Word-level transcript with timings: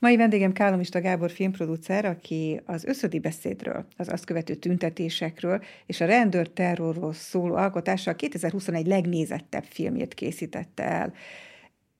Mai 0.00 0.16
vendégem 0.16 0.52
Kálomista 0.52 1.00
Gábor 1.00 1.30
filmproducer, 1.30 2.04
aki 2.04 2.60
az 2.64 2.84
összödi 2.84 3.18
beszédről, 3.18 3.86
az 3.96 4.08
azt 4.08 4.24
követő 4.24 4.54
tüntetésekről 4.54 5.62
és 5.86 6.00
a 6.00 6.06
rendőr 6.06 6.48
terrorról 6.48 7.12
szóló 7.12 7.54
alkotással 7.54 8.16
2021 8.16 8.86
legnézettebb 8.86 9.64
filmjét 9.64 10.14
készítette 10.14 10.82
el. 10.82 11.12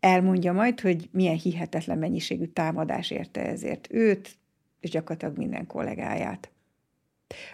Elmondja 0.00 0.52
majd, 0.52 0.80
hogy 0.80 1.08
milyen 1.12 1.36
hihetetlen 1.36 1.98
mennyiségű 1.98 2.44
támadás 2.44 3.10
érte 3.10 3.46
ezért 3.46 3.88
őt, 3.90 4.36
és 4.80 4.90
gyakorlatilag 4.90 5.36
minden 5.36 5.66
kollégáját. 5.66 6.50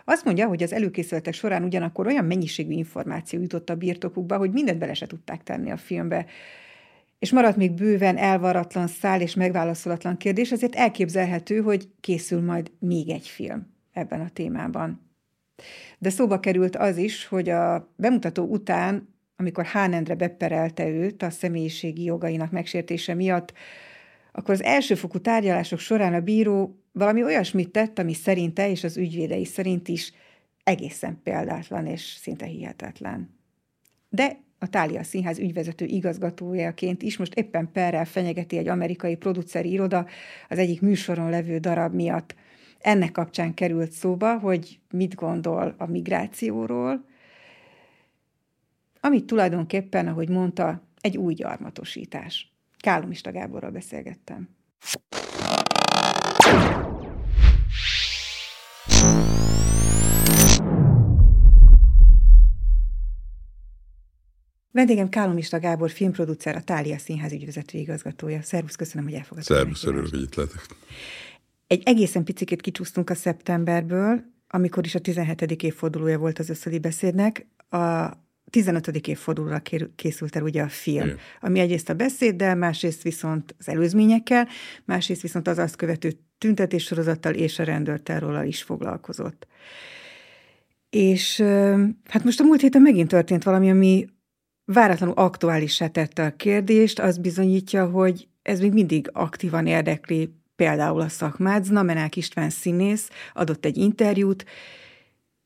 Azt 0.05 0.25
mondja, 0.25 0.47
hogy 0.47 0.63
az 0.63 0.73
előkészületek 0.73 1.35
során 1.35 1.65
ugyanakkor 1.65 2.07
olyan 2.07 2.25
mennyiségű 2.25 2.73
információ 2.73 3.41
jutott 3.41 3.71
a 3.71 3.77
birtokukba, 3.77 4.37
hogy 4.37 4.51
mindent 4.51 4.79
bele 4.79 4.95
se 4.95 5.07
tudták 5.07 5.43
tenni 5.43 5.71
a 5.71 5.77
filmbe 5.77 6.27
és 7.25 7.33
maradt 7.33 7.57
még 7.57 7.73
bőven 7.73 8.17
elvaratlan 8.17 8.87
szál 8.87 9.21
és 9.21 9.35
megválaszolatlan 9.35 10.17
kérdés, 10.17 10.53
ezért 10.53 10.75
elképzelhető, 10.75 11.61
hogy 11.61 11.89
készül 12.01 12.41
majd 12.43 12.71
még 12.79 13.09
egy 13.09 13.27
film 13.27 13.75
ebben 13.93 14.21
a 14.21 14.29
témában. 14.33 15.11
De 15.99 16.11
szóba 16.11 16.41
került 16.41 16.77
az 16.77 16.97
is, 16.97 17.27
hogy 17.27 17.49
a 17.49 17.93
bemutató 17.97 18.45
után, 18.45 19.15
amikor 19.37 19.65
Hánendre 19.65 20.15
beperelte 20.15 20.89
őt 20.89 21.23
a 21.23 21.31
személyiségi 21.31 22.05
jogainak 22.05 22.51
megsértése 22.51 23.15
miatt, 23.15 23.53
akkor 24.33 24.55
az 24.55 24.63
elsőfokú 24.63 25.19
tárgyalások 25.19 25.79
során 25.79 26.15
a 26.15 26.21
bíró 26.21 26.79
valami 26.93 27.23
olyasmit 27.23 27.71
tett, 27.71 27.99
ami 27.99 28.15
szerinte 28.15 28.71
és 28.71 28.85
az 28.85 28.97
ügyvédei 28.97 29.45
szerint 29.45 29.89
is 29.89 30.13
egészen 30.65 31.21
példátlan 31.23 31.87
és 31.87 32.03
szinte 32.03 32.47
hihetetlen. 32.47 33.39
De 34.09 34.44
a 34.65 34.69
Tália 34.69 35.03
Színház 35.03 35.39
ügyvezető 35.39 35.85
igazgatójaként 35.85 37.03
is 37.03 37.17
most 37.17 37.35
éppen 37.35 37.73
perrel 37.73 38.05
fenyegeti 38.05 38.57
egy 38.59 38.69
amerikai 38.69 39.17
produceri 39.17 39.71
iroda 39.71 40.07
az 40.49 40.59
egyik 40.59 40.81
műsoron 40.81 41.31
levő 41.31 41.59
darab 41.59 41.95
miatt. 41.95 42.35
Ennek 42.81 43.13
kapcsán 43.13 43.55
került 43.55 43.93
szóba, 43.93 44.39
hogy 44.39 44.79
mit 44.91 45.15
gondol 45.15 45.75
a 45.79 45.87
migrációról, 45.87 47.05
amit 49.01 49.25
tulajdonképpen, 49.25 50.07
ahogy 50.07 50.29
mondta, 50.29 50.83
egy 51.01 51.17
új 51.17 51.35
gyarmatosítás. 51.35 52.53
Kálomista 52.79 53.33
Gáborral 53.33 53.71
beszélgettem. 53.71 54.49
Vendégem 64.75 65.09
Kálomista 65.09 65.59
Gábor, 65.59 65.91
filmproducer, 65.91 66.57
a 66.57 66.61
Tália 66.61 66.99
Színház 66.99 67.33
ügyvezető 67.33 67.79
igazgatója. 67.79 68.43
Szervusz, 68.43 68.75
köszönöm, 68.75 69.05
hogy 69.05 69.15
elfogadtad. 69.15 69.57
Szervusz, 69.57 69.85
örülök, 69.85 70.11
hogy 70.11 70.23
itt 70.23 70.35
lehetek. 70.35 70.67
Egy 71.67 71.83
egészen 71.85 72.25
picit 72.25 72.61
kicsúsztunk 72.61 73.11
a 73.11 73.15
szeptemberből, 73.15 74.25
amikor 74.49 74.85
is 74.85 74.95
a 74.95 74.99
17. 74.99 75.63
évfordulója 75.63 76.19
volt 76.19 76.39
az 76.39 76.49
összödi 76.49 76.79
beszédnek. 76.79 77.47
A 77.69 78.11
15. 78.51 78.87
évfordulóra 78.89 79.63
készült 79.97 80.37
el 80.37 80.43
ugye 80.43 80.63
a 80.63 80.69
film, 80.69 81.05
Igen. 81.05 81.19
ami 81.41 81.59
egyrészt 81.59 81.89
a 81.89 81.95
beszéddel, 81.95 82.57
másrészt 82.57 83.03
viszont 83.03 83.55
az 83.59 83.69
előzményekkel, 83.69 84.49
másrészt 84.85 85.23
viszont 85.23 85.49
az 85.49 85.59
azt 85.59 85.77
követő 85.77 86.13
tüntetéssorozattal 86.39 87.35
és 87.35 87.59
a 87.59 87.65
rendőrterrollal 87.65 88.47
is 88.47 88.63
foglalkozott. 88.63 89.47
És 90.91 91.41
hát 92.09 92.25
most 92.25 92.41
a 92.41 92.45
múlt 92.45 92.61
héten 92.61 92.83
megint 92.83 93.09
történt 93.09 93.43
valami, 93.43 93.71
ami 93.71 94.07
váratlanul 94.65 95.15
aktuálissá 95.17 95.87
tette 95.87 96.25
a 96.25 96.37
kérdést, 96.37 97.01
az 97.01 97.19
bizonyítja, 97.19 97.87
hogy 97.87 98.29
ez 98.43 98.61
még 98.61 98.73
mindig 98.73 99.11
aktívan 99.13 99.67
érdekli 99.67 100.35
például 100.57 101.01
a 101.01 101.09
szakmát. 101.09 101.65
Znamenák 101.65 102.17
István 102.17 102.51
színész 102.51 103.11
adott 103.33 103.65
egy 103.65 103.77
interjút, 103.77 104.45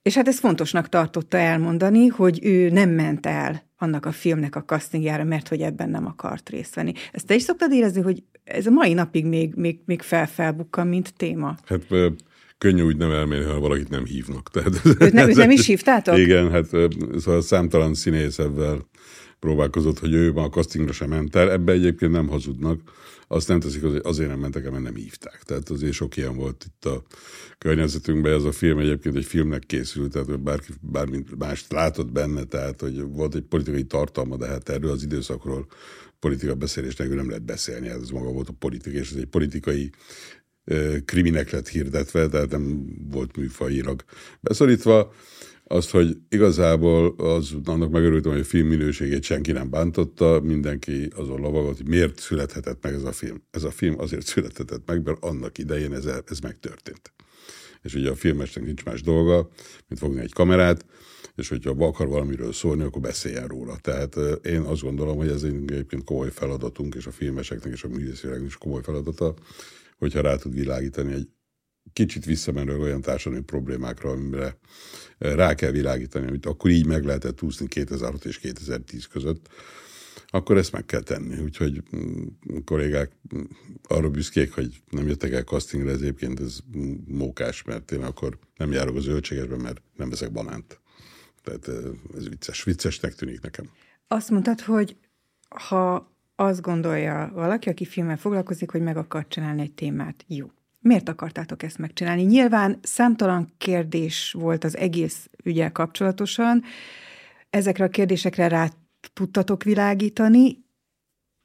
és 0.02 0.14
hát 0.14 0.28
ez 0.28 0.38
fontosnak 0.38 0.88
tartotta 0.88 1.36
elmondani, 1.36 2.06
hogy 2.06 2.38
ő 2.42 2.70
nem 2.70 2.90
ment 2.90 3.26
el 3.26 3.62
annak 3.76 4.06
a 4.06 4.12
filmnek 4.12 4.56
a 4.56 4.64
castingjára, 4.64 5.24
mert 5.24 5.48
hogy 5.48 5.60
ebben 5.60 5.90
nem 5.90 6.06
akart 6.06 6.48
részt 6.48 6.74
venni. 6.74 6.92
Ezt 7.12 7.26
te 7.26 7.34
is 7.34 7.42
szoktad 7.42 7.72
érezni, 7.72 8.00
hogy 8.00 8.22
ez 8.44 8.66
a 8.66 8.70
mai 8.70 8.92
napig 8.92 9.26
még, 9.26 9.54
még, 9.54 9.78
még 9.84 10.02
felfelbukkan, 10.02 10.86
mint 10.86 11.14
téma? 11.16 11.56
Hát 11.66 11.86
könnyű 12.58 12.82
úgy 12.82 12.96
nem 12.96 13.10
elmenni, 13.10 13.44
ha 13.44 13.60
valakit 13.60 13.88
nem 13.88 14.04
hívnak. 14.04 14.50
Tehát, 14.52 14.80
őt, 14.84 15.12
nem, 15.12 15.28
őt 15.28 15.36
nem 15.36 15.50
is 15.50 15.66
hívtátok? 15.66 16.18
Igen, 16.18 16.50
hát 16.50 16.66
szóval 17.18 17.40
számtalan 17.40 17.94
színész 17.94 18.38
ebben 18.38 18.86
próbálkozott, 19.38 19.98
hogy 19.98 20.12
ő 20.12 20.32
ma 20.32 20.42
a 20.42 20.48
castingra 20.48 20.92
sem 20.92 21.08
ment 21.08 21.36
el. 21.36 21.50
Ebbe 21.50 21.72
egyébként 21.72 22.12
nem 22.12 22.28
hazudnak. 22.28 22.80
Azt 23.30 23.48
nem 23.48 23.60
teszik, 23.60 23.84
azért 24.02 24.28
nem 24.28 24.38
mentek 24.38 24.70
mert 24.70 24.82
nem 24.82 24.94
hívták. 24.94 25.42
Tehát 25.42 25.68
azért 25.68 25.92
sok 25.92 26.16
ilyen 26.16 26.36
volt 26.36 26.64
itt 26.66 26.84
a 26.84 27.02
környezetünkben. 27.58 28.32
Ez 28.32 28.44
a 28.44 28.52
film 28.52 28.78
egyébként 28.78 29.16
egy 29.16 29.24
filmnek 29.24 29.62
készült, 29.66 30.12
tehát 30.12 30.28
hogy 30.28 30.38
bárki, 30.38 30.72
bármint 30.80 31.38
mást 31.38 31.72
látott 31.72 32.12
benne, 32.12 32.44
tehát 32.44 32.80
hogy 32.80 33.02
volt 33.02 33.34
egy 33.34 33.42
politikai 33.42 33.84
tartalma, 33.84 34.36
de 34.36 34.46
hát 34.46 34.68
erről 34.68 34.90
az 34.90 35.02
időszakról 35.02 35.66
politika 36.20 36.54
beszélés 36.54 36.96
nélkül 36.96 37.16
nem 37.16 37.28
lehet 37.28 37.44
beszélni. 37.44 37.88
Ez 37.88 38.10
maga 38.10 38.30
volt 38.30 38.48
a 38.48 38.54
politika, 38.58 38.96
és 38.96 39.10
ez 39.10 39.16
egy 39.16 39.26
politikai 39.26 39.90
kriminek 41.04 41.50
lett 41.50 41.68
hirdetve, 41.68 42.28
tehát 42.28 42.50
nem 42.50 42.84
volt 43.10 43.36
műfajilag 43.36 44.04
beszorítva 44.40 45.12
azt, 45.70 45.90
hogy 45.90 46.16
igazából 46.28 47.14
az, 47.16 47.54
annak 47.64 47.90
megörültem, 47.90 48.32
hogy 48.32 48.40
a 48.40 48.44
film 48.44 48.66
minőségét 48.66 49.22
senki 49.22 49.52
nem 49.52 49.70
bántotta, 49.70 50.40
mindenki 50.40 51.10
azon 51.14 51.40
lavagolt, 51.40 51.76
hogy 51.76 51.88
miért 51.88 52.18
születhetett 52.18 52.82
meg 52.82 52.94
ez 52.94 53.02
a 53.02 53.12
film. 53.12 53.42
Ez 53.50 53.64
a 53.64 53.70
film 53.70 53.98
azért 53.98 54.26
születhetett 54.26 54.82
meg, 54.86 55.04
mert 55.04 55.24
annak 55.24 55.58
idején 55.58 55.92
ez, 55.92 56.04
ez 56.26 56.38
megtörtént. 56.38 57.12
És 57.82 57.94
ugye 57.94 58.10
a 58.10 58.14
filmesnek 58.14 58.64
nincs 58.64 58.84
más 58.84 59.02
dolga, 59.02 59.48
mint 59.88 60.00
fogni 60.00 60.20
egy 60.20 60.32
kamerát, 60.32 60.84
és 61.36 61.48
hogyha 61.48 61.74
akar 61.78 62.08
valamiről 62.08 62.52
szólni, 62.52 62.82
akkor 62.82 63.02
beszéljen 63.02 63.46
róla. 63.46 63.76
Tehát 63.80 64.16
én 64.44 64.60
azt 64.60 64.82
gondolom, 64.82 65.16
hogy 65.16 65.28
ez 65.28 65.42
egyébként 65.42 66.04
komoly 66.04 66.30
feladatunk, 66.30 66.94
és 66.94 67.06
a 67.06 67.10
filmeseknek 67.10 67.72
és 67.72 67.84
a 67.84 67.88
művészének 67.88 68.42
is 68.46 68.56
komoly 68.56 68.82
feladata, 68.82 69.34
hogyha 69.98 70.20
rá 70.20 70.36
tud 70.36 70.54
világítani 70.54 71.12
egy 71.12 71.28
kicsit 71.92 72.24
visszamenő 72.24 72.78
olyan 72.78 73.00
társadalmi 73.00 73.44
problémákra, 73.44 74.10
amire 74.10 74.58
eh, 75.18 75.34
rá 75.34 75.54
kell 75.54 75.70
világítani, 75.70 76.26
amit 76.26 76.46
akkor 76.46 76.70
így 76.70 76.86
meg 76.86 77.04
lehetett 77.04 77.42
úszni 77.42 77.66
2006 77.66 78.24
és 78.24 78.38
2010 78.38 79.06
között, 79.06 79.48
akkor 80.26 80.56
ezt 80.56 80.72
meg 80.72 80.84
kell 80.84 81.00
tenni. 81.00 81.40
Úgyhogy 81.40 81.82
mm, 81.96 82.26
kollégák 82.64 83.12
mm, 83.36 83.42
arra 83.82 84.10
büszkék, 84.10 84.52
hogy 84.52 84.82
nem 84.90 85.06
jöttek 85.06 85.32
el 85.32 85.42
castingra, 85.42 85.90
ez 85.90 86.00
egyébként 86.00 86.40
ez 86.40 86.58
mókás, 87.06 87.62
mert 87.62 87.92
én 87.92 88.02
akkor 88.02 88.38
nem 88.56 88.72
járok 88.72 88.96
az 88.96 89.02
zöldségesben, 89.02 89.60
mert 89.60 89.82
nem 89.96 90.10
veszek 90.10 90.32
banánt. 90.32 90.80
Tehát 91.42 91.68
eh, 91.68 91.74
ez 92.16 92.28
vicces, 92.28 92.62
viccesnek 92.64 93.14
tűnik 93.14 93.40
nekem. 93.40 93.70
Azt 94.08 94.30
mondtad, 94.30 94.60
hogy 94.60 94.96
ha 95.48 96.16
azt 96.40 96.60
gondolja 96.60 97.30
valaki, 97.34 97.68
aki 97.68 97.84
filmmel 97.84 98.16
foglalkozik, 98.16 98.70
hogy 98.70 98.80
meg 98.80 98.96
akar 98.96 99.26
csinálni 99.28 99.60
egy 99.60 99.72
témát, 99.72 100.24
jó. 100.26 100.46
Miért 100.80 101.08
akartátok 101.08 101.62
ezt 101.62 101.78
megcsinálni? 101.78 102.22
Nyilván 102.22 102.78
számtalan 102.82 103.52
kérdés 103.58 104.32
volt 104.38 104.64
az 104.64 104.76
egész 104.76 105.30
ügyel 105.44 105.72
kapcsolatosan. 105.72 106.62
Ezekre 107.50 107.84
a 107.84 107.88
kérdésekre 107.88 108.48
rá 108.48 108.68
tudtatok 109.12 109.62
világítani, 109.62 110.64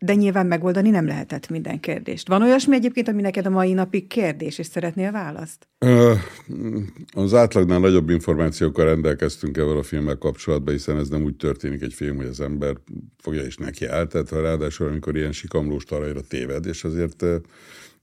de 0.04 0.14
nyilván 0.14 0.46
megoldani 0.46 0.90
nem 0.90 1.06
lehetett 1.06 1.50
minden 1.50 1.80
kérdést. 1.80 2.28
Van 2.28 2.42
olyasmi 2.42 2.76
egyébként, 2.76 3.08
ami 3.08 3.22
neked 3.22 3.46
a 3.46 3.50
mai 3.50 3.74
napig 3.74 4.08
kérdés, 4.08 4.58
és 4.58 4.66
szeretnél 4.66 5.12
választ? 5.12 5.68
Az 7.12 7.34
átlagnál 7.34 7.80
nagyobb 7.80 8.10
információkkal 8.10 8.86
rendelkeztünk 8.86 9.58
ebben 9.58 9.78
a 9.78 9.84
filmmel 9.84 10.18
kapcsolatban, 10.18 10.74
hiszen 10.74 10.98
ez 10.98 11.10
nem 11.10 11.24
úgy 11.24 11.36
történik 11.36 11.82
egy 11.82 11.94
film, 11.94 12.16
hogy 12.16 12.26
az 12.26 12.40
ember 12.40 12.76
fogja 13.18 13.42
és 13.42 13.58
neki 13.58 13.86
áll, 13.86 14.08
tehát 14.08 14.32
ráadásul 14.32 14.88
amikor 14.88 15.16
ilyen 15.16 15.32
sikamlós 15.32 15.84
talajra 15.84 16.22
téved, 16.22 16.66
és 16.66 16.84
azért 16.84 17.26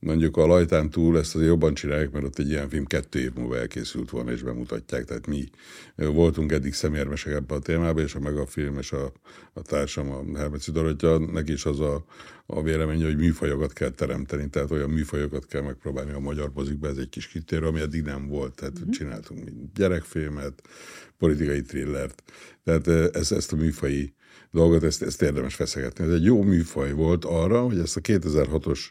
mondjuk 0.01 0.37
a 0.37 0.47
lajtán 0.47 0.91
túl 0.91 1.19
ezt 1.19 1.35
azért 1.35 1.51
jobban 1.51 1.75
csinálják, 1.75 2.11
mert 2.11 2.25
ott 2.25 2.39
egy 2.39 2.49
ilyen 2.49 2.69
film 2.69 2.85
kettő 2.85 3.19
év 3.19 3.33
múlva 3.35 3.59
elkészült 3.59 4.11
volna, 4.11 4.31
és 4.31 4.43
bemutatják. 4.43 5.05
Tehát 5.05 5.27
mi 5.27 5.49
voltunk 5.97 6.53
eddig 6.53 6.73
szemérmesek 6.73 7.33
ebben 7.33 7.59
a 7.59 7.61
témában, 7.61 8.03
és 8.03 8.15
a 8.15 8.21
meg 8.21 8.37
a 8.37 8.47
film 8.47 8.79
és 8.79 8.93
a, 8.93 9.13
a 9.53 9.63
társam, 9.63 10.11
a 10.11 10.39
Hermeci 10.39 10.71
Dorottya, 10.71 11.19
neki 11.19 11.53
is 11.53 11.65
az 11.65 11.81
a, 11.81 12.05
a 12.47 12.63
véleménye, 12.63 13.05
hogy 13.05 13.17
műfajokat 13.17 13.73
kell 13.73 13.91
teremteni, 13.91 14.49
tehát 14.49 14.71
olyan 14.71 14.91
műfajokat 14.91 15.47
kell 15.47 15.63
megpróbálni 15.63 16.13
a 16.13 16.19
magyar 16.19 16.51
mozikba, 16.55 16.89
ez 16.89 16.97
egy 16.97 17.09
kis 17.09 17.27
kitérő, 17.27 17.67
ami 17.67 17.81
eddig 17.81 18.03
nem 18.03 18.29
volt. 18.29 18.55
Tehát 18.55 18.81
mm-hmm. 18.81 18.91
csináltunk 18.91 19.49
gyerekfilmet, 19.75 20.63
politikai 21.19 21.63
thrillert. 21.63 22.23
Tehát 22.65 22.87
ez, 23.17 23.33
ezt 23.33 23.53
a 23.53 23.57
műfai 23.57 24.15
dolgot, 24.51 24.83
ezt, 24.83 25.03
ezt 25.03 25.23
érdemes 25.23 25.55
feszegetni. 25.55 26.05
Ez 26.05 26.13
egy 26.13 26.25
jó 26.25 26.43
műfaj 26.43 26.93
volt 26.93 27.25
arra, 27.25 27.63
hogy 27.63 27.79
ezt 27.79 27.97
a 27.97 28.01
2006-os 28.01 28.89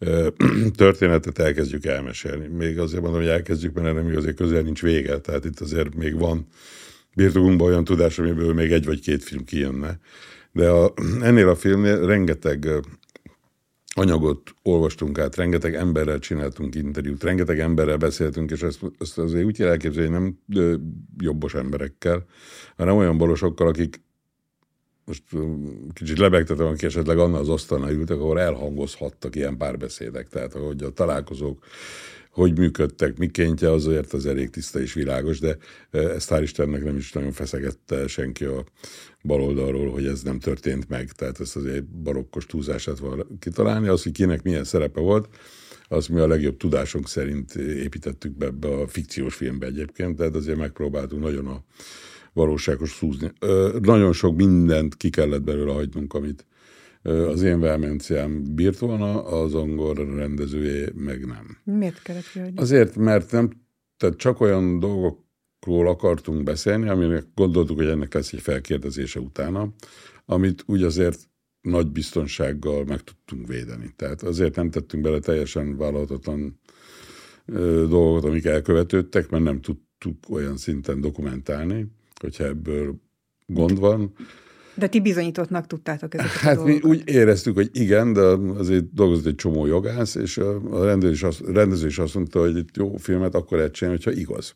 történetet 0.76 1.38
elkezdjük 1.38 1.86
elmesélni. 1.86 2.46
Még 2.46 2.78
azért 2.78 3.02
mondom, 3.02 3.20
hogy 3.20 3.30
elkezdjük, 3.30 3.74
mert 3.74 4.04
még 4.04 4.16
azért 4.16 4.36
közel 4.36 4.62
nincs 4.62 4.82
vége, 4.82 5.18
tehát 5.18 5.44
itt 5.44 5.60
azért 5.60 5.94
még 5.94 6.18
van 6.18 6.46
birtokunkban 7.14 7.68
olyan 7.68 7.84
tudás, 7.84 8.18
amiből 8.18 8.54
még 8.54 8.72
egy 8.72 8.84
vagy 8.86 9.00
két 9.00 9.24
film 9.24 9.44
kijönne. 9.44 9.98
De 10.52 10.68
a, 10.68 10.92
ennél 11.22 11.48
a 11.48 11.56
filmnél 11.56 12.06
rengeteg 12.06 12.68
anyagot 13.94 14.54
olvastunk 14.62 15.18
át, 15.18 15.36
rengeteg 15.36 15.74
emberrel 15.74 16.18
csináltunk 16.18 16.74
interjút, 16.74 17.22
rengeteg 17.22 17.60
emberrel 17.60 17.96
beszéltünk, 17.96 18.50
és 18.50 18.62
ezt, 18.62 18.80
ezt 18.98 19.18
azért 19.18 19.44
úgy 19.44 19.56
kell 19.56 19.68
elképzelni, 19.68 20.10
nem 20.10 20.38
jobbos 21.18 21.54
emberekkel, 21.54 22.24
hanem 22.76 22.96
olyan 22.96 23.18
balosokkal, 23.18 23.68
akik 23.68 24.00
most 25.04 25.22
kicsit 25.92 26.18
lebegtetem, 26.18 26.66
aki 26.66 26.86
esetleg 26.86 27.18
annál 27.18 27.40
az 27.40 27.48
asztalnál 27.48 27.92
ültek, 27.92 28.16
ahol 28.16 28.40
elhangozhattak 28.40 29.36
ilyen 29.36 29.56
párbeszédek. 29.56 30.28
Tehát, 30.28 30.54
ahogy 30.54 30.82
a 30.82 30.90
találkozók 30.90 31.64
hogy 32.30 32.58
működtek, 32.58 33.18
mikéntje, 33.18 33.70
azért 33.70 34.12
az 34.12 34.26
elég 34.26 34.50
tiszta 34.50 34.80
és 34.80 34.92
világos, 34.92 35.40
de 35.40 35.56
ezt 35.90 36.30
hál' 36.30 36.40
Istennek 36.42 36.84
nem 36.84 36.96
is 36.96 37.12
nagyon 37.12 37.32
feszegette 37.32 38.06
senki 38.06 38.44
a 38.44 38.64
baloldalról, 39.22 39.90
hogy 39.90 40.06
ez 40.06 40.22
nem 40.22 40.38
történt 40.38 40.88
meg. 40.88 41.12
Tehát 41.12 41.40
ezt 41.40 41.56
azért 41.56 41.84
barokkos 41.84 42.46
túlzását 42.46 42.98
van 42.98 43.38
kitalálni. 43.38 43.88
Az, 43.88 44.02
hogy 44.02 44.12
kinek 44.12 44.42
milyen 44.42 44.64
szerepe 44.64 45.00
volt, 45.00 45.28
az 45.88 46.06
mi 46.06 46.20
a 46.20 46.26
legjobb 46.26 46.56
tudásunk 46.56 47.08
szerint 47.08 47.54
építettük 47.54 48.36
be 48.36 48.46
ebbe 48.46 48.68
a 48.68 48.88
fikciós 48.88 49.34
filmbe 49.34 49.66
egyébként, 49.66 50.16
tehát 50.16 50.34
azért 50.34 50.58
megpróbáltunk 50.58 51.22
nagyon 51.22 51.46
a 51.46 51.64
valóságos 52.32 52.90
szúzni. 52.90 53.32
Nagyon 53.80 54.12
sok 54.12 54.36
mindent 54.36 54.96
ki 54.96 55.10
kellett 55.10 55.42
belőle 55.42 55.72
hagynunk, 55.72 56.14
amit 56.14 56.46
az 57.02 57.42
én 57.42 57.60
vehemenciám 57.60 58.54
bírt 58.54 58.78
volna, 58.78 59.24
az 59.24 59.54
angol 59.54 59.94
rendezője 59.94 60.88
meg 60.94 61.26
nem. 61.26 61.56
Miért 61.64 62.02
kellett 62.02 62.30
kihagyni? 62.32 62.60
Azért, 62.60 62.96
mert 62.96 63.32
nem, 63.32 63.50
tehát 63.96 64.16
csak 64.16 64.40
olyan 64.40 64.78
dolgokról 64.78 65.88
akartunk 65.88 66.42
beszélni, 66.42 66.88
aminek 66.88 67.24
gondoltuk, 67.34 67.76
hogy 67.76 67.86
ennek 67.86 68.14
lesz 68.14 68.32
egy 68.32 68.40
felkérdezése 68.40 69.20
utána, 69.20 69.72
amit 70.24 70.62
úgy 70.66 70.82
azért 70.82 71.28
nagy 71.60 71.86
biztonsággal 71.86 72.84
meg 72.84 73.00
tudtunk 73.00 73.46
védeni. 73.46 73.92
Tehát 73.96 74.22
azért 74.22 74.56
nem 74.56 74.70
tettünk 74.70 75.02
bele 75.02 75.18
teljesen 75.18 75.76
vállalhatatlan 75.76 76.60
dolgokat, 77.88 78.24
amik 78.24 78.44
elkövetődtek, 78.44 79.30
mert 79.30 79.44
nem 79.44 79.60
tudtuk 79.60 80.16
olyan 80.28 80.56
szinten 80.56 81.00
dokumentálni, 81.00 81.86
hogyha 82.20 82.44
ebből 82.44 82.94
gond 83.46 83.78
van, 83.78 84.12
de 84.74 84.88
ti 84.88 85.00
bizonyítottnak 85.00 85.66
tudtátok 85.66 86.14
ezeket 86.14 86.32
Hát 86.32 86.58
a 86.58 86.64
mi 86.64 86.78
úgy 86.82 87.02
éreztük, 87.04 87.54
hogy 87.54 87.70
igen, 87.72 88.12
de 88.12 88.20
azért 88.58 88.94
dolgozott 88.94 89.26
egy 89.26 89.34
csomó 89.34 89.66
jogász, 89.66 90.14
és 90.14 90.38
a 90.38 90.84
rendező 90.84 91.12
is 91.12 91.22
azt, 91.22 91.40
rendező 91.40 91.86
is 91.86 91.98
azt 91.98 92.14
mondta, 92.14 92.40
hogy 92.40 92.56
itt 92.56 92.76
jó 92.76 92.96
filmet 92.96 93.34
akkor 93.34 93.56
lehet 93.56 93.72
csinálni, 93.72 94.00
hogyha 94.02 94.20
igaz. 94.20 94.54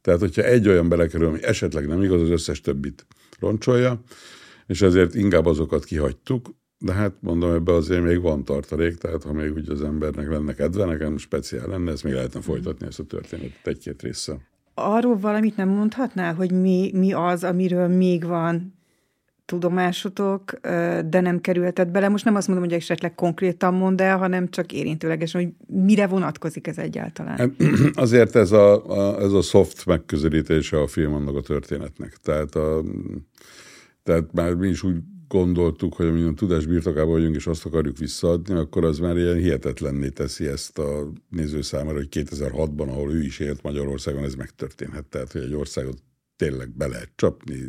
Tehát, 0.00 0.20
hogyha 0.20 0.42
egy 0.42 0.68
olyan 0.68 0.88
belekerül, 0.88 1.26
ami 1.26 1.42
esetleg 1.42 1.86
nem 1.86 2.02
igaz, 2.02 2.22
az 2.22 2.28
összes 2.28 2.60
többit 2.60 3.06
roncsolja, 3.40 4.02
és 4.66 4.82
ezért 4.82 5.14
inkább 5.14 5.46
azokat 5.46 5.84
kihagytuk, 5.84 6.50
de 6.78 6.92
hát 6.92 7.14
mondom, 7.20 7.52
ebbe 7.52 7.72
azért 7.72 8.02
még 8.02 8.20
van 8.20 8.44
tartalék, 8.44 8.96
tehát 8.96 9.22
ha 9.22 9.32
még 9.32 9.52
úgy 9.52 9.70
az 9.70 9.82
embernek 9.82 10.28
lenne 10.28 10.54
kedve, 10.54 10.84
nekem 10.84 11.16
speciál 11.16 11.66
lenne, 11.66 11.90
ezt 11.90 12.04
még 12.04 12.12
lehetne 12.12 12.40
folytatni 12.40 12.86
ezt 12.86 12.98
a 12.98 13.04
történetet 13.04 13.66
egy-két 13.66 14.02
része. 14.02 14.49
Arról 14.74 15.18
valamit 15.18 15.56
nem 15.56 15.68
mondhatnál, 15.68 16.34
hogy 16.34 16.52
mi, 16.52 16.90
mi 16.94 17.12
az, 17.12 17.44
amiről 17.44 17.88
még 17.88 18.24
van 18.24 18.78
tudomásotok, 19.50 20.60
de 21.06 21.20
nem 21.20 21.40
kerültet 21.40 21.90
bele. 21.90 22.08
Most 22.08 22.24
nem 22.24 22.34
azt 22.34 22.48
mondom, 22.48 22.66
hogy 22.66 22.76
esetleg 22.76 23.14
konkrétan 23.14 23.74
mond 23.74 24.00
el, 24.00 24.18
hanem 24.18 24.48
csak 24.48 24.72
érintőlegesen, 24.72 25.42
hogy 25.42 25.52
mire 25.66 26.06
vonatkozik 26.06 26.66
ez 26.66 26.78
egyáltalán. 26.78 27.56
Azért 27.94 28.36
ez 28.36 28.52
a, 28.52 28.86
a, 28.86 29.20
ez 29.20 29.32
a 29.32 29.42
soft 29.42 29.86
megközelítése 29.86 30.80
a 30.80 30.86
film 30.86 31.14
annak 31.14 31.36
a 31.36 31.40
történetnek. 31.40 32.16
Tehát, 32.22 32.54
a, 32.54 32.82
tehát 34.02 34.32
már 34.32 34.54
mi 34.54 34.68
is 34.68 34.82
úgy 34.82 34.96
gondoltuk, 35.30 35.94
hogy 35.94 36.06
amilyen 36.06 36.34
tudás 36.34 36.66
birtokában 36.66 37.10
vagyunk, 37.10 37.34
és 37.34 37.46
azt 37.46 37.66
akarjuk 37.66 37.98
visszaadni, 37.98 38.54
akkor 38.54 38.84
az 38.84 38.98
már 38.98 39.16
ilyen 39.16 39.36
hihetetlenné 39.36 40.08
teszi 40.08 40.46
ezt 40.46 40.78
a 40.78 41.12
néző 41.28 41.62
számára, 41.62 41.96
hogy 41.96 42.08
2006-ban, 42.10 42.88
ahol 42.88 43.12
ő 43.12 43.22
is 43.22 43.38
élt 43.38 43.62
Magyarországon, 43.62 44.24
ez 44.24 44.34
megtörténhet. 44.34 45.04
Tehát, 45.04 45.32
hogy 45.32 45.42
egy 45.42 45.54
országot 45.54 45.98
tényleg 46.36 46.76
be 46.76 46.86
lehet 46.86 47.10
csapni, 47.16 47.68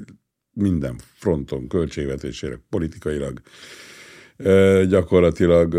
minden 0.54 0.96
fronton, 1.14 1.68
költségvetésére, 1.68 2.60
politikailag 2.70 3.42
gyakorlatilag 4.88 5.76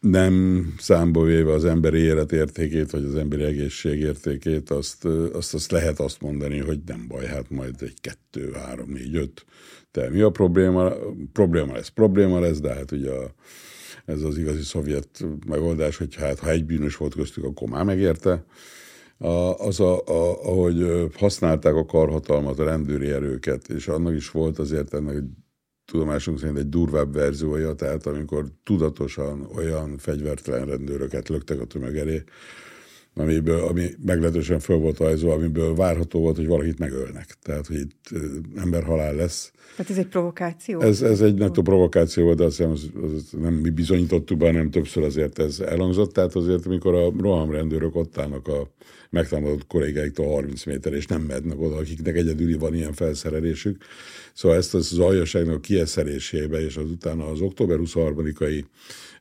nem 0.00 0.66
számba 0.78 1.22
véve 1.22 1.52
az 1.52 1.64
emberi 1.64 1.98
élet 1.98 2.32
értékét, 2.32 2.90
vagy 2.90 3.04
az 3.04 3.14
emberi 3.14 3.42
egészség 3.42 4.00
értékét, 4.00 4.70
azt, 4.70 5.04
azt, 5.32 5.54
azt 5.54 5.70
lehet 5.70 6.00
azt 6.00 6.20
mondani, 6.20 6.58
hogy 6.58 6.80
nem 6.86 7.04
baj, 7.08 7.26
hát 7.26 7.50
majd 7.50 7.74
egy 7.78 8.00
kettő, 8.00 8.52
három, 8.52 8.90
négy, 8.90 9.16
öt. 9.16 9.44
De 9.90 10.10
mi 10.10 10.20
a 10.20 10.30
probléma? 10.30 10.92
Probléma 11.32 11.72
lesz, 11.72 11.88
probléma 11.88 12.40
lesz, 12.40 12.60
de 12.60 12.74
hát 12.74 12.92
ugye 12.92 13.10
a, 13.10 13.34
ez 14.04 14.22
az 14.22 14.38
igazi 14.38 14.62
szovjet 14.62 15.26
megoldás, 15.46 15.96
hogy 15.96 16.14
hát 16.14 16.38
ha 16.38 16.50
egy 16.50 16.64
bűnös 16.64 16.96
volt 16.96 17.14
köztük, 17.14 17.44
akkor 17.44 17.68
már 17.68 17.84
megérte 17.84 18.44
az, 19.56 19.80
a, 19.80 19.98
a, 20.06 20.44
ahogy 20.44 21.08
használták 21.14 21.74
a 21.74 21.84
karhatalmat, 21.84 22.58
a 22.58 22.64
rendőri 22.64 23.10
erőket, 23.10 23.68
és 23.68 23.88
annak 23.88 24.14
is 24.14 24.30
volt 24.30 24.58
azért 24.58 24.94
ennek 24.94 25.22
tudomásunk 25.86 26.38
szerint 26.38 26.58
egy 26.58 26.68
durvább 26.68 27.12
verziója, 27.12 27.74
tehát 27.74 28.06
amikor 28.06 28.46
tudatosan 28.62 29.48
olyan 29.54 29.98
fegyvertelen 29.98 30.66
rendőröket 30.66 31.28
löktek 31.28 31.60
a 31.60 31.64
tömeg 31.64 31.96
elé, 31.96 32.24
amiből, 33.18 33.60
ami 33.60 33.90
meglehetősen 34.04 34.58
föl 34.58 34.76
volt 34.76 34.98
rajzolva, 34.98 35.36
amiből 35.36 35.74
várható 35.74 36.20
volt, 36.20 36.36
hogy 36.36 36.46
valakit 36.46 36.78
megölnek. 36.78 37.26
Tehát, 37.42 37.66
hogy 37.66 37.76
itt 37.76 38.08
emberhalál 38.56 39.14
lesz. 39.14 39.52
Tehát 39.76 39.90
ez 39.90 39.98
egy 39.98 40.06
provokáció? 40.06 40.80
Ez, 40.80 41.02
ez 41.02 41.20
egy 41.20 41.34
nettó 41.34 41.62
provokáció 41.62 42.24
volt, 42.24 42.36
de 42.36 42.44
azt 42.44 42.56
hiszem, 42.56 42.72
az, 42.72 42.90
az 43.02 43.28
nem 43.40 43.54
mi 43.54 43.70
bizonyítottuk 43.70 44.38
be, 44.38 44.50
nem 44.50 44.70
többször 44.70 45.02
azért 45.02 45.38
ez 45.38 45.60
elhangzott. 45.60 46.12
Tehát 46.12 46.34
azért, 46.34 46.66
amikor 46.66 46.94
a 46.94 47.12
rohamrendőrök 47.18 47.96
ott 47.96 48.18
állnak 48.18 48.48
a 48.48 48.70
megtámadott 49.10 49.66
kollégáiktól 49.66 50.26
30 50.26 50.64
méter, 50.64 50.92
és 50.92 51.06
nem 51.06 51.22
mednek 51.22 51.60
oda, 51.60 51.76
akiknek 51.76 52.16
egyedüli 52.16 52.54
van 52.54 52.74
ilyen 52.74 52.92
felszerelésük. 52.92 53.82
Szóval 54.34 54.56
ezt 54.56 54.74
az 54.74 54.86
zajosságnak 54.86 55.54
a 55.54 55.60
kieszerésébe, 55.60 56.60
és 56.60 56.76
az 56.76 56.90
utána 56.90 57.26
az 57.26 57.40
október 57.40 57.78
23-ai 57.80 58.64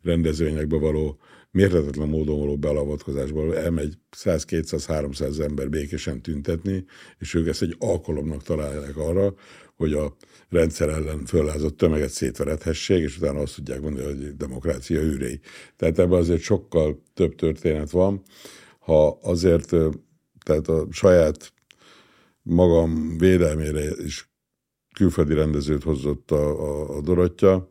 rendezvényekbe 0.01 0.77
való 0.77 1.17
mérhetetlen 1.55 2.07
módon 2.09 2.39
való 2.39 2.57
belavatkozásból 2.57 3.57
elmegy 3.57 3.97
100-200-300 4.17 5.39
ember 5.39 5.69
békésen 5.69 6.21
tüntetni, 6.21 6.85
és 7.19 7.33
ők 7.33 7.47
ezt 7.47 7.61
egy 7.61 7.75
alkalomnak 7.79 8.43
találják 8.43 8.97
arra, 8.97 9.33
hogy 9.75 9.93
a 9.93 10.15
rendszer 10.49 10.89
ellen 10.89 11.25
föllázott 11.25 11.77
tömeget 11.77 12.09
szétverethessék, 12.09 13.03
és 13.03 13.17
utána 13.17 13.39
azt 13.39 13.55
tudják 13.55 13.81
mondani, 13.81 14.05
hogy 14.05 14.35
demokrácia 14.35 15.01
űrei. 15.01 15.39
Tehát 15.75 15.99
ebben 15.99 16.19
azért 16.19 16.41
sokkal 16.41 17.03
több 17.13 17.35
történet 17.35 17.89
van. 17.89 18.21
Ha 18.79 19.19
azért, 19.21 19.69
tehát 20.45 20.67
a 20.67 20.87
saját 20.91 21.53
magam 22.41 23.17
védelmére 23.17 23.83
is 24.03 24.29
külföldi 24.95 25.33
rendezőt 25.33 25.83
hozott 25.83 26.31
a, 26.31 26.61
a, 26.61 26.97
a 26.97 27.01
Dorottya, 27.01 27.69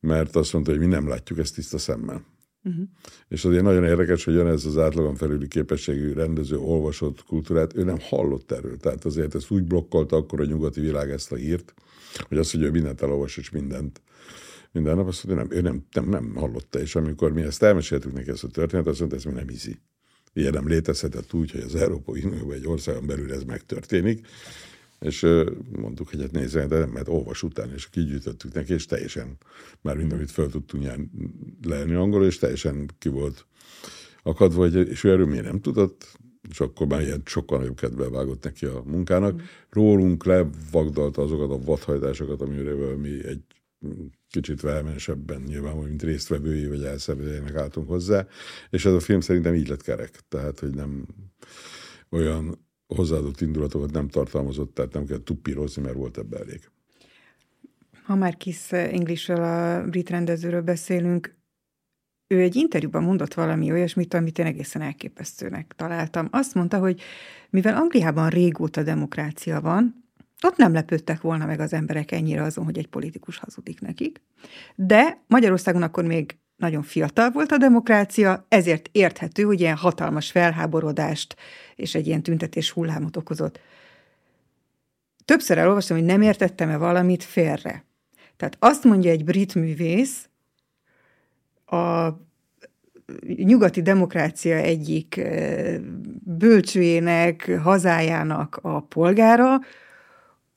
mert 0.00 0.36
azt 0.36 0.52
mondta, 0.52 0.70
hogy 0.70 0.80
mi 0.80 0.86
nem 0.86 1.08
látjuk 1.08 1.38
ezt 1.38 1.54
tiszta 1.54 1.78
szemmel. 1.78 2.36
Uh-huh. 2.68 2.88
És 3.28 3.44
azért 3.44 3.62
nagyon 3.62 3.84
érdekes, 3.84 4.24
hogy 4.24 4.36
ez 4.36 4.64
az 4.64 4.78
átlagon 4.78 5.14
felüli 5.14 5.48
képességű 5.48 6.12
rendező 6.12 6.56
olvasott 6.58 7.24
kultúrát, 7.24 7.76
ő 7.76 7.84
nem 7.84 7.98
hallott 8.00 8.52
erről. 8.52 8.76
Tehát 8.76 9.04
azért 9.04 9.34
ezt 9.34 9.50
úgy 9.50 9.64
blokkolta 9.64 10.16
akkor 10.16 10.40
a 10.40 10.44
nyugati 10.44 10.80
világ 10.80 11.10
ezt 11.10 11.32
a 11.32 11.36
hírt, 11.36 11.74
hogy 12.28 12.38
azt, 12.38 12.52
hogy 12.52 12.62
ő 12.62 12.70
mindent 12.70 13.02
elolvas 13.02 13.36
és 13.36 13.50
mindent 13.50 14.00
minden 14.72 14.96
nap, 14.96 15.06
azt 15.06 15.24
mondja, 15.24 15.44
nem, 15.44 15.58
ő 15.58 15.60
nem, 15.60 15.84
nem, 15.92 16.08
nem 16.08 16.34
hallotta. 16.34 16.80
És 16.80 16.94
amikor 16.94 17.32
mi 17.32 17.42
ezt 17.42 17.62
elmeséltük 17.62 18.12
neki 18.12 18.30
ezt 18.30 18.44
a 18.44 18.48
történetet, 18.48 18.90
azt 18.90 18.98
mondta, 18.98 19.16
ez 19.16 19.24
mi 19.24 19.32
nem 19.32 19.48
hiszi. 19.48 19.78
Ilyen 20.32 20.52
nem 20.52 20.68
létezhetett 20.68 21.32
úgy, 21.32 21.50
hogy 21.50 21.60
az 21.60 21.74
Európai 21.74 22.24
Unióban 22.24 22.54
egy 22.54 22.66
országon 22.66 23.06
belül 23.06 23.32
ez 23.32 23.42
megtörténik. 23.42 24.26
És 25.00 25.26
mondtuk, 25.72 26.08
hogy 26.08 26.20
hát 26.20 26.32
nézze, 26.32 26.66
de 26.66 26.78
nem, 26.78 26.90
mert 26.90 27.08
olvas 27.08 27.42
után, 27.42 27.72
és 27.74 27.90
kigyűjtöttük 27.90 28.52
neki, 28.52 28.72
és 28.72 28.86
teljesen, 28.86 29.36
már 29.80 29.96
mind, 29.96 30.12
amit 30.12 30.30
fel 30.30 30.48
tudtunk 30.48 30.84
leelni 31.62 31.94
angolul, 31.94 32.26
és 32.26 32.38
teljesen 32.38 32.90
ki 32.98 33.08
volt 33.08 33.46
akadva, 34.22 34.60
hogy, 34.60 34.74
és 34.88 35.04
ő 35.04 35.10
erről 35.10 35.26
miért 35.26 35.44
nem 35.44 35.60
tudott, 35.60 36.18
és 36.50 36.60
akkor 36.60 36.86
már 36.86 37.00
ilyen 37.00 37.22
sokkal 37.24 37.58
nagyobb 37.58 37.80
kedvel 37.80 38.10
vágott 38.10 38.44
neki 38.44 38.66
a 38.66 38.82
munkának. 38.84 39.34
Mm. 39.34 39.44
Rólunk 39.70 40.24
levagdalta 40.24 41.22
azokat 41.22 41.50
a 41.50 41.64
vadhajtásokat, 41.64 42.40
amiről 42.40 42.96
mi 42.96 43.24
egy 43.24 43.42
kicsit 44.30 44.60
vehemensebben 44.60 45.42
nyilván, 45.42 45.76
mint 45.76 46.02
résztvevői 46.02 46.66
vagy 46.66 46.82
elszenvedőjének 46.82 47.54
álltunk 47.54 47.88
hozzá, 47.88 48.26
és 48.70 48.84
ez 48.84 48.92
a 48.92 49.00
film 49.00 49.20
szerintem 49.20 49.54
így 49.54 49.68
lett 49.68 49.82
kerek, 49.82 50.20
tehát, 50.28 50.58
hogy 50.58 50.74
nem 50.74 51.06
olyan 52.08 52.67
hozzáadott 52.96 53.40
indulatokat 53.40 53.92
nem 53.92 54.08
tartalmazott, 54.08 54.74
tehát 54.74 54.92
nem 54.92 55.06
kell 55.06 55.22
tuppírozni, 55.22 55.82
mert 55.82 55.94
volt 55.94 56.18
ebbe 56.18 56.38
elég. 56.38 56.70
Ha 58.04 58.14
már 58.14 58.36
Kiss 58.36 58.72
Englishről, 58.72 59.42
a 59.42 59.86
brit 59.86 60.10
rendezőről 60.10 60.62
beszélünk, 60.62 61.36
ő 62.26 62.40
egy 62.40 62.56
interjúban 62.56 63.02
mondott 63.02 63.34
valami 63.34 63.72
olyasmit, 63.72 64.14
amit 64.14 64.38
én 64.38 64.46
egészen 64.46 64.82
elképesztőnek 64.82 65.72
találtam. 65.76 66.28
Azt 66.30 66.54
mondta, 66.54 66.78
hogy 66.78 67.00
mivel 67.50 67.76
Angliában 67.76 68.28
régóta 68.28 68.82
demokrácia 68.82 69.60
van, 69.60 70.06
ott 70.42 70.56
nem 70.56 70.72
lepődtek 70.72 71.20
volna 71.20 71.46
meg 71.46 71.60
az 71.60 71.72
emberek 71.72 72.12
ennyire 72.12 72.42
azon, 72.42 72.64
hogy 72.64 72.78
egy 72.78 72.86
politikus 72.86 73.38
hazudik 73.38 73.80
nekik. 73.80 74.20
De 74.74 75.22
Magyarországon 75.26 75.82
akkor 75.82 76.04
még 76.04 76.38
nagyon 76.58 76.82
fiatal 76.82 77.30
volt 77.30 77.52
a 77.52 77.56
demokrácia, 77.56 78.46
ezért 78.48 78.88
érthető, 78.92 79.42
hogy 79.42 79.60
ilyen 79.60 79.76
hatalmas 79.76 80.30
felháborodást 80.30 81.36
és 81.76 81.94
egy 81.94 82.06
ilyen 82.06 82.22
tüntetés 82.22 82.70
hullámot 82.70 83.16
okozott. 83.16 83.60
Többször 85.24 85.58
elolvastam, 85.58 85.96
hogy 85.96 86.06
nem 86.06 86.22
értettem-e 86.22 86.76
valamit 86.76 87.22
félre. 87.22 87.84
Tehát 88.36 88.56
azt 88.58 88.84
mondja 88.84 89.10
egy 89.10 89.24
brit 89.24 89.54
művész, 89.54 90.28
a 91.66 92.08
nyugati 93.36 93.82
demokrácia 93.82 94.56
egyik 94.56 95.20
bölcsőjének, 96.24 97.50
hazájának 97.62 98.58
a 98.62 98.80
polgára, 98.80 99.60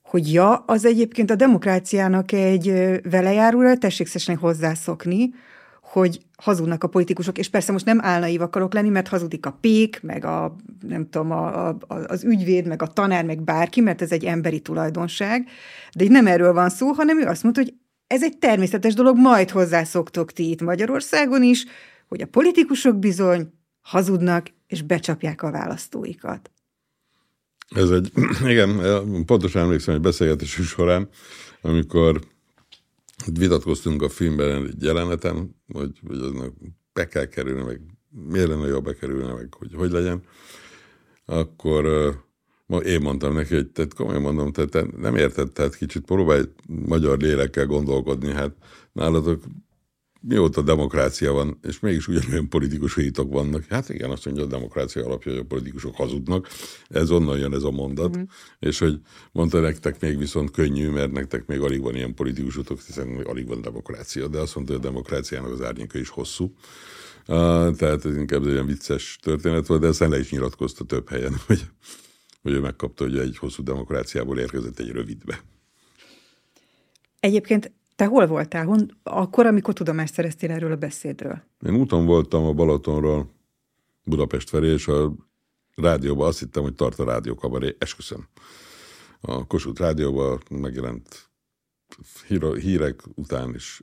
hogy 0.01 0.33
ja, 0.33 0.55
az 0.55 0.85
egyébként 0.85 1.31
a 1.31 1.35
demokráciának 1.35 2.31
egy 2.31 2.71
velejáróra, 3.09 3.77
tessék 3.77 4.07
szesnek 4.07 4.37
hozzászokni, 4.37 5.33
hogy 5.91 6.21
hazudnak 6.37 6.83
a 6.83 6.87
politikusok, 6.87 7.37
és 7.37 7.49
persze 7.49 7.71
most 7.71 7.85
nem 7.85 7.99
álnaív 8.01 8.41
akarok 8.41 8.73
lenni, 8.73 8.89
mert 8.89 9.07
hazudik 9.07 9.45
a 9.45 9.57
pék, 9.61 9.99
meg 10.01 10.25
a, 10.25 10.55
nem 10.87 11.09
tudom, 11.09 11.31
a, 11.31 11.67
a, 11.67 11.77
az 11.87 12.23
ügyvéd, 12.23 12.67
meg 12.67 12.81
a 12.81 12.87
tanár, 12.87 13.25
meg 13.25 13.41
bárki, 13.41 13.81
mert 13.81 14.01
ez 14.01 14.11
egy 14.11 14.25
emberi 14.25 14.59
tulajdonság, 14.59 15.47
de 15.95 16.03
így 16.03 16.11
nem 16.11 16.27
erről 16.27 16.53
van 16.53 16.69
szó, 16.69 16.87
hanem 16.87 17.21
ő 17.21 17.25
azt 17.25 17.43
mondta, 17.43 17.61
hogy 17.61 17.73
ez 18.07 18.23
egy 18.23 18.37
természetes 18.37 18.93
dolog, 18.93 19.17
majd 19.17 19.49
hozzászoktok 19.49 20.31
ti 20.31 20.49
itt 20.49 20.61
Magyarországon 20.61 21.43
is, 21.43 21.65
hogy 22.07 22.21
a 22.21 22.27
politikusok 22.27 22.99
bizony 22.99 23.53
hazudnak, 23.81 24.47
és 24.67 24.81
becsapják 24.81 25.41
a 25.41 25.51
választóikat. 25.51 26.51
Ez 27.75 27.89
egy, 27.89 28.11
igen, 28.53 28.79
pontosan 29.25 29.61
emlékszem 29.61 29.95
egy 29.95 30.01
beszélgetés 30.01 30.49
során, 30.49 31.09
amikor 31.61 32.21
vitatkoztunk 33.25 34.01
a 34.01 34.09
filmben 34.09 34.65
egy 34.65 34.83
jeleneten, 34.83 35.55
hogy, 35.73 35.99
hogy 36.07 36.19
aznak 36.19 36.53
be 36.93 37.07
kell 37.07 37.25
kerülni, 37.25 37.63
meg 37.63 37.81
miért 38.29 38.47
lenne 38.47 38.67
jobb 38.67 38.83
bekerülni, 38.83 39.33
meg 39.33 39.53
hogy 39.53 39.73
hogy 39.73 39.91
legyen, 39.91 40.23
akkor 41.25 41.85
uh, 41.85 42.85
én 42.85 43.01
mondtam 43.01 43.33
neki, 43.33 43.55
hogy 43.55 43.67
tehát 43.67 43.93
komolyan 43.93 44.21
mondom, 44.21 44.51
tehát 44.51 44.69
te 44.69 44.85
nem 44.97 45.15
érted, 45.15 45.51
tehát 45.51 45.75
kicsit 45.75 46.05
próbálj 46.05 46.41
magyar 46.67 47.19
lélekkel 47.19 47.65
gondolkodni, 47.65 48.31
hát 48.31 48.55
nálatok 48.91 49.43
mióta 50.21 50.61
demokrácia 50.61 51.31
van, 51.31 51.59
és 51.63 51.79
mégis 51.79 52.07
ugyanolyan 52.07 52.49
politikus 52.49 52.95
hitok 52.95 53.31
vannak. 53.31 53.65
Hát 53.69 53.89
igen, 53.89 54.09
azt 54.09 54.25
mondja, 54.25 54.43
a 54.43 54.47
demokrácia 54.47 55.05
alapja, 55.05 55.31
hogy 55.31 55.41
a 55.41 55.45
politikusok 55.45 55.95
hazudnak. 55.95 56.47
Ez 56.87 57.11
onnan 57.11 57.37
jön 57.37 57.53
ez 57.53 57.63
a 57.63 57.71
mondat. 57.71 58.17
Mm. 58.17 58.21
És 58.59 58.79
hogy 58.79 58.99
mondta 59.31 59.59
nektek 59.59 60.01
még 60.01 60.17
viszont 60.17 60.51
könnyű, 60.51 60.89
mert 60.89 61.11
nektek 61.11 61.45
még 61.45 61.59
alig 61.59 61.81
van 61.81 61.95
ilyen 61.95 62.13
politikusotok, 62.13 62.81
hiszen 62.81 63.07
még 63.07 63.25
alig 63.25 63.47
van 63.47 63.61
demokrácia. 63.61 64.27
De 64.27 64.39
azt 64.39 64.55
mondta, 64.55 64.73
hogy 64.73 64.85
a 64.85 64.87
demokráciának 64.87 65.51
az 65.51 65.61
árnyéka 65.61 65.99
is 65.99 66.09
hosszú. 66.09 66.53
Uh, 67.27 67.75
tehát 67.75 68.05
ez 68.05 68.15
inkább 68.15 68.41
egy 68.41 68.51
olyan 68.51 68.65
vicces 68.65 69.17
történet 69.21 69.67
volt, 69.67 69.81
de 69.81 69.87
ezt 69.87 69.99
le 69.99 70.19
is 70.19 70.31
nyilatkozta 70.31 70.83
több 70.83 71.09
helyen, 71.09 71.35
hogy, 71.47 71.61
hogy 72.41 72.51
ő 72.51 72.59
megkapta, 72.59 73.03
hogy 73.03 73.17
egy 73.17 73.37
hosszú 73.37 73.63
demokráciából 73.63 74.39
érkezett 74.39 74.79
egy 74.79 74.89
rövidbe. 74.89 75.43
Egyébként 77.19 77.71
te 78.01 78.07
hol 78.07 78.27
voltál? 78.27 78.65
Hon, 78.65 78.97
akkor, 79.03 79.45
amikor 79.45 79.73
tudomást 79.73 80.13
szereztél 80.13 80.51
erről 80.51 80.71
a 80.71 80.75
beszédről? 80.75 81.43
Én 81.65 81.75
úton 81.75 82.05
voltam 82.05 82.43
a 82.43 82.53
Balatonról 82.53 83.29
Budapest 84.03 84.49
felé, 84.49 84.73
és 84.73 84.87
a 84.87 85.13
rádióban 85.75 86.27
azt 86.27 86.39
hittem, 86.39 86.63
hogy 86.63 86.75
tart 86.75 86.99
a 86.99 87.03
rádiókabaré. 87.03 87.75
Esküszöm. 87.79 88.27
A 89.21 89.47
Kossuth 89.47 89.81
rádióban 89.81 90.41
megjelent 90.49 91.29
hírek 92.59 93.01
után 93.15 93.53
is 93.55 93.81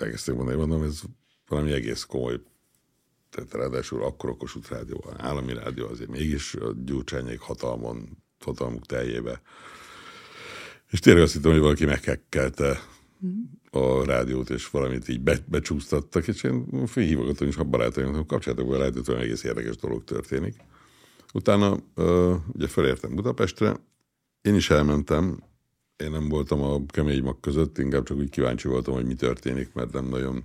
elkezdtem 0.00 0.34
mondani, 0.34 0.56
mondom, 0.56 0.82
ez 0.82 1.00
valami 1.48 1.72
egész 1.72 2.04
komoly 2.04 2.40
tehát 3.30 3.54
ráadásul 3.54 4.04
akkor 4.04 4.30
a 4.30 4.36
Kossuth 4.36 4.70
rádió, 4.70 5.12
állami 5.16 5.54
rádió 5.54 5.86
azért 5.86 6.10
mégis 6.10 6.54
a 6.54 6.72
gyurcsányék 6.84 7.40
hatalmon, 7.40 8.08
hatalmuk 8.44 8.86
teljébe. 8.86 9.42
És 10.90 10.98
tényleg 10.98 11.22
azt 11.22 11.32
hittem, 11.32 11.50
hogy 11.50 11.60
valaki 11.60 11.84
meghekkelte 11.84 12.80
a 13.70 14.04
rádiót, 14.04 14.50
és 14.50 14.70
valamit 14.70 15.08
így 15.08 15.20
be, 15.20 15.38
becsúsztattak, 15.46 16.28
és 16.28 16.42
én 16.42 16.86
félhívogatom 16.86 17.48
is 17.48 17.56
a 17.56 17.64
barátaim, 17.64 18.12
hogy 18.12 18.26
kapcsoljátok 18.26 18.68
be 18.68 18.74
a 18.74 18.78
rádiót, 18.78 19.08
olyan 19.08 19.20
egész 19.20 19.44
érdekes 19.44 19.76
dolog 19.76 20.04
történik. 20.04 20.56
Utána 21.34 21.78
uh, 21.96 22.34
ugye 22.52 22.66
felértem 22.66 23.14
Budapestre, 23.14 23.76
én 24.42 24.54
is 24.54 24.70
elmentem, 24.70 25.42
én 25.96 26.10
nem 26.10 26.28
voltam 26.28 26.62
a 26.62 26.86
kemény 26.86 27.22
mag 27.22 27.40
között, 27.40 27.78
inkább 27.78 28.04
csak 28.04 28.16
úgy 28.16 28.30
kíváncsi 28.30 28.68
voltam, 28.68 28.94
hogy 28.94 29.06
mi 29.06 29.14
történik, 29.14 29.72
mert 29.72 29.92
nem 29.92 30.04
nagyon 30.04 30.44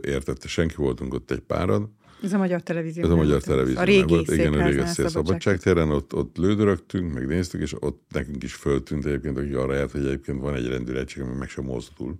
értette 0.00 0.48
senki, 0.48 0.74
voltunk 0.74 1.14
ott 1.14 1.30
egy 1.30 1.40
párad, 1.40 1.88
ez 2.22 2.32
a 2.32 2.38
magyar 2.38 2.62
televízió. 2.62 3.04
Ez 3.04 3.10
a 3.10 3.16
magyar 3.16 3.42
televízió. 3.42 3.80
A 3.80 3.84
régi 3.84 4.14
volt, 4.14 4.30
igen, 4.30 4.52
a 4.52 4.66
régi 4.66 4.86
szél 4.86 5.08
szabadságtéren, 5.08 5.90
ott, 5.90 6.14
ott 6.14 6.36
lődörögtünk, 6.36 7.12
megnéztük, 7.12 7.60
és 7.60 7.74
ott 7.78 8.02
nekünk 8.08 8.42
is 8.42 8.54
föltűnt 8.54 9.06
egyébként, 9.06 9.38
akik 9.38 9.56
arra 9.56 9.74
járt, 9.74 9.90
hogy 9.90 10.06
egyébként 10.06 10.40
van 10.40 10.54
egy 10.54 10.66
rendőregység, 10.66 11.22
ami 11.22 11.34
meg 11.34 11.48
sem 11.48 11.64
mozdul. 11.64 12.14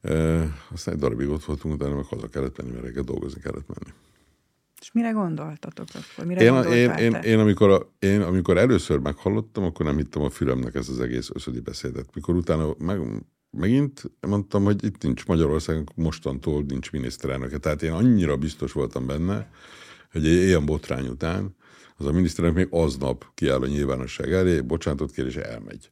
E, 0.00 0.14
aztán 0.72 0.94
egy 0.94 1.00
darabig 1.00 1.28
ott 1.28 1.44
voltunk, 1.44 1.74
utána 1.74 1.94
meg 1.94 2.04
haza 2.04 2.28
kellett 2.28 2.56
menni, 2.56 2.70
mert 2.70 2.84
reggel 2.84 3.02
dolgozni 3.02 3.40
kellett 3.40 3.66
menni. 3.66 3.94
És 4.80 4.92
mire 4.92 5.10
gondoltatok 5.10 5.86
akkor? 5.92 6.24
Mire 6.24 6.42
én, 6.42 6.62
én, 6.62 6.90
én, 6.90 7.14
én, 7.14 7.38
amikor 7.38 7.70
a, 7.70 7.92
én, 7.98 8.20
amikor 8.20 8.58
először 8.58 8.98
meghallottam, 8.98 9.64
akkor 9.64 9.86
nem 9.86 9.96
hittem 9.96 10.22
a 10.22 10.30
fülemnek 10.30 10.74
ez 10.74 10.88
az 10.88 11.00
egész 11.00 11.30
összödi 11.34 11.60
beszédet. 11.60 12.14
Mikor 12.14 12.34
utána 12.34 12.74
meg, 12.78 13.00
megint 13.52 14.02
mondtam, 14.20 14.64
hogy 14.64 14.84
itt 14.84 15.02
nincs 15.02 15.26
Magyarországon, 15.26 15.88
mostantól 15.94 16.62
nincs 16.62 16.92
miniszterelnöke. 16.92 17.58
Tehát 17.58 17.82
én 17.82 17.92
annyira 17.92 18.36
biztos 18.36 18.72
voltam 18.72 19.06
benne, 19.06 19.50
hogy 20.12 20.26
egy 20.26 20.46
ilyen 20.46 20.66
botrány 20.66 21.06
után 21.06 21.56
az 21.96 22.06
a 22.06 22.12
miniszterelnök 22.12 22.58
még 22.58 22.80
aznap 22.82 23.26
kiáll 23.34 23.62
a 23.62 23.66
nyilvánosság 23.66 24.32
elé, 24.32 24.60
bocsánatot 24.60 25.10
kér 25.10 25.26
és 25.26 25.36
elmegy. 25.36 25.90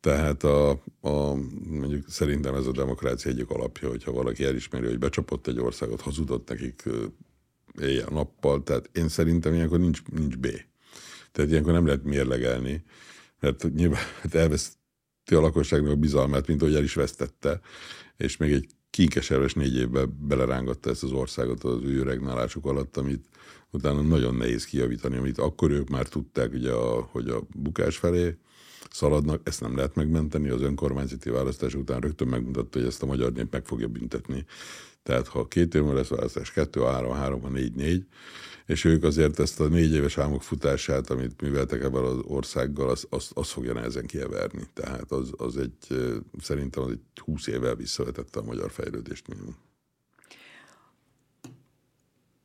Tehát 0.00 0.44
a, 0.44 0.70
a, 1.00 1.34
mondjuk 1.68 2.08
szerintem 2.08 2.54
ez 2.54 2.66
a 2.66 2.72
demokrácia 2.72 3.30
egyik 3.30 3.50
alapja, 3.50 3.88
hogyha 3.88 4.12
valaki 4.12 4.44
elismeri, 4.44 4.86
hogy 4.86 4.98
becsapott 4.98 5.46
egy 5.46 5.60
országot, 5.60 6.00
hazudott 6.00 6.48
nekik 6.48 6.82
éjjel-nappal, 7.80 8.62
tehát 8.62 8.90
én 8.92 9.08
szerintem 9.08 9.54
ilyenkor 9.54 9.78
nincs, 9.78 10.02
nincs 10.04 10.36
B. 10.36 10.46
Tehát 11.32 11.50
ilyenkor 11.50 11.72
nem 11.72 11.86
lehet 11.86 12.04
mérlegelni, 12.04 12.84
mert 13.40 13.72
nyilván 13.74 14.00
hát 14.20 14.34
elvesz, 14.34 14.76
a 15.34 15.40
lakosságnak 15.40 15.90
a 15.90 15.96
bizalmát, 15.96 16.46
mint 16.46 16.62
ahogy 16.62 16.74
el 16.74 16.82
is 16.82 16.94
vesztette, 16.94 17.60
és 18.16 18.36
még 18.36 18.52
egy 18.52 18.66
kinkeserves 18.90 19.54
négy 19.54 19.76
évbe 19.76 20.04
belerángatta 20.04 20.90
ezt 20.90 21.02
az 21.02 21.12
országot 21.12 21.64
az 21.64 21.82
ő 21.84 22.02
regnálásuk 22.02 22.66
alatt, 22.66 22.96
amit 22.96 23.28
utána 23.70 24.00
nagyon 24.00 24.34
nehéz 24.34 24.64
kijavítani, 24.64 25.16
amit 25.16 25.38
akkor 25.38 25.70
ők 25.70 25.88
már 25.88 26.08
tudták, 26.08 26.52
ugye, 26.52 26.72
a, 26.72 27.00
hogy 27.00 27.28
a 27.28 27.40
bukás 27.54 27.96
felé 27.96 28.36
szaladnak, 28.90 29.40
ezt 29.44 29.60
nem 29.60 29.76
lehet 29.76 29.94
megmenteni, 29.94 30.48
az 30.48 30.62
önkormányzati 30.62 31.30
választás 31.30 31.74
után 31.74 32.00
rögtön 32.00 32.28
megmutatta, 32.28 32.78
hogy 32.78 32.88
ezt 32.88 33.02
a 33.02 33.06
magyar 33.06 33.32
nép 33.32 33.52
meg 33.52 33.64
fogja 33.64 33.88
büntetni. 33.88 34.44
Tehát 35.02 35.28
ha 35.28 35.48
két 35.48 35.74
év 35.74 35.84
lesz 35.84 36.08
választás, 36.08 36.50
kettő, 36.50 36.80
három, 36.80 37.12
három, 37.12 37.52
négy, 37.52 37.74
négy, 37.74 38.06
és 38.66 38.84
ők 38.84 39.02
azért 39.02 39.38
ezt 39.38 39.60
a 39.60 39.68
négy 39.68 39.92
éves 39.92 40.18
álmok 40.18 40.42
futását, 40.42 41.10
amit 41.10 41.40
műveltek 41.40 41.82
ebben 41.82 42.04
az 42.04 42.18
országgal, 42.24 42.88
azt 42.88 43.06
az, 43.10 43.30
az 43.34 43.50
fogja 43.50 43.72
nehezen 43.72 44.06
kieverni. 44.06 44.62
Tehát 44.72 45.12
az, 45.12 45.32
az 45.36 45.56
egy, 45.56 46.12
szerintem 46.40 46.82
az 46.82 46.90
egy 46.90 47.00
húsz 47.24 47.46
évvel 47.46 47.74
visszavetette 47.74 48.38
a 48.38 48.42
magyar 48.42 48.70
fejlődést 48.70 49.28
minimum. 49.28 49.56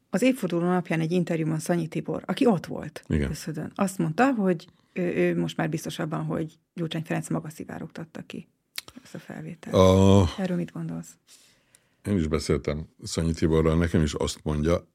Az 0.10 0.22
évforduló 0.22 0.66
napján 0.66 1.00
egy 1.00 1.12
interjúban 1.12 1.60
Szanyi 1.60 1.88
Tibor, 1.88 2.24
aki 2.26 2.46
ott 2.46 2.66
volt 2.66 3.04
Igen. 3.08 3.28
Köszönöm, 3.28 3.72
azt 3.76 3.98
mondta, 3.98 4.34
hogy 4.34 4.68
ő, 4.94 5.16
ő 5.16 5.38
most 5.38 5.58
már 5.58 5.70
biztos 5.70 6.00
abban, 6.00 6.24
hogy 6.24 6.60
Gyurcsány 6.74 7.04
Ferenc 7.04 7.30
maga 7.30 7.50
szivárogtatta 7.50 8.22
ki 8.22 8.48
ezt 9.04 9.16
a 9.16 9.20
felvételt. 9.20 9.76
A... 9.76 10.30
Erről 10.38 10.58
mit 10.58 10.72
gondolsz? 10.72 11.10
Én 12.06 12.18
is 12.18 12.28
beszéltem 12.28 12.88
Szanyi 13.04 13.34
Tiborral, 13.34 13.78
nekem 13.78 14.02
is 14.02 14.14
azt 14.14 14.40
mondja, 14.44 14.88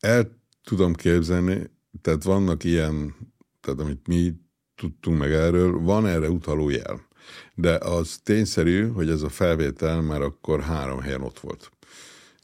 el 0.00 0.30
tudom 0.64 0.94
képzelni, 0.94 1.70
tehát 2.00 2.22
vannak 2.22 2.64
ilyen, 2.64 3.14
tehát 3.60 3.80
amit 3.80 4.06
mi 4.06 4.34
tudtunk 4.74 5.18
meg 5.18 5.32
erről, 5.32 5.78
van 5.80 6.06
erre 6.06 6.30
utaló 6.30 6.68
jel. 6.68 7.06
De 7.54 7.74
az 7.76 8.18
tényszerű, 8.22 8.88
hogy 8.88 9.08
ez 9.08 9.22
a 9.22 9.28
felvétel 9.28 10.00
már 10.00 10.20
akkor 10.20 10.60
három 10.60 11.00
helyen 11.00 11.22
ott 11.22 11.38
volt. 11.38 11.70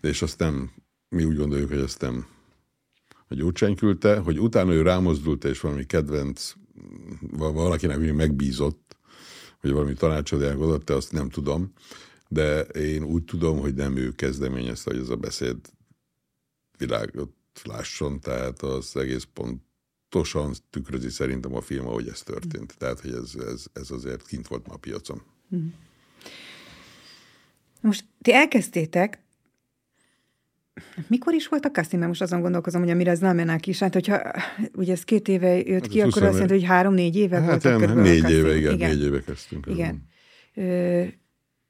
De 0.01 0.09
és 0.09 0.23
azt 0.23 0.39
nem, 0.39 0.71
mi 1.09 1.25
úgy 1.25 1.37
gondoljuk, 1.37 1.69
hogy 1.69 1.79
azt 1.79 2.01
nem 2.01 2.27
a 3.29 3.35
Gyurcsány 3.35 3.77
küldte, 3.77 4.19
hogy 4.19 4.41
utána 4.41 4.73
ő 4.73 4.83
rámozdult, 4.83 5.45
és 5.45 5.61
valami 5.61 5.85
kedvenc, 5.85 6.53
valakinek 7.31 8.15
megbízott, 8.15 8.97
hogy 9.61 9.71
valami 9.71 9.95
tanácsadják 9.95 10.59
adott, 10.59 10.91
azt 10.91 11.13
nem 11.13 11.29
tudom, 11.29 11.73
de 12.29 12.61
én 12.61 13.03
úgy 13.03 13.25
tudom, 13.25 13.59
hogy 13.59 13.75
nem 13.75 13.97
ő 13.97 14.11
kezdeményezte, 14.11 14.91
hogy 14.91 15.01
ez 15.01 15.09
a 15.09 15.17
beszéd 15.17 15.57
világot 16.79 17.33
lásson, 17.63 18.21
tehát 18.21 18.63
az 18.63 18.97
egész 18.97 19.27
pont 19.33 19.63
pontosan 20.13 20.55
tükrözi 20.71 21.09
szerintem 21.09 21.55
a 21.55 21.61
film, 21.61 21.87
ahogy 21.87 22.09
ez 22.09 22.23
történt. 22.23 22.75
Tehát, 22.79 23.01
hogy 23.01 23.13
ez, 23.13 23.35
ez, 23.47 23.65
ez 23.73 23.91
azért 23.91 24.27
kint 24.27 24.49
volt 24.49 24.67
ma 24.67 24.75
a 24.75 24.77
piacon. 24.77 25.23
Most 27.81 28.05
ti 28.23 28.33
elkezdtétek, 28.33 29.23
mikor 31.07 31.35
is 31.35 31.49
volt 31.49 31.65
a 31.65 31.71
casting? 31.71 32.03
Mert 32.03 32.09
most 32.09 32.23
azon 32.23 32.41
gondolkozom, 32.41 32.81
hogy 32.81 32.91
amire 32.91 33.11
ez 33.11 33.19
nem 33.19 33.37
mennek 33.37 33.67
is. 33.67 33.79
Hát, 33.79 33.93
hogyha 33.93 34.21
ugye 34.75 34.93
ez 34.93 35.05
két 35.05 35.29
éve 35.29 35.57
jött 35.57 35.69
hát 35.69 35.87
ki, 35.87 36.01
akkor 36.01 36.23
azt 36.23 36.33
jelenti, 36.33 36.55
hogy 36.55 36.65
három-négy 36.65 37.17
éve 37.17 37.41
hát 37.41 37.63
volt. 37.63 37.81
Hát 37.81 37.95
négy 37.95 38.31
éve, 38.31 38.57
igen, 38.57 38.75
igen, 38.75 38.91
négy 38.91 39.03
éve 39.03 39.21
kezdtünk. 39.21 39.67
Igen. 39.67 40.03
Ö, 40.55 41.03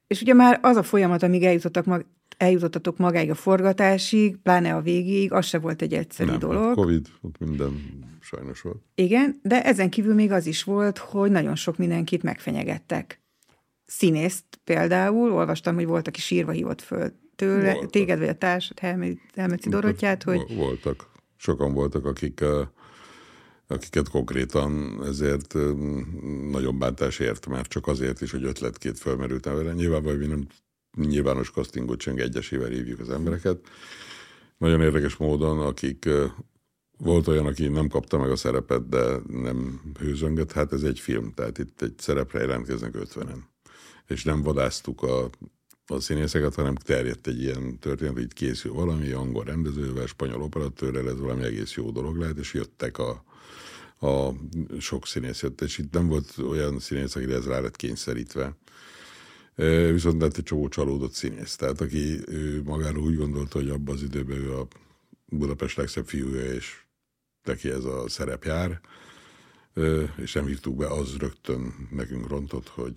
és 0.07 0.21
ugye 0.21 0.33
már 0.33 0.59
az 0.61 0.75
a 0.75 0.83
folyamat, 0.83 1.23
amíg 1.23 1.43
eljutottak 1.43 1.85
mag, 1.85 2.05
eljutottatok 2.37 2.97
magáig 2.97 3.29
a 3.29 3.35
forgatásig, 3.35 4.37
pláne 4.37 4.75
a 4.75 4.81
végig, 4.81 5.31
az 5.31 5.45
se 5.45 5.59
volt 5.59 5.81
egy 5.81 5.93
egyszerű 5.93 6.29
nem, 6.29 6.39
dolog. 6.39 6.63
Hát 6.63 6.73
Covid, 6.73 7.07
ott 7.21 7.39
minden 7.39 7.81
sajnos 8.21 8.61
volt. 8.61 8.81
Igen, 8.95 9.39
de 9.41 9.63
ezen 9.63 9.89
kívül 9.89 10.13
még 10.13 10.31
az 10.31 10.45
is 10.45 10.63
volt, 10.63 10.97
hogy 10.97 11.31
nagyon 11.31 11.55
sok 11.55 11.77
mindenkit 11.77 12.23
megfenyegettek. 12.23 13.21
Színészt 13.85 14.45
például, 14.63 15.31
olvastam, 15.31 15.75
hogy 15.75 15.85
volt, 15.85 16.07
aki 16.07 16.19
sírva 16.19 16.51
hívott 16.51 16.81
föl 16.81 17.13
tőle, 17.35 17.71
voltak. 17.71 17.89
téged 17.89 18.19
vagy 18.19 18.27
a 18.27 18.33
társad, 18.33 18.79
Helmeci 18.79 19.69
Dorottyát, 19.69 20.23
hogy... 20.23 20.55
Voltak. 20.55 21.11
Sokan 21.37 21.73
voltak, 21.73 22.05
akik 22.05 22.43
akiket 23.67 24.09
konkrétan 24.09 25.03
ezért 25.05 25.53
nagyon 26.51 26.79
bántás 26.79 27.19
ért, 27.19 27.47
már 27.47 27.67
csak 27.67 27.87
azért 27.87 28.21
is, 28.21 28.31
hogy 28.31 28.43
ötletkét 28.43 28.99
fölmerült 28.99 29.45
vele. 29.45 29.73
Nyilván, 29.73 30.03
vagy 30.03 30.19
mi 30.19 30.25
nem 30.25 30.47
nyilvános 30.97 31.51
castingot 31.51 31.99
cseng 31.99 32.19
egyesével 32.19 32.69
hívjuk 32.69 32.99
az 32.99 33.09
embereket. 33.09 33.59
Nagyon 34.57 34.81
érdekes 34.81 35.15
módon, 35.15 35.59
akik 35.59 36.09
volt 36.97 37.27
olyan, 37.27 37.45
aki 37.45 37.67
nem 37.67 37.87
kapta 37.87 38.17
meg 38.17 38.29
a 38.29 38.35
szerepet, 38.35 38.89
de 38.89 39.19
nem 39.27 39.81
hőzöngött, 39.99 40.51
hát 40.51 40.73
ez 40.73 40.83
egy 40.83 40.99
film, 40.99 41.33
tehát 41.33 41.57
itt 41.57 41.81
egy 41.81 41.93
szerepre 41.97 42.39
jelentkeznek 42.39 42.95
ötvenen. 42.95 43.49
És 44.07 44.23
nem 44.23 44.41
vadáztuk 44.41 45.01
a, 45.01 45.29
a 45.87 45.99
színészeket, 45.99 46.55
hanem 46.55 46.75
terjedt 46.75 47.27
egy 47.27 47.41
ilyen 47.41 47.79
történet, 47.79 48.13
hogy 48.13 48.23
itt 48.23 48.33
készül 48.33 48.73
valami, 48.73 49.11
angol 49.11 49.43
rendezővel, 49.43 50.05
spanyol 50.05 50.41
operatőrrel, 50.41 51.09
ez 51.09 51.19
valami 51.19 51.43
egész 51.43 51.73
jó 51.73 51.91
dolog 51.91 52.17
lehet, 52.17 52.37
és 52.37 52.53
jöttek 52.53 52.97
a, 52.97 53.23
a 54.07 54.33
sok 54.79 55.07
színész 55.07 55.41
jött, 55.41 55.61
és 55.61 55.77
itt 55.77 55.93
nem 55.93 56.07
volt 56.07 56.37
olyan 56.37 56.79
színész, 56.79 57.15
akire 57.15 57.35
ez 57.35 57.47
rá 57.47 57.59
lett 57.59 57.75
kényszerítve. 57.75 58.57
Viszont 59.91 60.21
lett 60.21 60.37
egy 60.37 60.43
csomó 60.43 60.67
csalódott 60.67 61.13
színész, 61.13 61.55
tehát 61.55 61.81
aki 61.81 62.19
ő 62.25 62.61
magáról 62.63 63.03
úgy 63.03 63.17
gondolta, 63.17 63.57
hogy 63.57 63.69
abban 63.69 63.95
az 63.95 64.03
időben 64.03 64.37
ő 64.37 64.53
a 64.53 64.67
Budapest 65.25 65.77
legszebb 65.77 66.07
fiúja, 66.07 66.53
és 66.53 66.81
neki 67.43 67.69
ez 67.69 67.83
a 67.83 68.09
szerep 68.09 68.43
jár, 68.43 68.81
és 70.21 70.33
nem 70.33 70.45
hívtuk 70.45 70.75
be, 70.75 70.87
az 70.87 71.15
rögtön 71.17 71.87
nekünk 71.91 72.27
rontott, 72.27 72.67
hogy 72.67 72.95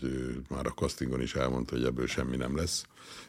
már 0.49 0.67
a 0.67 0.71
castingon 0.71 1.21
is 1.21 1.35
elmondta, 1.35 1.75
hogy 1.75 1.85
ebből 1.85 2.07
semmi 2.07 2.37
nem 2.37 2.57
lesz. 2.57 2.85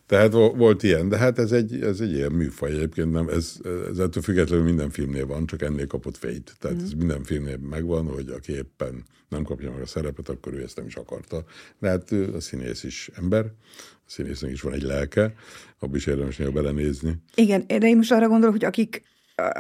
Tehát 0.06 0.32
volt 0.32 0.84
ilyen, 0.84 1.10
de 1.10 1.18
hát 1.18 1.40
ez 1.40 1.52
egy, 1.52 1.82
ez 1.82 2.00
egy 2.00 2.12
ilyen 2.12 2.32
műfaj 2.32 2.72
egyébként, 2.72 3.12
nem, 3.12 3.28
ez, 3.28 3.60
ez 3.90 3.98
ettől 3.98 4.24
függetlenül 4.24 4.66
minden 4.66 4.90
filmnél 4.90 5.26
van, 5.26 5.46
csak 5.46 5.62
ennél 5.62 5.88
kapott 5.88 6.18
fejt. 6.18 6.56
Tehát 6.60 6.78
mm. 6.78 6.84
ez 6.84 6.92
minden 6.92 7.24
filmnél 7.24 7.58
megvan, 7.58 8.08
hogy 8.08 8.30
aki 8.30 8.52
éppen 8.52 9.06
nem 9.30 9.44
kapja 9.44 9.72
meg 9.72 9.82
a 9.82 9.86
szerepet, 9.86 10.30
akkor 10.30 10.54
ő 10.54 10.62
ezt 10.62 10.76
nem 10.76 10.86
is 10.86 10.96
akarta. 10.96 11.44
De 11.80 11.90
hát 11.90 12.12
a 12.12 12.40
színész 12.40 12.84
is 12.84 13.10
ember, 13.16 13.46
a 13.92 14.10
színésznek 14.10 14.52
is 14.52 14.62
van 14.62 14.74
egy 14.74 14.82
lelke, 14.82 15.34
abban 15.80 15.96
is 15.96 16.06
érdemes 16.06 16.38
néha 16.38 16.52
belenézni. 16.52 17.16
Igen, 17.36 17.68
de 17.68 17.88
én 17.88 17.98
most 17.98 18.12
arra 18.12 18.28
gondolok, 18.28 18.54
hogy 18.54 18.66
akik 18.66 19.02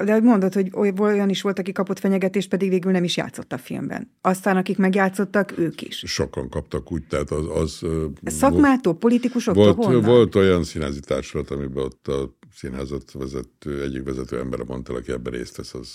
de 0.03 0.19
mondod, 0.19 0.53
hogy 0.53 0.71
olyan 0.99 1.29
is 1.29 1.41
volt, 1.41 1.59
aki 1.59 1.71
kapott 1.71 1.99
fenyegetést, 1.99 2.49
pedig 2.49 2.69
végül 2.69 2.91
nem 2.91 3.03
is 3.03 3.17
játszott 3.17 3.53
a 3.53 3.57
filmben. 3.57 4.11
Aztán, 4.21 4.57
akik 4.57 4.77
megjátszottak, 4.77 5.57
ők 5.57 5.81
is. 5.81 6.03
Sokan 6.05 6.49
kaptak 6.49 6.91
úgy, 6.91 7.07
tehát 7.07 7.31
az... 7.31 7.45
az 7.49 7.83
Szakmától, 8.25 8.91
volt, 8.91 8.97
politikusoktól, 8.97 9.73
volt, 9.73 9.87
honnan? 9.87 10.03
Volt 10.03 10.35
olyan 10.35 10.63
színházi 10.63 10.99
társulat, 10.99 11.51
amiben 11.51 11.83
ott 11.83 12.07
a 12.07 12.35
színházat 12.53 13.11
vezető, 13.11 13.81
egyik 13.81 14.03
vezető 14.03 14.39
ember 14.39 14.59
mondta, 14.63 14.93
aki 14.93 15.11
ebben 15.11 15.33
részt 15.33 15.57
vesz, 15.57 15.73
az 15.73 15.89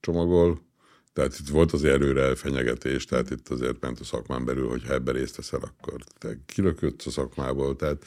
csomagol. 0.00 0.66
Tehát 1.12 1.38
itt 1.40 1.48
volt 1.48 1.72
az 1.72 1.84
erőre 1.84 2.34
fenyegetés, 2.34 3.04
tehát 3.04 3.30
itt 3.30 3.48
azért 3.48 3.80
ment 3.80 4.00
a 4.00 4.04
szakmán 4.04 4.44
belül, 4.44 4.68
hogy 4.68 4.84
ha 4.86 4.92
ebben 4.92 5.14
részt 5.14 5.36
veszel, 5.36 5.60
akkor 5.62 6.00
te 6.18 6.28
kilökött 6.46 7.02
a 7.06 7.10
szakmából. 7.10 7.76
Tehát 7.76 8.02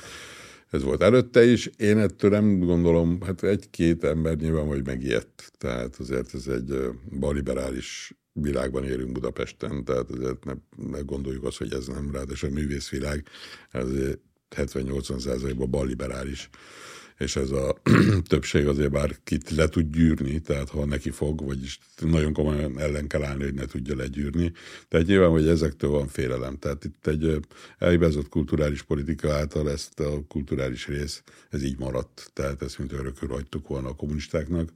ez 0.71 0.83
volt 0.83 1.01
előtte 1.01 1.43
is. 1.43 1.69
Én 1.77 1.97
ettől 1.97 2.29
nem 2.29 2.59
gondolom, 2.59 3.21
hát 3.21 3.43
egy-két 3.43 4.03
ember 4.03 4.35
nyilván, 4.35 4.67
hogy 4.67 4.85
megijedt. 4.85 5.51
Tehát 5.57 5.95
azért 5.95 6.33
ez 6.33 6.47
egy 6.47 6.73
balliberális 7.19 8.13
világban 8.33 8.83
élünk 8.83 9.11
Budapesten, 9.11 9.83
tehát 9.83 10.11
azért 10.11 10.43
ne, 10.43 10.53
ne 10.89 10.99
gondoljuk 10.99 11.43
azt, 11.43 11.57
hogy 11.57 11.73
ez 11.73 11.87
nem 11.87 12.11
ráadásul 12.11 12.49
a 12.49 12.53
művészvilág, 12.53 13.25
ez 13.69 13.87
70-80 14.55 15.19
százalékban 15.19 15.69
balliberális 15.69 16.49
és 17.21 17.35
ez 17.35 17.51
a 17.51 17.81
többség 18.27 18.67
azért 18.67 18.91
bár 18.91 19.17
kit 19.23 19.49
le 19.49 19.67
tud 19.67 19.95
gyűrni, 19.95 20.39
tehát 20.39 20.69
ha 20.69 20.85
neki 20.85 21.09
fog, 21.09 21.45
vagyis 21.45 21.79
nagyon 21.99 22.33
komolyan 22.33 22.79
ellen 22.79 23.07
kell 23.07 23.23
állni, 23.23 23.43
hogy 23.43 23.53
ne 23.53 23.65
tudja 23.65 23.95
legyűrni. 23.95 24.51
Tehát 24.87 25.07
nyilván, 25.07 25.29
hogy 25.29 25.47
ezektől 25.47 25.89
van 25.89 26.07
félelem. 26.07 26.57
Tehát 26.57 26.83
itt 26.83 27.07
egy 27.07 27.39
elhibázott 27.77 28.29
kulturális 28.29 28.81
politika 28.81 29.33
által 29.33 29.69
ezt 29.69 29.99
a 29.99 30.23
kulturális 30.27 30.87
rész, 30.87 31.23
ez 31.49 31.63
így 31.63 31.79
maradt. 31.79 32.31
Tehát 32.33 32.61
ezt 32.61 32.77
mint 32.77 32.91
örökül 32.91 33.29
hagytuk 33.29 33.67
volna 33.67 33.89
a 33.89 33.95
kommunistáknak 33.95 34.69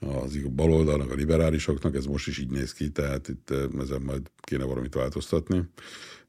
az 0.00 0.38
baloldalnak, 0.50 1.10
a 1.10 1.14
liberálisoknak, 1.14 1.94
ez 1.94 2.04
most 2.04 2.26
is 2.26 2.38
így 2.38 2.50
néz 2.50 2.72
ki, 2.72 2.90
tehát 2.90 3.28
itt 3.28 3.50
ezen 3.80 4.02
majd 4.02 4.30
kéne 4.40 4.64
valamit 4.64 4.94
változtatni 4.94 5.68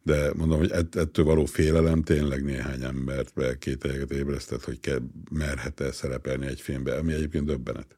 de 0.03 0.33
mondom, 0.35 0.57
hogy 0.57 0.71
ettől 0.71 1.25
való 1.25 1.45
félelem 1.45 2.01
tényleg 2.01 2.43
néhány 2.43 2.83
embert 2.83 3.33
be 3.33 3.57
kételyeket 3.57 4.11
ébresztett, 4.11 4.63
hogy 4.63 4.79
kell, 4.79 5.01
merhet-e 5.31 5.91
szerepelni 5.91 6.45
egy 6.45 6.61
filmbe, 6.61 6.97
ami 6.97 7.13
egyébként 7.13 7.45
döbbenet. 7.45 7.97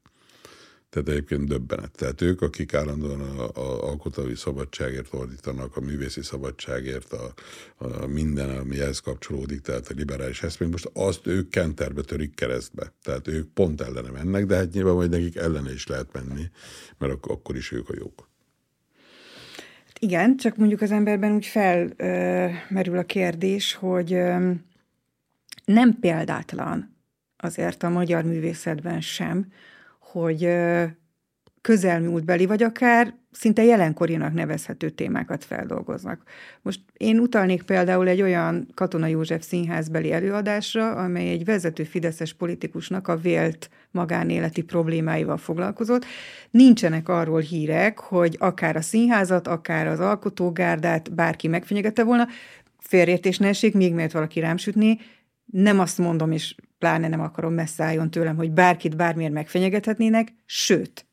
Tehát 0.94 1.10
egyébként 1.10 1.48
döbbenet. 1.48 1.92
Tehát 1.92 2.22
ők, 2.22 2.42
akik 2.42 2.74
állandóan 2.74 3.22
a, 3.22 3.44
a 3.44 3.88
alkotói 3.90 4.36
szabadságért 4.36 5.14
ordítanak, 5.14 5.78
a 5.78 5.82
művészi 5.82 6.22
szabadságért, 6.22 7.14
a, 7.14 7.34
a 7.78 8.06
minden, 8.08 8.58
ami 8.58 8.80
ehhez 8.80 9.00
kapcsolódik, 9.00 9.62
tehát 9.62 9.88
a 9.88 9.94
liberális 9.96 10.44
eszmény, 10.44 10.70
most 10.70 10.90
azt 10.94 11.28
ők 11.28 11.50
kenterbe 11.50 12.02
törik 12.02 12.36
keresztbe. 12.36 12.94
Tehát 13.04 13.28
ők 13.28 13.48
pont 13.54 13.82
ellene 13.82 14.10
mennek, 14.10 14.46
de 14.46 14.56
hát 14.56 14.74
nyilván, 14.74 14.96
hogy 14.96 15.10
nekik 15.10 15.36
ellene 15.36 15.74
is 15.74 15.88
lehet 15.88 16.14
menni, 16.14 16.44
mert 16.98 17.14
ak- 17.14 17.32
akkor 17.32 17.56
is 17.56 17.72
ők 17.72 17.90
a 17.90 17.94
jók. 17.98 18.30
Igen, 20.00 20.38
csak 20.38 20.58
mondjuk 20.58 20.82
az 20.82 20.92
emberben 20.92 21.34
úgy 21.34 21.46
felmerül 21.46 22.98
a 22.98 23.04
kérdés, 23.04 23.74
hogy 23.74 24.14
ö, 24.14 24.52
nem 25.66 26.00
példátlan 26.00 26.96
azért 27.38 27.84
a 27.84 27.90
magyar 27.90 28.24
művészetben 28.24 29.02
sem, 29.02 29.52
hogy 30.14 30.48
közelmúltbeli, 31.62 32.46
vagy 32.46 32.64
akár 32.64 33.14
szinte 33.32 33.64
jelenkorinak 33.64 34.34
nevezhető 34.34 34.90
témákat 34.90 35.44
feldolgoznak. 35.44 36.24
Most 36.62 36.80
én 36.94 37.20
utalnék 37.20 37.64
például 37.64 38.08
egy 38.08 38.22
olyan 38.22 38.68
Katona 38.74 39.08
József 39.08 39.44
színházbeli 39.44 40.12
előadásra, 40.12 40.92
amely 40.92 41.30
egy 41.30 41.46
vezető 41.46 41.84
fideszes 41.84 42.34
politikusnak 42.34 43.08
a 43.08 43.18
vélt 43.18 43.70
magánéleti 43.92 44.62
problémáival 44.62 45.38
foglalkozott. 45.38 46.06
Nincsenek 46.52 47.10
arról 47.10 47.40
hírek, 47.40 48.00
hogy 48.00 48.36
akár 48.40 48.76
a 48.76 48.82
színházat, 48.82 49.48
akár 49.48 49.88
az 49.88 50.00
alkotógárdát 50.00 51.14
bárki 51.14 51.48
megfenyegette 51.48 52.04
volna. 52.04 52.28
Félrértés 52.80 53.38
ne 53.38 53.48
esik, 53.48 53.74
még 53.74 53.94
mert 53.94 54.12
valaki 54.12 54.40
rám 54.40 54.58
sütni. 54.58 55.00
Nem 55.46 55.80
azt 55.80 55.98
mondom, 55.98 56.32
és 56.32 56.56
pláne 56.84 57.08
nem 57.08 57.22
akarom 57.22 57.54
messze 57.54 57.84
álljon 57.84 58.12
tőlem, 58.12 58.36
hogy 58.36 58.52
bárkit 58.52 58.96
bármiért 58.96 59.34
megfenyegethetnének, 59.34 60.34
sőt, 60.46 61.06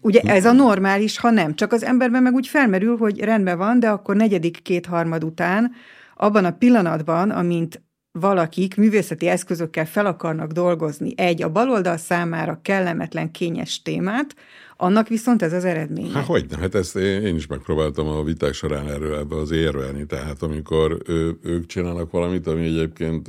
Ugye 0.00 0.20
ez 0.20 0.44
a 0.44 0.52
normális, 0.52 1.18
ha 1.18 1.30
nem. 1.30 1.54
Csak 1.54 1.72
az 1.72 1.84
emberben 1.84 2.22
meg 2.22 2.34
úgy 2.34 2.46
felmerül, 2.46 2.96
hogy 2.96 3.20
rendben 3.20 3.58
van, 3.58 3.80
de 3.80 3.88
akkor 3.88 4.16
negyedik 4.16 4.62
kétharmad 4.62 5.24
után, 5.24 5.72
abban 6.16 6.44
a 6.44 6.50
pillanatban, 6.50 7.30
amint 7.30 7.82
valakik 8.12 8.76
művészeti 8.76 9.28
eszközökkel 9.28 9.86
fel 9.86 10.06
akarnak 10.06 10.50
dolgozni 10.50 11.12
egy 11.16 11.42
a 11.42 11.52
baloldal 11.52 11.96
számára 11.96 12.60
kellemetlen, 12.62 13.30
kényes 13.30 13.82
témát, 13.82 14.34
annak 14.80 15.08
viszont 15.08 15.42
ez 15.42 15.52
az 15.52 15.64
eredmény. 15.64 16.10
Hát 16.10 16.26
hogy 16.26 16.46
hát 16.54 16.74
ezt 16.74 16.96
én 16.96 17.36
is 17.36 17.46
megpróbáltam 17.46 18.06
a 18.06 18.22
viták 18.22 18.52
során 18.52 18.88
erről 18.88 19.14
ebbe 19.14 19.36
az 19.36 19.50
érvelni, 19.50 20.06
tehát 20.06 20.42
amikor 20.42 20.98
ő, 21.06 21.38
ők 21.42 21.66
csinálnak 21.66 22.10
valamit, 22.10 22.46
ami 22.46 22.64
egyébként 22.64 23.26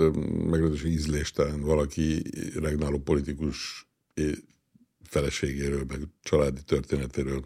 meglehetősen 0.50 0.92
ízléstelen, 0.92 1.62
valaki 1.62 2.24
regnáló 2.60 2.98
politikus 2.98 3.88
feleségéről, 5.04 5.84
meg 5.88 6.00
családi 6.24 6.62
történetéről. 6.66 7.44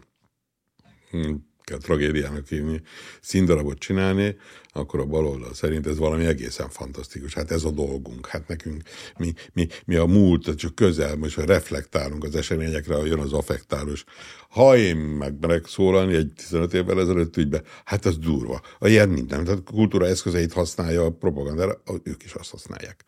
Hm, 1.10 1.34
kell 1.64 1.78
tragédiának 1.78 2.46
hívni, 2.46 2.82
színdarabot 3.20 3.78
csinálni, 3.78 4.36
akkor 4.72 5.00
a 5.00 5.04
baloldal 5.04 5.54
szerint 5.54 5.86
ez 5.86 5.98
valami 5.98 6.24
egészen 6.24 6.68
fantasztikus. 6.68 7.34
Hát 7.34 7.50
ez 7.50 7.64
a 7.64 7.70
dolgunk. 7.70 8.26
Hát 8.26 8.48
nekünk, 8.48 8.82
mi, 9.18 9.32
mi, 9.52 9.66
mi 9.84 9.94
a 9.94 10.04
múlt, 10.04 10.56
csak 10.56 10.74
közel, 10.74 11.16
most 11.16 11.36
reflektálunk 11.36 12.24
az 12.24 12.36
eseményekre, 12.36 12.96
jön 12.96 13.18
az 13.18 13.32
affektálós. 13.32 14.04
Ha 14.48 14.76
én 14.76 14.96
meg 14.96 15.62
szólalni 15.66 16.14
egy 16.14 16.32
15 16.36 16.74
évvel 16.74 17.00
ezelőtt 17.00 17.36
ügybe, 17.36 17.62
hát 17.84 18.04
az 18.04 18.18
durva. 18.18 18.60
A 18.78 18.88
ilyen 18.88 19.08
minden. 19.08 19.44
Tehát 19.44 19.62
kultúra 19.64 20.06
eszközeit 20.06 20.52
használja 20.52 21.04
a 21.04 21.10
propagandára, 21.10 21.82
ők 22.02 22.24
is 22.24 22.32
azt 22.34 22.50
használják. 22.50 23.04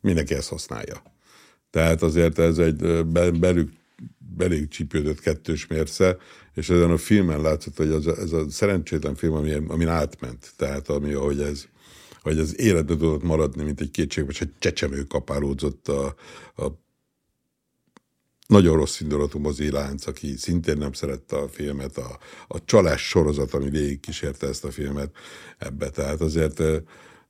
Mindenki 0.00 0.34
ezt 0.34 0.48
használja. 0.48 1.02
Tehát 1.70 2.02
azért 2.02 2.38
ez 2.38 2.58
egy 2.58 3.06
belük 3.38 3.70
belég 4.18 4.68
csípődött 4.68 5.20
kettős 5.20 5.66
mérce, 5.66 6.16
és 6.54 6.70
ezen 6.70 6.90
a 6.90 6.96
filmen 6.96 7.40
látszott, 7.40 7.76
hogy 7.76 7.90
az, 7.90 8.06
ez 8.06 8.32
a 8.32 8.50
szerencsétlen 8.50 9.14
film, 9.14 9.34
ami, 9.34 9.52
amin 9.52 9.88
átment, 9.88 10.52
tehát 10.56 10.88
ami, 10.88 11.12
ahogy 11.12 11.40
ez, 11.40 11.66
hogy 12.22 12.38
az 12.38 12.60
életbe 12.60 12.96
tudott 12.96 13.22
maradni, 13.22 13.62
mint 13.62 13.80
egy 13.80 13.90
kétségbe, 13.90 14.30
és 14.30 14.40
egy 14.40 14.52
csecsemő 14.58 15.02
kapálódzott 15.02 15.88
a, 15.88 16.14
a 16.56 16.66
nagyon 18.46 18.76
rossz 18.76 19.00
indulatú 19.00 19.38
mozilánc, 19.38 20.06
aki 20.06 20.36
szintén 20.36 20.76
nem 20.76 20.92
szerette 20.92 21.36
a 21.36 21.48
filmet, 21.48 21.96
a, 21.96 22.18
a 22.48 22.64
csalás 22.64 23.08
sorozat, 23.08 23.54
ami 23.54 23.70
végig 23.70 24.00
kísérte 24.00 24.46
ezt 24.46 24.64
a 24.64 24.70
filmet 24.70 25.16
ebbe. 25.58 25.90
Tehát 25.90 26.20
azért, 26.20 26.62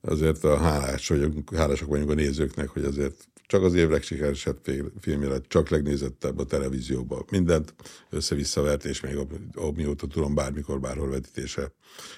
azért 0.01 0.43
a 0.43 0.57
hálás 0.57 1.07
vagyunk, 1.07 1.55
hálásak 1.55 1.87
vagyunk 1.87 2.09
a 2.09 2.13
nézőknek, 2.13 2.69
hogy 2.69 2.83
azért 2.83 3.28
csak 3.49 3.63
az 3.63 3.73
év 3.73 3.89
legsikeresebb 3.89 4.57
filmje 4.99 5.27
lett, 5.27 5.47
csak 5.47 5.69
legnézettebb 5.69 6.39
a 6.39 6.45
televízióban. 6.45 7.25
Mindent 7.31 7.73
össze-visszavert, 8.09 8.85
és 8.85 9.01
még 9.01 9.17
amióta 9.53 10.07
tudom, 10.07 10.35
bármikor, 10.35 10.79
bárhol 10.79 11.09
vetítése 11.09 11.71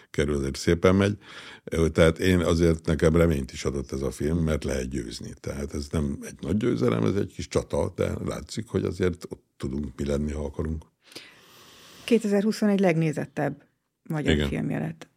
kerül, 0.09 0.35
azért 0.35 0.55
szépen 0.55 0.95
megy. 0.95 1.17
Tehát 1.91 2.19
én 2.19 2.39
azért 2.39 2.85
nekem 2.85 3.15
reményt 3.15 3.51
is 3.51 3.65
adott 3.65 3.91
ez 3.91 4.01
a 4.01 4.11
film, 4.11 4.37
mert 4.37 4.63
lehet 4.63 4.89
győzni. 4.89 5.33
Tehát 5.39 5.73
ez 5.73 5.87
nem 5.91 6.17
egy 6.21 6.35
nagy 6.41 6.57
győzelem, 6.57 7.03
ez 7.03 7.15
egy 7.15 7.33
kis 7.33 7.47
csata, 7.47 7.93
de 7.95 8.13
látszik, 8.25 8.67
hogy 8.67 8.83
azért 8.83 9.23
ott 9.29 9.43
tudunk 9.57 9.87
mi 9.97 10.05
lenni, 10.05 10.31
ha 10.31 10.43
akarunk. 10.43 10.85
2021 12.03 12.79
legnézettebb 12.79 13.63
magyar 14.03 14.33
Igen. 14.33 14.47
filmje 14.47 14.79
lett. 14.79 15.09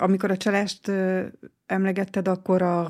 Amikor 0.00 0.30
a 0.30 0.36
csalást 0.36 0.90
emlegetted, 1.66 2.28
akkor 2.28 2.62
a 2.62 2.88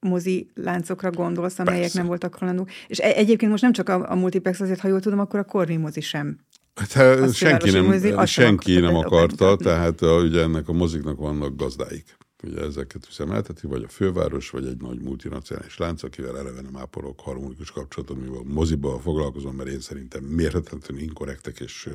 mozi 0.00 0.50
láncokra 0.54 1.10
gondolsz, 1.10 1.58
amelyek 1.58 1.80
Persze. 1.80 1.98
nem 1.98 2.06
voltak 2.06 2.34
halandók. 2.34 2.70
És 2.86 2.98
e- 2.98 3.16
egyébként 3.16 3.50
most 3.50 3.62
nem 3.62 3.72
csak 3.72 3.88
a, 3.88 4.10
a 4.10 4.14
multiplex, 4.14 4.60
azért, 4.60 4.80
ha 4.80 4.88
jól 4.88 5.00
tudom, 5.00 5.18
akkor 5.18 5.40
a 5.40 5.44
Corvi 5.44 5.76
mozi 5.76 6.00
sem. 6.00 6.38
Hát, 6.74 6.92
hát 6.92 7.34
senki 7.34 7.70
nem, 7.70 7.84
mozi, 7.84 8.14
senki 8.24 8.78
nem 8.78 8.96
akarta, 8.96 9.56
tehát 9.56 10.00
a, 10.02 10.20
ugye 10.20 10.42
ennek 10.42 10.68
a 10.68 10.72
moziknak 10.72 11.18
vannak 11.18 11.56
gazdáik. 11.56 12.16
Ugye 12.42 12.60
ezeket 12.60 13.06
üzemelteti, 13.10 13.66
vagy 13.66 13.82
a 13.82 13.88
főváros, 13.88 14.50
vagy 14.50 14.66
egy 14.66 14.80
nagy 14.80 15.02
multinacionális 15.02 15.78
lánc, 15.78 16.02
akivel 16.02 16.38
eleve 16.38 16.60
nem 16.60 16.76
ápolok 16.76 17.20
harmonikus 17.20 17.70
kapcsolatot, 17.70 18.20
mivel 18.20 18.42
moziba 18.44 18.98
foglalkozom, 18.98 19.54
mert 19.54 19.68
én 19.68 19.80
szerintem 19.80 20.24
mérhetetlenül 20.24 21.02
inkorrektek 21.02 21.60
és 21.60 21.88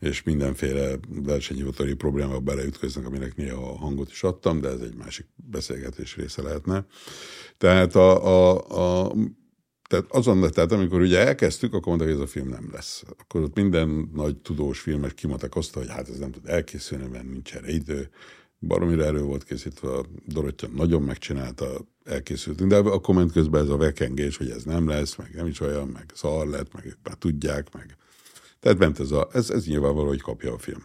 és 0.00 0.22
mindenféle 0.22 0.98
versenyhivatali 1.08 1.94
problémába 1.94 2.40
beleütköznek, 2.40 3.06
aminek 3.06 3.36
néha 3.36 3.70
a 3.70 3.76
hangot 3.76 4.10
is 4.10 4.22
adtam, 4.22 4.60
de 4.60 4.68
ez 4.68 4.80
egy 4.80 4.94
másik 4.94 5.26
beszélgetés 5.34 6.16
része 6.16 6.42
lehetne. 6.42 6.86
Tehát 7.58 7.94
a, 7.94 8.26
a, 8.26 9.06
a 9.06 9.12
tehát 9.88 10.04
azon, 10.08 10.50
tehát 10.50 10.72
amikor 10.72 11.00
ugye 11.00 11.26
elkezdtük, 11.26 11.74
akkor 11.74 11.86
mondták, 11.86 12.08
hogy 12.08 12.16
ez 12.16 12.22
a 12.22 12.30
film 12.32 12.48
nem 12.48 12.68
lesz. 12.72 13.02
Akkor 13.18 13.42
ott 13.42 13.54
minden 13.54 14.10
nagy 14.14 14.36
tudós 14.36 14.80
filmes 14.80 15.14
kimondták 15.14 15.56
azt, 15.56 15.74
hogy 15.74 15.88
hát 15.88 16.08
ez 16.08 16.18
nem 16.18 16.30
tud 16.30 16.48
elkészülni, 16.48 17.06
mert 17.06 17.30
nincs 17.30 17.54
erre 17.54 17.70
idő. 17.70 18.10
Baromira 18.60 19.04
erő 19.04 19.22
volt 19.22 19.44
készítve, 19.44 19.88
a 19.88 20.04
Dorottya 20.26 20.68
nagyon 20.68 21.02
megcsinálta, 21.02 21.86
elkészültünk, 22.04 22.70
de 22.70 22.76
akkor 22.76 23.14
ment 23.14 23.32
közben 23.32 23.62
ez 23.62 23.68
a 23.68 23.76
vekengés, 23.76 24.36
hogy 24.36 24.50
ez 24.50 24.62
nem 24.62 24.88
lesz, 24.88 25.16
meg 25.16 25.30
nem 25.34 25.46
is 25.46 25.60
olyan, 25.60 25.88
meg 25.88 26.10
szar 26.14 26.46
lett, 26.46 26.72
meg 26.72 26.86
ők 26.86 26.98
már 27.02 27.14
tudják, 27.14 27.74
meg 27.74 27.96
tehát 28.60 28.78
ment 28.78 29.00
ez, 29.00 29.10
a, 29.10 29.28
ez, 29.32 29.50
ez 29.50 29.66
nyilvánvaló, 29.66 30.06
hogy 30.06 30.20
kapja 30.20 30.52
a 30.52 30.58
film. 30.58 30.82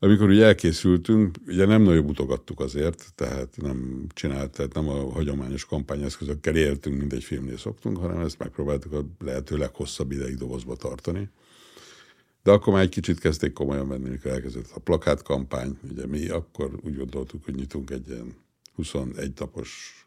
Amikor 0.00 0.28
ugye 0.28 0.44
elkészültünk, 0.44 1.36
ugye 1.46 1.66
nem 1.66 1.82
nagyon 1.82 2.04
mutogattuk 2.04 2.60
azért, 2.60 3.12
tehát 3.14 3.56
nem 3.56 4.06
csinált, 4.14 4.50
tehát 4.50 4.74
nem 4.74 4.88
a 4.88 5.12
hagyományos 5.12 5.64
kampányeszközökkel 5.64 6.56
éltünk, 6.56 6.98
mint 6.98 7.12
egy 7.12 7.24
filmnél 7.24 7.56
szoktunk, 7.56 7.96
hanem 7.96 8.20
ezt 8.20 8.38
megpróbáltuk 8.38 8.92
a 8.92 9.04
lehető 9.18 9.56
leghosszabb 9.56 10.12
ideig 10.12 10.36
dobozba 10.36 10.76
tartani. 10.76 11.30
De 12.42 12.50
akkor 12.50 12.72
már 12.72 12.82
egy 12.82 12.88
kicsit 12.88 13.18
kezdték 13.18 13.52
komolyan 13.52 13.88
venni, 13.88 14.08
mikor 14.08 14.30
elkezdett 14.30 14.70
a 14.74 14.80
plakátkampány. 14.80 15.78
Ugye 15.90 16.06
mi 16.06 16.28
akkor 16.28 16.78
úgy 16.82 16.96
gondoltuk, 16.96 17.44
hogy 17.44 17.54
nyitunk 17.54 17.90
egy 17.90 18.08
ilyen 18.08 18.34
21 18.74 19.32
napos 19.38 20.04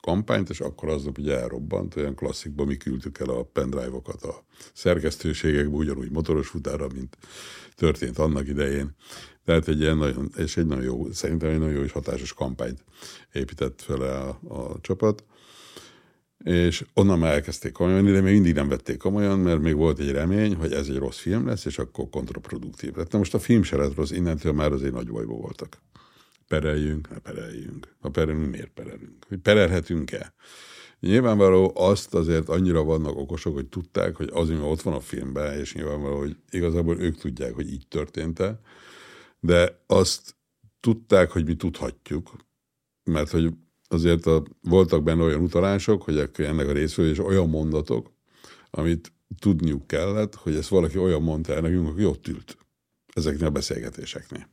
kampányt, 0.00 0.50
és 0.50 0.60
akkor 0.60 0.88
aznap 0.88 1.18
ugye 1.18 1.38
elrobbant, 1.40 1.96
olyan 1.96 2.14
klasszikban 2.14 2.66
mi 2.66 2.76
küldtük 2.76 3.18
el 3.18 3.28
a 3.28 3.42
pendrive-okat 3.42 4.22
a 4.22 4.44
szerkesztőségekbe, 4.72 5.76
ugyanúgy 5.76 6.10
motoros 6.10 6.48
futára, 6.48 6.86
mint 6.94 7.16
történt 7.74 8.18
annak 8.18 8.48
idején. 8.48 8.94
Tehát 9.44 9.68
egy 9.68 9.80
ilyen 9.80 9.96
nagyon, 9.96 10.30
és 10.36 10.56
egy 10.56 10.66
nagyon 10.66 10.84
jó, 10.84 11.12
szerintem 11.12 11.48
egy 11.48 11.58
nagyon 11.58 11.74
jó 11.74 11.82
és 11.82 11.92
hatásos 11.92 12.32
kampányt 12.32 12.84
épített 13.32 13.82
fel 13.82 14.00
a, 14.00 14.28
a 14.28 14.80
csapat. 14.80 15.24
És 16.44 16.84
onnan 16.94 17.18
már 17.18 17.32
elkezdték 17.32 17.72
komolyan, 17.72 18.04
de 18.04 18.20
még 18.20 18.32
mindig 18.32 18.54
nem 18.54 18.68
vették 18.68 18.98
komolyan, 18.98 19.38
mert 19.38 19.60
még 19.60 19.74
volt 19.74 19.98
egy 19.98 20.10
remény, 20.10 20.54
hogy 20.54 20.72
ez 20.72 20.88
egy 20.88 20.96
rossz 20.96 21.18
film 21.18 21.46
lesz, 21.46 21.64
és 21.64 21.78
akkor 21.78 22.08
kontraproduktív 22.10 22.94
lett. 22.94 23.12
Na 23.12 23.18
most 23.18 23.34
a 23.34 23.38
film 23.38 23.62
se 23.62 23.76
lett 23.76 23.94
rossz, 23.94 24.10
innentől 24.10 24.52
már 24.52 24.72
azért 24.72 24.92
nagy 24.92 25.10
bajba 25.10 25.34
voltak 25.34 25.78
pereljünk, 26.50 27.10
ne 27.10 27.18
pereljünk. 27.18 27.96
Ha 28.00 28.08
perelünk, 28.08 28.50
miért 28.50 28.70
perelünk? 28.70 29.24
Hogy 29.28 29.38
perelhetünk-e? 29.38 30.34
Nyilvánvaló 31.00 31.72
azt 31.74 32.14
azért 32.14 32.48
annyira 32.48 32.82
vannak 32.82 33.16
okosok, 33.16 33.54
hogy 33.54 33.66
tudták, 33.66 34.16
hogy 34.16 34.28
az, 34.32 34.50
ami 34.50 34.60
ott 34.60 34.82
van 34.82 34.94
a 34.94 35.00
filmben, 35.00 35.58
és 35.58 35.74
nyilvánvaló, 35.74 36.18
hogy 36.18 36.36
igazából 36.50 37.00
ők 37.00 37.16
tudják, 37.16 37.54
hogy 37.54 37.72
így 37.72 37.86
történt-e, 37.88 38.60
de 39.40 39.82
azt 39.86 40.36
tudták, 40.80 41.30
hogy 41.30 41.44
mi 41.44 41.54
tudhatjuk, 41.54 42.30
mert 43.04 43.30
hogy 43.30 43.52
azért 43.88 44.26
a, 44.26 44.42
voltak 44.62 45.02
benne 45.02 45.22
olyan 45.22 45.42
utalások, 45.42 46.02
hogy 46.02 46.30
ennek 46.36 46.68
a 46.68 46.72
részről 46.72 47.08
és 47.08 47.18
olyan 47.18 47.48
mondatok, 47.48 48.12
amit 48.70 49.12
tudniuk 49.38 49.86
kellett, 49.86 50.34
hogy 50.34 50.54
ezt 50.54 50.68
valaki 50.68 50.98
olyan 50.98 51.22
mondta 51.22 51.52
el 51.54 51.60
nekünk, 51.60 51.88
aki 51.88 52.04
ott 52.04 52.28
ült 52.28 52.56
ezeknél 53.14 53.46
a 53.46 53.50
beszélgetéseknél. 53.50 54.48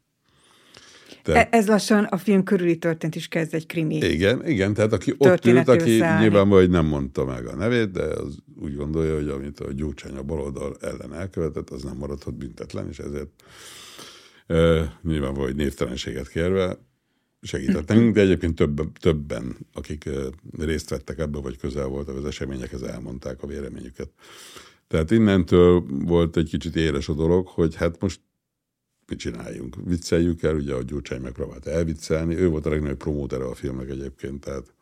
Tehát, 1.34 1.54
Ez 1.54 1.68
lassan 1.68 2.04
a 2.04 2.18
film 2.18 2.44
körüli 2.44 2.78
történt 2.78 3.16
is 3.16 3.28
kezd 3.28 3.54
egy 3.54 3.66
krimi. 3.66 3.96
Igen, 3.96 4.48
igen, 4.48 4.74
tehát 4.74 4.94
aki 4.94 5.14
ott 5.18 5.46
ült, 5.46 5.68
aki 5.68 5.90
nyilvánvalóan 5.90 6.50
hogy 6.50 6.70
nem 6.70 6.86
mondta 6.86 7.26
meg 7.26 7.48
a 7.48 7.56
nevét, 7.56 7.92
de 7.92 8.04
az 8.04 8.38
úgy 8.62 8.76
gondolja, 8.76 9.16
hogy 9.16 9.28
amit 9.28 9.60
a 9.60 9.72
Gyurcsány 9.72 10.16
a 10.16 10.24
baloldal 10.24 10.78
ellen 10.82 11.14
elkövetett, 11.14 11.70
az 11.70 11.84
nem 11.84 11.98
maradhat 11.98 12.38
büntetlen, 12.38 12.88
és 12.90 13.00
ezért 13.00 13.30
e, 14.48 14.56
nyilvánvalóan, 15.04 15.48
hogy 15.48 15.56
névtelenséget 15.56 16.30
kérve 16.30 16.78
segítettünk, 17.42 18.14
de 18.16 18.22
egyébként 18.22 18.56
több, 18.56 18.98
többen, 19.00 19.58
akik 19.74 20.10
részt 20.60 20.90
vettek 20.90 21.20
ebbe, 21.20 21.40
vagy 21.40 21.58
közel 21.58 21.88
voltak 21.88 22.18
az 22.18 22.26
eseményekhez, 22.26 22.82
elmondták 22.82 23.44
a 23.44 23.48
véleményüket. 23.48 24.10
Tehát 24.88 25.12
innentől 25.12 25.84
volt 25.88 26.38
egy 26.38 26.50
kicsit 26.50 26.76
éles 26.76 27.10
a 27.10 27.14
dolog, 27.14 27.48
hogy 27.48 27.76
hát 27.76 28.02
most 28.02 28.20
csináljunk? 29.16 29.76
Vicceljük 29.86 30.44
el, 30.44 30.56
ugye 30.56 30.74
a 30.74 30.84
Gyurcsány 30.84 31.22
megpróbált 31.22 31.68
elviccelni, 31.68 32.36
ő 32.36 32.48
volt 32.48 32.66
a 32.66 32.70
legnagyobb 32.70 32.98
promótere 32.98 33.44
a 33.44 33.56
filmnek 33.56 33.90
egyébként, 33.90 34.40
tehát 34.44 34.74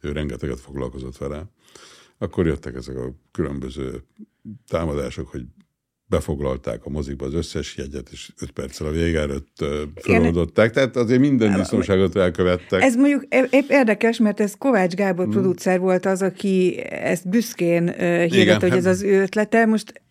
ő 0.00 0.12
rengeteget 0.12 0.60
foglalkozott 0.60 1.16
vele. 1.16 1.44
Akkor 2.18 2.46
jöttek 2.46 2.74
ezek 2.74 2.96
a 2.96 3.14
különböző 3.30 4.04
támadások, 4.68 5.28
hogy 5.28 5.42
befoglalták 6.06 6.84
a 6.84 6.90
mozikba 6.90 7.26
az 7.26 7.34
összes 7.34 7.76
jegyet, 7.76 8.08
és 8.10 8.32
öt 8.40 8.50
perccel 8.50 8.86
a 8.86 8.90
vége 8.90 9.20
előtt 9.20 9.64
feloldották. 9.94 10.70
Tehát 10.70 10.96
azért 10.96 11.20
minden 11.20 11.56
biztonságot 11.56 12.16
elkövettek. 12.16 12.82
Ez 12.82 12.96
mondjuk 12.96 13.24
épp 13.50 13.68
érdekes, 13.68 14.18
mert 14.18 14.40
ez 14.40 14.54
Kovács 14.58 14.94
Gábor 14.94 15.24
hmm. 15.24 15.34
producer 15.34 15.80
volt 15.80 16.06
az, 16.06 16.22
aki 16.22 16.80
ezt 16.88 17.28
büszkén 17.28 17.92
hirdett, 18.28 18.60
hogy 18.60 18.70
hát... 18.70 18.78
ez 18.78 18.86
az 18.86 19.02
ő 19.02 19.22
ötlete. 19.22 19.66
Most 19.66 20.02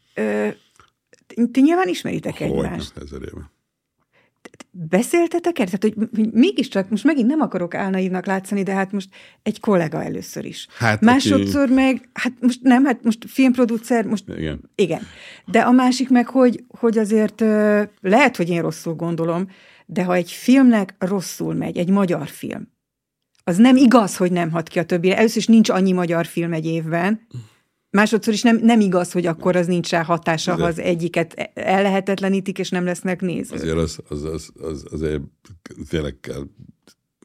ti 1.52 1.62
nyilván 1.62 1.88
ismeritek 1.88 2.38
Hogy 2.38 2.48
egymást. 2.48 2.98
ezer 2.98 3.22
éve. 3.22 3.52
Beszéltetek 4.72 5.60
el? 5.60 5.66
Tehát, 5.66 5.82
hogy 5.82 5.96
mégiscsak, 6.32 6.90
most 6.90 7.04
megint 7.04 7.28
nem 7.28 7.42
akarok 7.42 7.76
álnaívnak 7.76 8.26
látszani, 8.26 8.64
de 8.64 8.74
hát 8.74 8.92
most 8.92 9.10
egy 9.44 9.60
kollega 9.60 10.04
először 10.04 10.46
is. 10.46 10.68
Hát, 10.78 11.02
Másodszor 11.02 11.64
aki... 11.64 11.74
meg, 11.74 12.10
hát 12.14 12.34
most 12.40 12.62
nem, 12.62 12.86
hát 12.86 13.04
most 13.04 13.26
filmproducer, 13.28 14.06
most 14.06 14.24
igen. 14.38 14.72
igen. 14.76 15.02
De 15.46 15.60
a 15.60 15.72
másik 15.72 16.10
meg, 16.10 16.28
hogy, 16.28 16.64
hogy 16.68 16.98
azért 16.98 17.44
lehet, 18.02 18.36
hogy 18.36 18.50
én 18.50 18.62
rosszul 18.62 18.94
gondolom, 18.94 19.50
de 19.86 20.04
ha 20.04 20.14
egy 20.14 20.32
filmnek 20.32 20.96
rosszul 21.00 21.54
megy, 21.54 21.78
egy 21.78 21.90
magyar 21.90 22.28
film, 22.28 22.72
az 23.44 23.58
nem 23.58 23.76
igaz, 23.76 24.18
hogy 24.18 24.32
nem 24.32 24.52
hat 24.52 24.68
ki 24.68 24.80
a 24.80 24.86
többire. 24.86 25.18
Először 25.18 25.38
is 25.38 25.48
nincs 25.48 25.70
annyi 25.70 25.92
magyar 25.92 26.26
film 26.26 26.54
egy 26.54 26.66
évben, 26.66 27.28
Másodszor 27.94 28.34
is 28.34 28.42
nem, 28.42 28.58
nem 28.58 28.80
igaz, 28.80 29.12
hogy 29.12 29.26
akkor 29.26 29.56
az 29.56 29.68
nincs 29.68 29.90
rá 29.90 30.04
hatása, 30.04 30.56
ha 30.56 30.66
az 30.66 30.80
egyiket 30.80 31.52
ellehetetlenítik, 31.54 32.60
és 32.60 32.70
nem 32.70 32.86
lesznek 32.86 33.22
nézők. 33.22 33.60
Azért 33.60 33.78
az, 33.78 34.00
az, 34.08 34.24
az, 34.24 34.52
az 34.60 34.86
azért 34.92 35.22
tényleg 35.90 36.18
kell, 36.20 36.44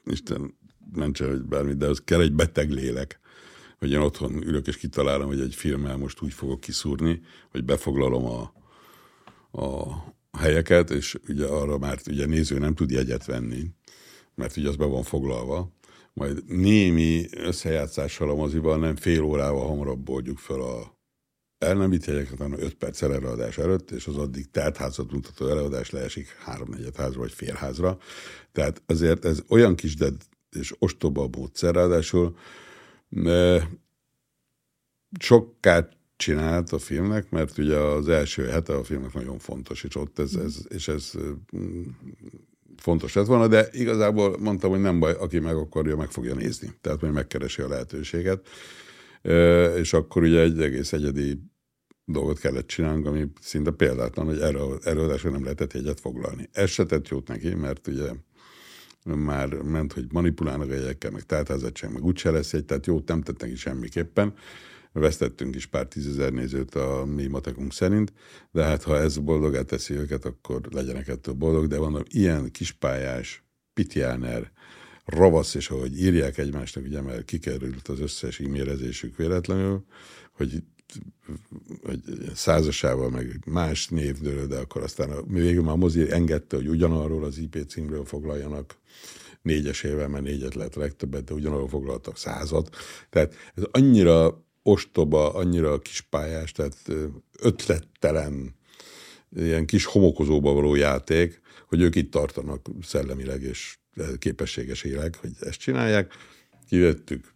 Isten 0.05 0.55
mentse, 0.95 1.27
hogy 1.27 1.43
bármi, 1.43 1.75
de 1.75 1.87
az 1.87 2.01
kell 2.05 2.21
egy 2.21 2.33
beteg 2.33 2.71
lélek, 2.71 3.21
hogy 3.79 3.91
én 3.91 3.99
otthon 3.99 4.43
ülök 4.47 4.67
és 4.67 4.77
kitalálom, 4.77 5.27
hogy 5.27 5.41
egy 5.41 5.55
filmmel 5.55 5.97
most 5.97 6.23
úgy 6.23 6.33
fogok 6.33 6.61
kiszúrni, 6.61 7.21
hogy 7.51 7.65
befoglalom 7.65 8.25
a, 8.25 8.53
a 9.63 9.87
helyeket, 10.39 10.91
és 10.91 11.17
ugye 11.29 11.47
arra 11.47 11.79
már 11.79 11.99
ugye 12.07 12.27
néző 12.27 12.59
nem 12.59 12.75
tud 12.75 12.91
jegyet 12.91 13.25
venni, 13.25 13.71
mert 14.35 14.57
ugye 14.57 14.69
az 14.69 14.77
be 14.77 14.85
van 14.85 15.03
foglalva, 15.03 15.73
majd 16.19 16.45
némi 16.47 17.27
összejátszással 17.37 18.31
a 18.31 18.35
mozival 18.35 18.79
nem 18.79 18.97
fél 18.97 19.23
órával 19.23 19.67
hamarabb 19.67 20.09
oldjuk 20.09 20.39
fel 20.39 20.61
a 20.61 20.97
el 21.59 21.75
nem 21.75 21.93
jegyeket, 21.93 22.39
hanem 22.39 22.61
5 22.61 22.75
perc 22.75 23.03
előadás 23.03 23.59
előtt, 23.59 23.91
és 23.91 24.07
az 24.07 24.17
addig 24.17 24.47
házat 24.75 25.13
mutató 25.13 25.47
előadás 25.47 25.91
leesik 25.91 26.29
háromnegyed 26.29 26.97
házra 26.97 27.19
vagy 27.19 27.33
félházra. 27.33 27.99
Tehát 28.53 28.83
azért 28.87 29.25
ez 29.25 29.43
olyan 29.49 29.75
kis 29.75 29.95
de 29.95 30.09
és 30.51 30.75
ostoba 30.79 31.29
módszer, 31.37 31.75
ráadásul 31.75 32.37
sokkát 35.21 35.97
csinált 36.17 36.73
a 36.73 36.79
filmnek, 36.79 37.31
mert 37.31 37.59
ugye 37.59 37.77
az 37.77 38.09
első 38.09 38.47
hete 38.47 38.75
a 38.75 38.85
filmnek 38.85 39.13
nagyon 39.13 39.39
fontos, 39.39 39.85
és 39.85 39.95
ott 39.95 40.19
ez, 40.19 40.35
ez, 40.35 40.57
és 40.69 40.89
ez 40.89 41.13
mm, 41.57 41.83
fontos 42.81 43.15
lett 43.15 43.27
volna, 43.27 43.49
de 43.49 43.69
igazából 43.73 44.39
mondtam, 44.39 44.71
hogy 44.71 44.81
nem 44.81 44.99
baj, 44.99 45.13
aki 45.13 45.39
meg 45.39 45.57
akarja, 45.57 45.97
meg 45.97 46.11
fogja 46.11 46.35
nézni. 46.35 46.75
Tehát 46.81 47.01
majd 47.01 47.13
megkeresi 47.13 47.63
a 47.63 47.69
lehetőséget. 47.69 48.49
És 49.77 49.93
akkor 49.93 50.23
ugye 50.23 50.41
egy 50.41 50.63
egész 50.63 50.93
egyedi 50.93 51.39
dolgot 52.05 52.39
kellett 52.39 52.67
csinálnunk, 52.67 53.07
ami 53.07 53.27
szinte 53.41 53.71
példátlan, 53.71 54.27
hogy 54.27 54.39
erre 54.39 54.59
előadásra 54.83 55.31
nem 55.31 55.43
lehetett 55.43 55.73
jegyet 55.73 56.01
foglalni. 56.01 56.49
Ez 56.53 56.71
se 56.71 56.85
tett 56.85 57.09
jót 57.09 57.29
neki, 57.29 57.55
mert 57.55 57.87
ugye 57.87 58.11
már 59.05 59.49
ment, 59.55 59.93
hogy 59.93 60.05
manipulálnak 60.13 60.71
a 60.71 60.75
jegyekkel, 60.75 61.11
meg 61.11 61.23
tártázacság, 61.23 61.93
meg 61.93 62.05
úgyse 62.05 62.31
lesz 62.31 62.53
egy, 62.53 62.65
tehát 62.65 62.87
jót 62.87 63.09
nem 63.09 63.23
tett 63.23 63.41
neki 63.41 63.57
semmiképpen. 63.57 64.35
Vesztettünk 64.99 65.55
is 65.55 65.67
pár 65.67 65.87
tízezer 65.87 66.33
nézőt 66.33 66.75
a 66.75 67.05
mi 67.05 67.27
matekunk 67.27 67.73
szerint, 67.73 68.13
de 68.51 68.65
hát 68.65 68.83
ha 68.83 68.99
ez 68.99 69.19
boldogát 69.19 69.67
teszi 69.67 69.95
őket, 69.95 70.25
akkor 70.25 70.61
legyenek 70.71 71.09
ettől 71.09 71.35
boldog, 71.35 71.67
de 71.67 71.79
mondom, 71.79 72.03
ilyen 72.09 72.51
kispályás, 72.51 73.45
pitjáner, 73.75 74.53
ravasz, 75.05 75.55
és 75.55 75.71
ahogy 75.71 76.01
írják 76.01 76.39
egymásnak, 76.39 76.85
ugye, 76.85 77.01
mert 77.01 77.25
kikerült 77.25 77.89
az 77.89 78.01
összes 78.01 78.41
e-mailezésük 78.41 79.17
véletlenül, 79.17 79.85
hogy 80.33 80.63
hogy 81.83 82.01
százasával, 82.35 83.11
meg 83.11 83.43
más 83.47 83.89
névdől, 83.89 84.47
de 84.47 84.57
akkor 84.57 84.83
aztán 84.83 85.11
a, 85.11 85.23
végül 85.23 85.63
már 85.63 85.73
a 85.73 85.77
mozi 85.77 86.11
engedte, 86.11 86.57
hogy 86.57 86.69
ugyanarról 86.69 87.25
az 87.25 87.39
IP 87.39 87.65
címről 87.69 88.05
foglaljanak 88.05 88.79
négyesével, 89.43 90.09
mert 90.09 90.25
négyet 90.25 90.55
lehet 90.55 90.75
legtöbbet, 90.75 91.25
de 91.25 91.35
ugyanarról 91.35 91.69
foglaltak 91.69 92.17
százat. 92.17 92.77
Tehát 93.11 93.35
ez 93.55 93.63
annyira 93.71 94.45
ostoba, 94.71 95.35
annyira 95.35 95.79
kispályás, 95.79 96.53
tehát 96.53 96.77
ötlettelen, 97.39 98.57
ilyen 99.37 99.67
kis 99.67 99.85
homokozóba 99.85 100.53
való 100.53 100.75
játék, 100.75 101.41
hogy 101.67 101.81
ők 101.81 101.95
itt 101.95 102.11
tartanak 102.11 102.67
szellemileg 102.83 103.43
és 103.43 103.79
képességeséleg, 104.19 105.15
hogy 105.15 105.31
ezt 105.41 105.59
csinálják. 105.59 106.13
Kivettük. 106.69 107.33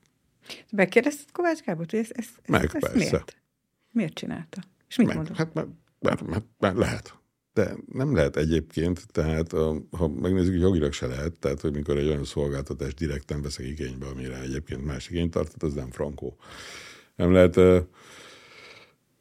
Megkérdezted 0.71 1.31
Kovács 1.33 1.61
Gábor, 1.61 1.87
hogy 1.91 1.99
ezt, 1.99 2.11
ezt, 2.11 2.31
Meg, 2.47 2.65
ezt 2.65 2.79
persze. 2.79 2.97
miért? 2.97 3.37
Miért 3.93 4.15
csinálta? 4.15 4.63
És 4.89 4.97
mit 4.97 5.07
Meg, 5.07 5.17
mondott? 5.17 5.37
Hát 5.37 5.55
mert, 5.55 5.69
mert, 6.01 6.27
mert, 6.27 6.45
mert 6.59 6.77
lehet. 6.77 7.15
De 7.55 7.75
nem 7.93 8.15
lehet 8.15 8.37
egyébként, 8.37 9.13
tehát 9.13 9.53
a, 9.53 9.83
ha 9.91 10.09
megnézzük, 10.09 10.53
hogy 10.53 10.61
jogilag 10.61 10.93
se 10.93 11.07
lehet, 11.07 11.39
tehát 11.39 11.61
hogy 11.61 11.73
mikor 11.73 11.99
egy 11.99 12.07
olyan 12.07 12.25
szolgáltatást 12.25 12.97
direkten 12.97 13.43
veszek 13.43 13.67
igénybe, 13.67 14.07
amire 14.07 14.41
egyébként 14.41 14.85
más 14.85 15.09
igényt 15.09 15.31
tartott, 15.31 15.63
az 15.63 15.75
nem 15.75 15.91
frankó. 15.91 16.37
Nem 17.17 17.33
lehet, 17.33 17.87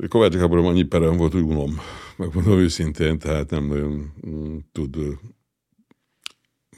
Kovács 0.08 0.34
Gáborom 0.34 0.66
annyi 0.66 0.84
perem 0.84 1.18
volt, 1.18 1.32
hogy 1.32 1.42
unom, 1.42 1.78
megmondom 2.18 2.60
őszintén, 2.60 3.20
tehát 3.20 3.50
nem 3.50 3.66
nagyon 3.66 4.14
mm, 4.28 4.58
tud 4.72 4.98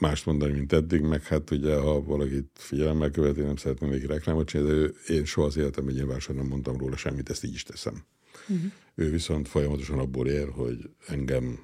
mást 0.00 0.26
mondani, 0.26 0.52
mint 0.52 0.72
eddig, 0.72 1.00
meg 1.00 1.22
hát 1.22 1.50
ugye, 1.50 1.76
ha 1.76 2.02
valakit 2.02 2.50
figyelemmel 2.54 3.10
követi, 3.10 3.40
nem 3.40 3.56
szeretném 3.56 3.90
még 3.90 4.04
reklámot 4.04 4.48
csinálni, 4.48 4.72
de 4.72 5.14
én 5.14 5.24
soha 5.24 5.46
az 5.46 5.56
életemben 5.56 5.94
nyilván 5.94 6.20
sem 6.20 6.36
nem 6.36 6.46
mondtam 6.46 6.76
róla 6.76 6.96
semmit, 6.96 7.30
ezt 7.30 7.44
így 7.44 7.54
is 7.54 7.62
teszem. 7.62 8.04
Uh-huh. 8.48 8.72
Ő 8.94 9.10
viszont 9.10 9.48
folyamatosan 9.48 9.98
abból 9.98 10.28
ér, 10.28 10.48
hogy 10.48 10.90
engem 11.06 11.58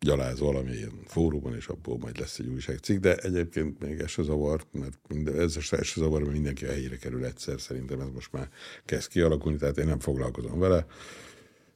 gyaláz 0.00 0.38
valamilyen 0.38 0.92
fórumon, 1.06 1.54
és 1.54 1.66
abból 1.66 1.98
majd 1.98 2.18
lesz 2.18 2.38
egy 2.38 2.46
újságcikk, 2.46 3.00
de 3.00 3.16
egyébként 3.16 3.80
még 3.80 4.00
ez 4.00 4.10
se 4.10 4.22
zavar, 4.22 4.64
mert 4.72 4.98
minden, 5.08 5.40
ez 5.40 5.62
se 5.62 5.76
zavar, 5.94 6.20
mert 6.20 6.32
mindenki 6.32 6.64
a 6.64 6.68
helyére 6.70 6.96
kerül 6.96 7.24
egyszer, 7.24 7.60
szerintem 7.60 8.00
ez 8.00 8.08
most 8.14 8.32
már 8.32 8.48
kezd 8.84 9.08
kialakulni, 9.08 9.58
tehát 9.58 9.78
én 9.78 9.86
nem 9.86 9.98
foglalkozom 9.98 10.58
vele, 10.58 10.86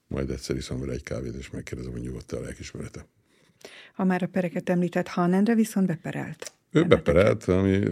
majd 0.07 0.31
egyszer 0.31 0.57
iszom 0.57 0.81
vele 0.81 0.93
egy 0.93 1.03
kávét, 1.03 1.35
és 1.35 1.51
megkérdezem, 1.51 1.93
hogy 1.93 2.01
nyugodt 2.01 2.33
a 2.33 2.41
lelkismerete. 2.41 3.07
Ha 3.95 4.05
már 4.05 4.23
a 4.23 4.27
pereket 4.27 4.69
említett, 4.69 5.09
Hanendre 5.09 5.55
viszont 5.55 5.87
beperelt. 5.87 6.53
Ő 6.71 6.85
beperelt, 6.85 7.45
ami 7.45 7.89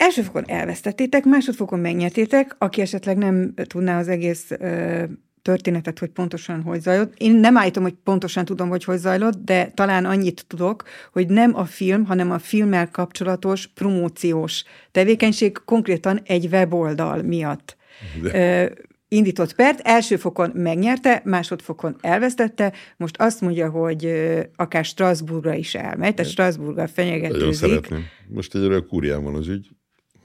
Első 0.00 0.22
fokon 0.22 0.44
elvesztettétek, 0.46 1.24
másodfokon 1.24 1.78
megnyertétek, 1.78 2.54
aki 2.58 2.80
esetleg 2.80 3.16
nem 3.16 3.54
tudná 3.54 3.98
az 3.98 4.08
egész 4.08 4.50
ö, 4.50 5.04
történetet, 5.42 5.98
hogy 5.98 6.08
pontosan 6.08 6.62
hogy 6.62 6.80
zajlott. 6.80 7.14
Én 7.16 7.32
nem 7.32 7.56
állítom, 7.56 7.82
hogy 7.82 7.94
pontosan 8.04 8.44
tudom, 8.44 8.68
hogy 8.68 8.84
hogy 8.84 8.98
zajlott, 8.98 9.44
de 9.44 9.70
talán 9.74 10.04
annyit 10.04 10.44
tudok, 10.46 10.82
hogy 11.12 11.26
nem 11.26 11.56
a 11.56 11.64
film, 11.64 12.04
hanem 12.04 12.30
a 12.30 12.38
filmmel 12.38 12.90
kapcsolatos 12.90 13.66
promóciós 13.66 14.64
tevékenység 14.90 15.58
konkrétan 15.64 16.20
egy 16.24 16.46
weboldal 16.46 17.22
miatt. 17.22 17.76
De. 18.22 18.62
Ö, 18.62 18.70
indított 19.08 19.54
pert, 19.54 19.80
első 19.80 20.16
fokon 20.16 20.50
megnyerte, 20.54 21.22
másodfokon 21.24 21.96
elvesztette, 22.00 22.72
most 22.96 23.16
azt 23.18 23.40
mondja, 23.40 23.70
hogy 23.70 24.12
akár 24.56 24.84
Strasbourgra 24.84 25.54
is 25.54 25.74
elmegy, 25.74 26.14
tehát 26.14 26.30
Strasbourgra 26.30 26.88
fenyegetőzik. 26.88 27.40
Nagyon 27.40 27.52
szeretném. 27.52 28.04
Most 28.28 28.54
egyre 28.54 28.78
kúrián 28.78 29.22
van 29.22 29.34
az 29.34 29.48
ügy, 29.48 29.68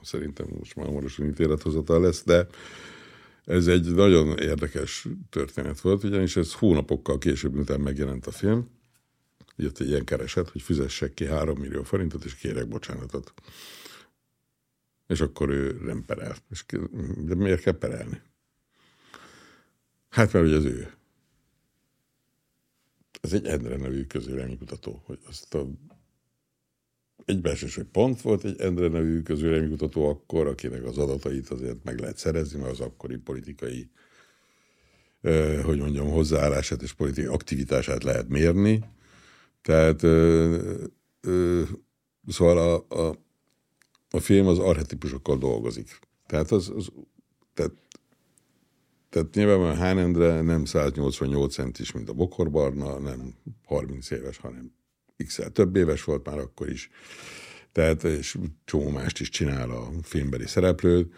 szerintem 0.02 0.46
most 0.58 0.76
már 0.76 0.86
hamarosan 0.86 1.26
ítélethozatal 1.26 2.00
lesz, 2.00 2.24
de 2.24 2.46
ez 3.46 3.66
egy 3.66 3.94
nagyon 3.94 4.38
érdekes 4.38 5.06
történet 5.30 5.80
volt, 5.80 6.04
ugyanis 6.04 6.36
ez 6.36 6.52
hónapokkal 6.52 7.18
később, 7.18 7.52
miután 7.54 7.80
megjelent 7.80 8.26
a 8.26 8.30
film, 8.30 8.70
jött 9.56 9.78
egy 9.78 9.88
ilyen 9.88 10.04
kereset, 10.04 10.48
hogy 10.48 10.62
fizessek 10.62 11.14
ki 11.14 11.24
3 11.24 11.58
millió 11.58 11.82
forintot, 11.82 12.24
és 12.24 12.34
kérek 12.34 12.68
bocsánatot. 12.68 13.32
És 15.06 15.20
akkor 15.20 15.48
ő 15.48 15.78
nem 15.84 16.04
perel. 16.04 16.36
És 16.50 16.64
de 17.16 17.34
miért 17.34 17.62
kell 17.62 17.78
perelni? 17.78 18.20
Hát 20.08 20.32
mert 20.32 20.46
ugye 20.46 20.56
az 20.56 20.64
ő. 20.64 20.92
Ez 23.20 23.32
egy 23.32 23.46
Endre 23.46 23.76
nevű 23.76 24.04
közvéleménykutató, 24.04 25.02
hogy 25.04 25.18
azt 25.26 25.54
a 25.54 25.66
egy 27.26 27.74
hogy 27.74 27.84
pont 27.84 28.20
volt 28.20 28.44
egy 28.44 28.60
Endre 28.60 28.88
nevű 28.88 29.22
közvéleménykutató 29.22 30.08
akkor, 30.08 30.46
akinek 30.46 30.84
az 30.84 30.98
adatait 30.98 31.48
azért 31.48 31.84
meg 31.84 31.98
lehet 31.98 32.18
szerezni, 32.18 32.58
mert 32.58 32.70
az 32.70 32.80
akkori 32.80 33.16
politikai 33.16 33.90
eh, 35.20 35.64
hogy 35.64 35.78
mondjam, 35.78 36.10
hozzáállását 36.10 36.82
és 36.82 36.92
politikai 36.92 37.34
aktivitását 37.34 38.02
lehet 38.02 38.28
mérni. 38.28 38.84
Tehát 39.62 40.04
eh, 40.04 40.54
eh, 41.20 41.68
szóval 42.28 42.58
a, 42.58 42.94
a, 43.08 43.16
a 44.10 44.20
film 44.20 44.46
az 44.46 44.58
archetipusokkal 44.58 45.38
dolgozik. 45.38 45.98
Tehát 46.26 46.50
az, 46.50 46.72
az 46.76 46.92
tehát 47.54 47.72
tehát 49.08 49.34
nyilván 49.34 49.76
Hán 49.76 49.98
Endre 49.98 50.40
nem 50.40 50.64
188 50.64 51.54
centis, 51.54 51.92
mint 51.92 52.08
a 52.08 52.12
Bokorbarna, 52.12 52.98
nem 52.98 53.34
30 53.64 54.10
éves, 54.10 54.36
hanem 54.36 54.72
x 55.24 55.40
több 55.52 55.76
éves 55.76 56.04
volt 56.04 56.26
már 56.26 56.38
akkor 56.38 56.70
is. 56.70 56.90
Tehát, 57.72 58.04
és 58.04 58.38
csomó 58.64 58.90
mást 58.90 59.20
is 59.20 59.28
csinál 59.28 59.70
a 59.70 59.90
filmbeli 60.02 60.46
szereplő. 60.46 61.12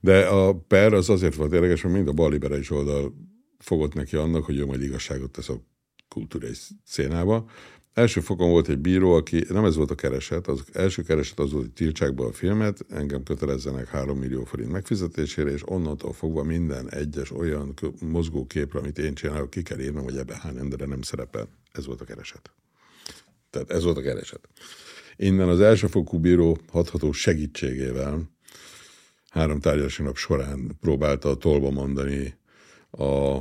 De 0.00 0.26
a 0.26 0.54
per 0.54 0.92
az 0.92 1.08
azért 1.08 1.34
volt 1.34 1.52
érdekes, 1.52 1.82
mert 1.82 1.94
mind 1.94 2.08
a 2.08 2.12
balliberális 2.12 2.70
oldal 2.70 3.14
fogott 3.58 3.94
neki 3.94 4.16
annak, 4.16 4.44
hogy 4.44 4.58
ő 4.58 4.64
majd 4.64 4.82
igazságot 4.82 5.30
tesz 5.30 5.48
a 5.48 5.62
kultúrai 6.08 6.52
szénába, 6.84 7.46
Első 7.94 8.20
fokon 8.20 8.50
volt 8.50 8.68
egy 8.68 8.78
bíró, 8.78 9.12
aki, 9.12 9.44
nem 9.48 9.64
ez 9.64 9.76
volt 9.76 9.90
a 9.90 9.94
kereset, 9.94 10.46
az 10.46 10.64
első 10.72 11.02
kereset 11.02 11.38
az 11.38 11.52
volt, 11.52 11.64
hogy 11.64 11.72
tiltsák 11.72 12.14
be 12.14 12.24
a 12.24 12.32
filmet, 12.32 12.86
engem 12.88 13.22
kötelezzenek 13.22 13.88
3 13.88 14.18
millió 14.18 14.44
forint 14.44 14.72
megfizetésére, 14.72 15.50
és 15.50 15.62
onnantól 15.64 16.12
fogva 16.12 16.42
minden 16.42 16.90
egyes 16.90 17.30
olyan 17.30 17.74
mozgóképre, 18.00 18.78
amit 18.78 18.98
én 18.98 19.14
csinálok, 19.14 19.50
ki 19.50 19.62
kell 19.62 19.80
írnom, 19.80 20.04
hogy 20.04 20.16
ebbe 20.16 20.36
hány 20.36 20.56
emberre 20.56 20.86
nem 20.86 21.02
szerepel. 21.02 21.48
Ez 21.72 21.86
volt 21.86 22.00
a 22.00 22.04
kereset. 22.04 22.50
Tehát 23.54 23.70
ez 23.70 23.84
volt 23.84 23.96
a 23.96 24.02
kereset. 24.02 24.48
Innen 25.16 25.48
az 25.48 25.60
elsőfokú 25.60 26.18
bíró 26.18 26.58
hatható 26.68 27.12
segítségével 27.12 28.30
három 29.28 29.60
tárgyalási 29.60 30.02
nap 30.02 30.16
során 30.16 30.76
próbálta 30.80 31.36
tolba 31.36 31.70
mondani 31.70 32.34
a, 32.90 33.34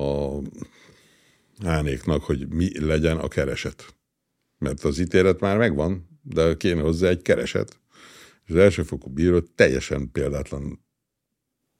a 0.00 0.40
Hánéknak, 1.64 2.22
hogy 2.22 2.48
mi 2.48 2.86
legyen 2.86 3.18
a 3.18 3.28
kereset. 3.28 3.94
Mert 4.58 4.84
az 4.84 4.98
ítélet 4.98 5.40
már 5.40 5.58
megvan, 5.58 6.20
de 6.22 6.56
kéne 6.56 6.80
hozzá 6.80 7.08
egy 7.08 7.22
kereset. 7.22 7.80
És 8.44 8.50
az 8.50 8.56
elsőfokú 8.56 9.10
bíró 9.10 9.40
teljesen 9.40 10.10
példátlan, 10.12 10.84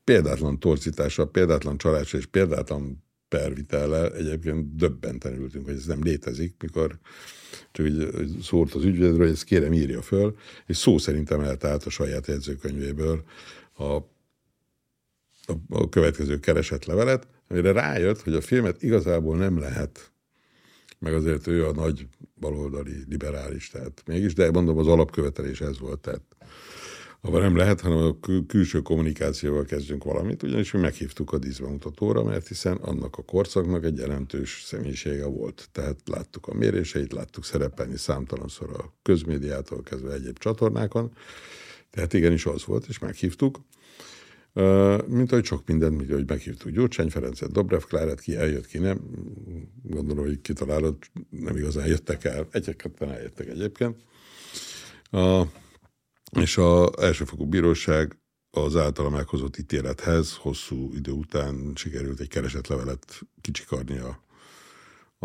példátlan 0.04 0.58
torzítással, 0.58 1.30
példátlan 1.30 1.78
csalással 1.78 2.20
és 2.20 2.26
példátlan 2.26 3.04
pervitellel 3.28 4.14
egyébként 4.14 4.76
döbbenten 4.76 5.34
ültünk, 5.34 5.64
hogy 5.64 5.74
ez 5.74 5.86
nem 5.86 6.02
létezik, 6.02 6.54
mikor 6.62 6.98
csak 7.72 7.86
így 7.86 8.08
szólt 8.42 8.74
az 8.74 8.84
ügyvédről, 8.84 9.18
hogy 9.18 9.28
ezt 9.28 9.44
kérem 9.44 9.72
írja 9.72 10.02
föl, 10.02 10.36
és 10.66 10.76
szó 10.76 10.98
szerint 10.98 11.30
emelte 11.30 11.68
át 11.68 11.84
a 11.84 11.90
saját 11.90 12.26
jegyzőkönyvéből 12.26 13.24
a, 13.72 13.84
a, 13.84 15.54
a 15.68 15.88
következő 15.88 16.38
keresett 16.38 16.84
levelet, 16.84 17.26
amire 17.48 17.72
rájött, 17.72 18.20
hogy 18.20 18.34
a 18.34 18.40
filmet 18.40 18.82
igazából 18.82 19.36
nem 19.36 19.58
lehet, 19.58 20.12
meg 20.98 21.14
azért 21.14 21.46
ő 21.46 21.66
a 21.66 21.72
nagy 21.72 22.06
baloldali 22.40 23.04
liberális, 23.08 23.70
tehát 23.70 24.02
mégis, 24.06 24.34
de 24.34 24.50
mondom, 24.50 24.78
az 24.78 24.86
alapkövetelés 24.86 25.60
ez 25.60 25.78
volt, 25.78 26.00
tehát 26.00 26.22
abban 27.20 27.40
nem 27.40 27.56
lehet, 27.56 27.80
hanem 27.80 27.98
a 27.98 28.20
kül- 28.20 28.46
külső 28.46 28.80
kommunikációval 28.80 29.64
kezdjünk 29.64 30.04
valamit, 30.04 30.42
ugyanis 30.42 30.72
mi 30.72 30.80
meghívtuk 30.80 31.32
a 31.32 31.38
díszbemutatóra, 31.38 32.24
mert 32.24 32.48
hiszen 32.48 32.76
annak 32.76 33.16
a 33.16 33.22
korszaknak 33.22 33.84
egy 33.84 33.96
jelentős 33.96 34.62
személyisége 34.64 35.26
volt. 35.26 35.68
Tehát 35.72 35.96
láttuk 36.04 36.46
a 36.46 36.54
méréseit, 36.54 37.12
láttuk 37.12 37.44
szerepelni 37.44 37.96
számtalanszor 37.96 38.70
a 38.70 38.94
közmédiától 39.02 39.82
kezdve 39.82 40.12
egyéb 40.12 40.38
csatornákon, 40.38 41.12
tehát 41.90 42.12
igenis 42.12 42.46
az 42.46 42.64
volt, 42.64 42.86
és 42.88 42.98
meghívtuk. 42.98 43.60
Mint 45.06 45.32
ahogy 45.32 45.44
sok 45.44 45.62
mindent, 45.66 45.96
mint 45.96 46.10
ahogy 46.10 46.28
meghívtuk 46.28 46.70
Gyurcsány 46.70 47.10
Ferencet, 47.10 47.52
Dobrev 47.52 47.80
Klárát, 47.80 48.20
ki 48.20 48.36
eljött, 48.36 48.66
ki 48.66 48.78
nem. 48.78 49.00
Gondolom, 49.82 50.24
hogy 50.24 50.40
kitalálod, 50.40 50.96
nem 51.30 51.56
igazán 51.56 51.86
jöttek 51.86 52.24
el. 52.24 52.48
Egyek-ketten 52.50 53.10
eljöttek 53.10 53.48
egyébként. 53.48 53.96
A, 55.10 55.42
és 56.36 56.56
az 56.56 56.88
elsőfokú 56.98 57.46
bíróság 57.46 58.18
az 58.50 58.76
általa 58.76 59.10
meghozott 59.10 59.58
ítélethez 59.58 60.34
hosszú 60.34 60.92
idő 60.94 61.10
után 61.10 61.72
sikerült 61.74 62.20
egy 62.20 62.28
keresett 62.28 62.66
levelet 62.66 63.20
kicsikarni 63.40 63.98
a, 63.98 64.24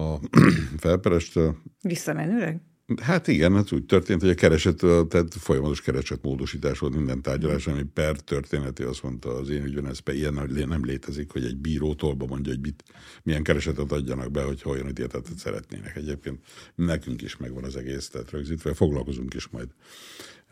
a 0.01 0.19
felperestől. 0.77 1.57
Visszamenőleg? 1.81 2.61
Hát 3.01 3.27
igen, 3.27 3.55
hát 3.55 3.71
úgy 3.71 3.85
történt, 3.85 4.21
hogy 4.21 4.29
a 4.29 4.33
kereset, 4.33 4.77
tehát 5.09 5.33
folyamatos 5.33 5.81
kereset 5.81 6.21
módosítás 6.21 6.79
volt 6.79 6.95
minden 6.95 7.21
tárgyalás, 7.21 7.67
ami 7.67 7.83
per 7.83 8.19
történeti 8.19 8.83
azt 8.83 9.03
mondta 9.03 9.35
az 9.35 9.49
én 9.49 9.63
ügyben, 9.63 9.87
ez 9.87 9.99
ilyen 10.05 10.67
nem 10.67 10.85
létezik, 10.85 11.31
hogy 11.31 11.45
egy 11.45 11.57
bíró 11.57 11.93
tolba 11.93 12.25
mondja, 12.25 12.51
hogy 12.51 12.61
mit, 12.61 12.83
milyen 13.23 13.43
keresetet 13.43 13.91
adjanak 13.91 14.31
be, 14.31 14.43
hogy 14.43 14.61
olyan 14.65 14.89
ítéletet 14.89 15.37
szeretnének. 15.37 15.95
Egyébként 15.95 16.39
nekünk 16.75 17.21
is 17.21 17.37
megvan 17.37 17.63
az 17.63 17.75
egész, 17.75 18.09
tehát 18.09 18.31
rögzítve 18.31 18.73
foglalkozunk 18.73 19.33
is 19.33 19.47
majd 19.47 19.67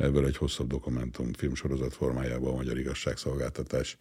ebből 0.02 0.26
egy 0.26 0.38
hosszabb 0.38 0.68
dokumentum 0.68 1.34
filmsorozat 1.34 1.94
formájában 1.94 2.54
a 2.54 2.56
Magyar 2.56 2.78
Igazságszolgáltatás 2.78 3.98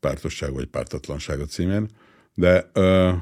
pártosság 0.00 0.52
vagy 0.52 0.66
pártatlansága 0.66 1.44
címén. 1.44 1.88
De 2.34 2.70
ö, 2.72 3.12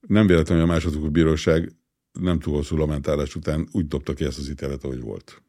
nem 0.00 0.26
véletlenül 0.26 0.64
a 0.64 0.66
másodfokú 0.66 1.10
bíróság 1.10 1.72
nem 2.12 2.38
túl 2.38 2.54
hosszú 2.54 2.76
lamentálás 2.76 3.34
után 3.34 3.68
úgy 3.72 3.86
dobta 3.86 4.12
ki 4.12 4.24
ezt 4.24 4.38
az 4.38 4.48
ítélet, 4.48 4.84
ahogy 4.84 5.00
volt. 5.00 5.42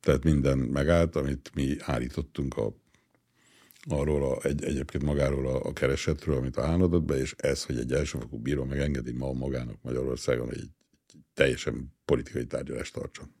Tehát 0.00 0.24
minden 0.24 0.58
megállt, 0.58 1.16
amit 1.16 1.50
mi 1.54 1.76
állítottunk 1.80 2.56
a, 2.56 2.72
arról 3.88 4.32
a, 4.32 4.46
egy, 4.46 4.64
egyébként 4.64 5.04
magáról 5.04 5.46
a, 5.46 5.64
a 5.64 5.72
keresetről, 5.72 6.36
amit 6.36 6.56
a 6.56 6.72
adott 6.72 7.04
be, 7.04 7.18
és 7.18 7.34
ez, 7.36 7.64
hogy 7.64 7.78
egy 7.78 7.92
elsőfokú 7.92 8.38
bíró 8.38 8.64
megengedi 8.64 9.12
ma 9.12 9.32
magának 9.32 9.82
Magyarországon, 9.82 10.46
hogy 10.46 10.58
egy 10.58 10.70
teljesen 11.34 11.94
politikai 12.04 12.46
tárgyalást 12.46 12.94
tartson. 12.94 13.34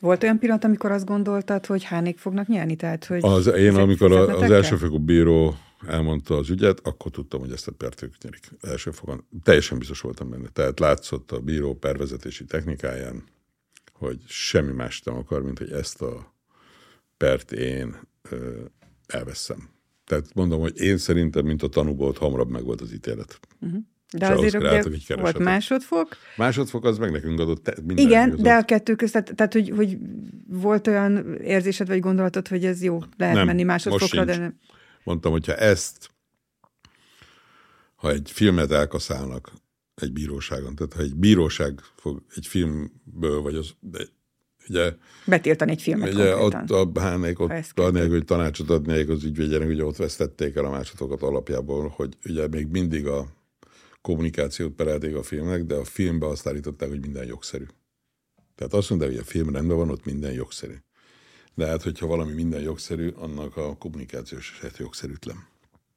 Volt 0.00 0.22
olyan 0.22 0.38
pillanat, 0.38 0.64
amikor 0.64 0.90
azt 0.90 1.06
gondoltad, 1.06 1.66
hogy 1.66 1.84
hánék 1.84 2.18
fognak 2.18 2.46
nyerni? 2.46 2.76
Tehát, 2.76 3.04
hogy 3.04 3.20
az, 3.22 3.46
én, 3.46 3.74
amikor 3.74 4.12
a, 4.12 4.38
az 4.38 4.50
elsőfokú 4.50 4.98
bíró 4.98 5.56
elmondta 5.86 6.36
az 6.36 6.50
ügyet, 6.50 6.80
akkor 6.82 7.10
tudtam, 7.10 7.40
hogy 7.40 7.52
ezt 7.52 7.68
a 7.68 7.72
pert 7.72 8.02
ők 8.02 8.14
nyerik. 8.22 8.50
Első 8.60 8.90
fogon. 8.90 9.24
Teljesen 9.42 9.78
biztos 9.78 10.00
voltam 10.00 10.30
benne. 10.30 10.48
Tehát 10.48 10.80
látszott 10.80 11.32
a 11.32 11.40
bíró 11.40 11.74
pervezetési 11.74 12.44
technikáján, 12.44 13.24
hogy 13.92 14.20
semmi 14.26 14.72
más 14.72 15.02
nem 15.02 15.16
akar, 15.16 15.42
mint 15.42 15.58
hogy 15.58 15.72
ezt 15.72 16.02
a 16.02 16.34
pert 17.16 17.52
én 17.52 17.96
ö, 18.30 18.60
elveszem. 19.06 19.68
Tehát 20.04 20.34
mondom, 20.34 20.60
hogy 20.60 20.80
én 20.80 20.98
szerintem, 20.98 21.44
mint 21.44 21.62
a 21.62 21.68
tanúból, 21.68 22.14
hamarabb 22.18 22.50
meg 22.50 22.64
volt 22.64 22.80
az 22.80 22.92
ítélet. 22.92 23.40
Uh-huh. 23.60 23.80
De 24.12 24.26
és 24.26 24.32
azért 24.32 24.54
ugye 24.86 25.16
volt 25.16 25.38
másodfok. 25.38 26.16
Másodfok 26.36 26.84
az 26.84 26.98
meg 26.98 27.10
nekünk 27.10 27.40
adott 27.40 27.62
te, 27.62 27.74
minden 27.86 28.06
Igen, 28.06 28.36
de 28.36 28.54
a 28.54 28.64
kettő 28.64 28.94
között, 28.94 29.24
tehát 29.24 29.52
hogy, 29.52 29.72
hogy 29.76 29.98
volt 30.46 30.86
olyan 30.86 31.34
érzésed 31.34 31.88
vagy 31.88 32.00
gondolatod, 32.00 32.48
hogy 32.48 32.64
ez 32.64 32.82
jó, 32.82 33.02
lehet 33.16 33.34
nem, 33.34 33.46
menni 33.46 33.62
másodfokra, 33.62 34.24
de 34.24 34.36
nem. 34.36 34.58
Mondtam, 35.04 35.32
hogyha 35.32 35.54
ezt, 35.54 36.10
ha 37.94 38.10
egy 38.10 38.30
filmet 38.32 38.70
elkaszálnak 38.70 39.52
egy 39.94 40.12
bíróságon, 40.12 40.74
tehát 40.74 40.92
ha 40.92 41.00
egy 41.00 41.14
bíróság 41.14 41.80
fog 41.96 42.22
egy 42.34 42.46
filmből, 42.46 43.40
vagy 43.42 43.54
az, 43.54 43.70
de 43.80 43.98
ugye... 44.68 44.94
Betiltani 45.26 45.70
egy 45.70 45.82
filmet 45.82 46.14
ugye 46.14 46.36
ott 46.36 46.70
a 46.70 47.00
Hánék 47.00 47.40
ott 47.40 47.52
anélkül, 47.74 48.12
hogy 48.12 48.24
tanácsot 48.24 48.70
adnék 48.70 49.08
az 49.08 49.24
ügyvédjenek, 49.24 49.68
ugye 49.68 49.84
ott 49.84 49.96
vesztették 49.96 50.56
el 50.56 50.64
a 50.64 50.70
másodokat 50.70 51.22
alapjából, 51.22 51.92
hogy 51.96 52.16
ugye 52.24 52.48
még 52.48 52.66
mindig 52.66 53.06
a 53.06 53.36
kommunikációt 54.08 54.72
perelték 54.72 55.14
a 55.14 55.22
filmnek, 55.22 55.64
de 55.64 55.74
a 55.74 55.84
filmbe 55.84 56.26
azt 56.26 56.46
állították, 56.46 56.88
hogy 56.88 57.00
minden 57.00 57.26
jogszerű. 57.26 57.64
Tehát 58.54 58.72
azt 58.72 58.88
mondták, 58.88 59.10
hogy 59.10 59.18
a 59.18 59.24
film 59.24 59.52
rendben 59.52 59.76
van, 59.76 59.90
ott 59.90 60.04
minden 60.04 60.32
jogszerű. 60.32 60.74
De 61.54 61.66
hát, 61.66 61.82
hogyha 61.82 62.06
valami 62.06 62.32
minden 62.32 62.60
jogszerű, 62.60 63.08
annak 63.08 63.56
a 63.56 63.76
kommunikációs 63.76 64.58
eset 64.58 64.76
jogszerűtlen. 64.76 65.36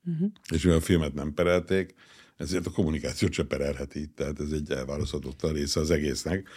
Uh-huh. 0.05 0.31
És 0.53 0.63
mivel 0.63 0.77
a 0.77 0.81
filmet 0.81 1.13
nem 1.13 1.33
perelték, 1.33 1.93
ezért 2.37 2.65
a 2.65 2.71
kommunikációt 2.71 3.31
se 3.31 3.43
perelheti. 3.43 4.07
Tehát 4.07 4.39
ez 4.39 4.51
egy 4.51 4.71
elválaszthatatlan 4.71 5.53
része 5.53 5.79
az 5.79 5.91
egésznek. 5.91 6.47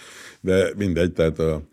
De 0.40 0.72
mindegy, 0.76 1.12
tehát 1.12 1.38
a, 1.38 1.68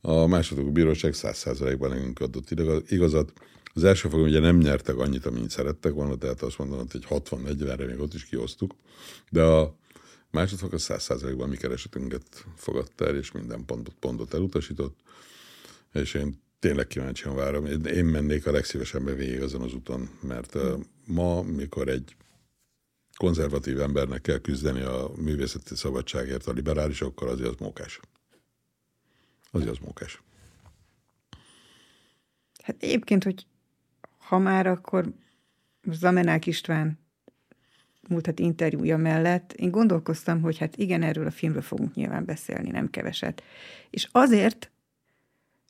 a 0.00 0.26
második 0.26 0.72
bíróság 0.72 1.14
száz 1.14 1.36
százalékban 1.36 1.90
nekünk 1.90 2.20
adott 2.20 2.50
igazat. 2.90 3.32
Az 3.76 3.84
első 3.84 4.08
fogon 4.08 4.26
ugye 4.26 4.40
nem 4.40 4.58
nyertek 4.58 4.96
annyit, 4.96 5.26
amennyit 5.26 5.50
szerettek 5.50 5.92
volna, 5.92 6.16
tehát 6.16 6.42
azt 6.42 6.58
mondanak, 6.58 6.92
hogy 6.92 7.06
60-40-re 7.08 7.86
még 7.86 8.00
ott 8.00 8.14
is 8.14 8.24
kiosztuk, 8.24 8.74
de 9.30 9.42
a 9.42 9.76
másodfok 10.30 10.72
a 10.72 10.78
száz 10.78 11.02
százalékban 11.02 11.48
mi 11.48 11.56
keresetünket 11.56 12.46
fogadta 12.54 13.06
el, 13.06 13.16
és 13.16 13.32
minden 13.32 13.64
pontot, 13.64 13.94
pontot 13.94 14.34
elutasított, 14.34 14.98
és 15.92 16.14
én 16.14 16.42
tényleg 16.58 16.86
kíváncsian 16.86 17.34
várom. 17.34 17.66
Én 17.86 18.04
mennék 18.04 18.46
a 18.46 18.50
legszívesebben 18.50 19.16
végig 19.16 19.42
azon 19.42 19.62
az 19.62 19.74
úton, 19.74 20.10
mert 20.20 20.56
ma, 21.06 21.42
mikor 21.42 21.88
egy 21.88 22.16
konzervatív 23.16 23.80
embernek 23.80 24.20
kell 24.20 24.38
küzdeni 24.38 24.80
a 24.80 25.10
művészeti 25.16 25.74
szabadságért 25.74 26.46
a 26.46 26.52
liberálisokkal, 26.52 27.28
azért 27.28 27.48
az 27.48 27.58
mókás. 27.58 28.00
Azért 29.50 29.70
az 29.70 29.78
mókás. 29.78 30.22
Hát 32.62 32.76
egyébként, 32.82 33.24
hogy 33.24 33.46
ha 34.26 34.38
már 34.38 34.66
akkor 34.66 35.12
Zamenák 35.90 36.46
István 36.46 36.98
múlt 38.08 38.26
hát 38.26 38.38
interjúja 38.38 38.96
mellett, 38.96 39.52
én 39.52 39.70
gondolkoztam, 39.70 40.40
hogy 40.40 40.58
hát 40.58 40.76
igen, 40.76 41.02
erről 41.02 41.26
a 41.26 41.30
filmről 41.30 41.62
fogunk 41.62 41.94
nyilván 41.94 42.24
beszélni, 42.24 42.70
nem 42.70 42.90
keveset. 42.90 43.42
És 43.90 44.08
azért, 44.12 44.70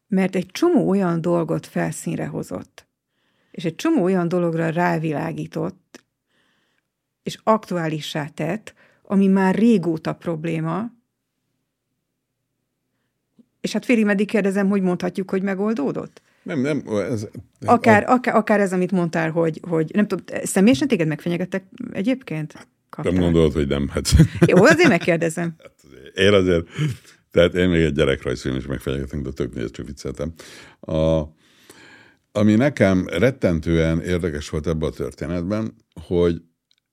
mert 0.08 0.34
egy 0.34 0.46
csomó 0.46 0.88
olyan 0.88 1.20
dolgot 1.20 1.66
felszínre 1.66 2.26
hozott, 2.26 2.86
és 3.50 3.64
egy 3.64 3.74
csomó 3.74 4.02
olyan 4.02 4.28
dologra 4.28 4.70
rávilágított, 4.70 6.04
és 7.22 7.38
aktuálissá 7.42 8.26
tett, 8.26 8.74
ami 9.02 9.26
már 9.26 9.54
régóta 9.54 10.14
probléma, 10.14 10.90
és 13.60 13.72
hát 13.72 13.84
félig 13.84 14.04
meddig 14.04 14.26
kérdezem, 14.26 14.68
hogy 14.68 14.82
mondhatjuk, 14.82 15.30
hogy 15.30 15.42
megoldódott? 15.42 16.22
Nem, 16.46 16.60
nem. 16.60 16.82
Ez, 17.10 17.28
akár, 17.64 18.04
a... 18.08 18.12
akár, 18.12 18.34
akár 18.34 18.60
ez, 18.60 18.72
amit 18.72 18.92
mondtál, 18.92 19.30
hogy, 19.30 19.60
hogy 19.68 19.90
nem 19.94 20.06
tudom, 20.06 20.24
személyesen 20.42 20.88
téged 20.88 21.08
megfenyegettek 21.08 21.64
egyébként? 21.92 22.68
Kaptál? 22.90 23.12
Nem 23.12 23.22
gondolod, 23.22 23.52
hogy 23.52 23.68
nem. 23.68 23.88
Hát. 23.88 24.08
Jó, 24.46 24.64
azért 24.64 24.88
megkérdezem. 24.88 25.54
Hát 25.62 26.24
én 26.26 26.32
azért 26.32 26.66
tehát 27.30 27.54
én 27.54 27.68
még 27.68 27.82
egy 27.82 27.92
gyerekrajzfilm 27.92 28.56
is 28.56 28.66
megfenyegetünk, 28.66 29.24
de 29.24 29.30
tök 29.30 29.54
nézd, 29.54 29.70
csak 29.70 29.86
vicceltem. 29.86 30.32
A, 30.80 31.22
ami 32.32 32.54
nekem 32.54 33.06
rettentően 33.06 34.00
érdekes 34.00 34.48
volt 34.48 34.66
ebben 34.66 34.88
a 34.88 34.92
történetben, 34.92 35.74
hogy 36.06 36.42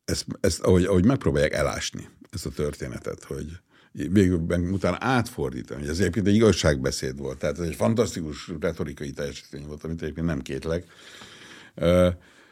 ezt, 0.06 0.26
ezt 0.40 0.62
ahogy, 0.62 0.84
ahogy 0.84 1.06
megpróbálják 1.06 1.54
elásni 1.54 2.10
ezt 2.32 2.46
a 2.46 2.50
történetet, 2.50 3.24
hogy 3.24 3.46
végül 3.94 4.38
utána 4.72 4.98
átfordítani, 5.00 5.80
hogy 5.80 5.90
ez 5.90 6.00
egyébként 6.00 6.28
egy 6.28 6.36
igazságbeszéd 6.36 7.18
volt, 7.18 7.38
tehát 7.38 7.60
ez 7.60 7.68
egy 7.68 7.76
fantasztikus 7.76 8.52
retorikai 8.60 9.12
teljesítmény 9.12 9.66
volt, 9.66 9.84
amit 9.84 10.02
egyébként 10.02 10.28
nem 10.28 10.42
kétlek. 10.42 10.86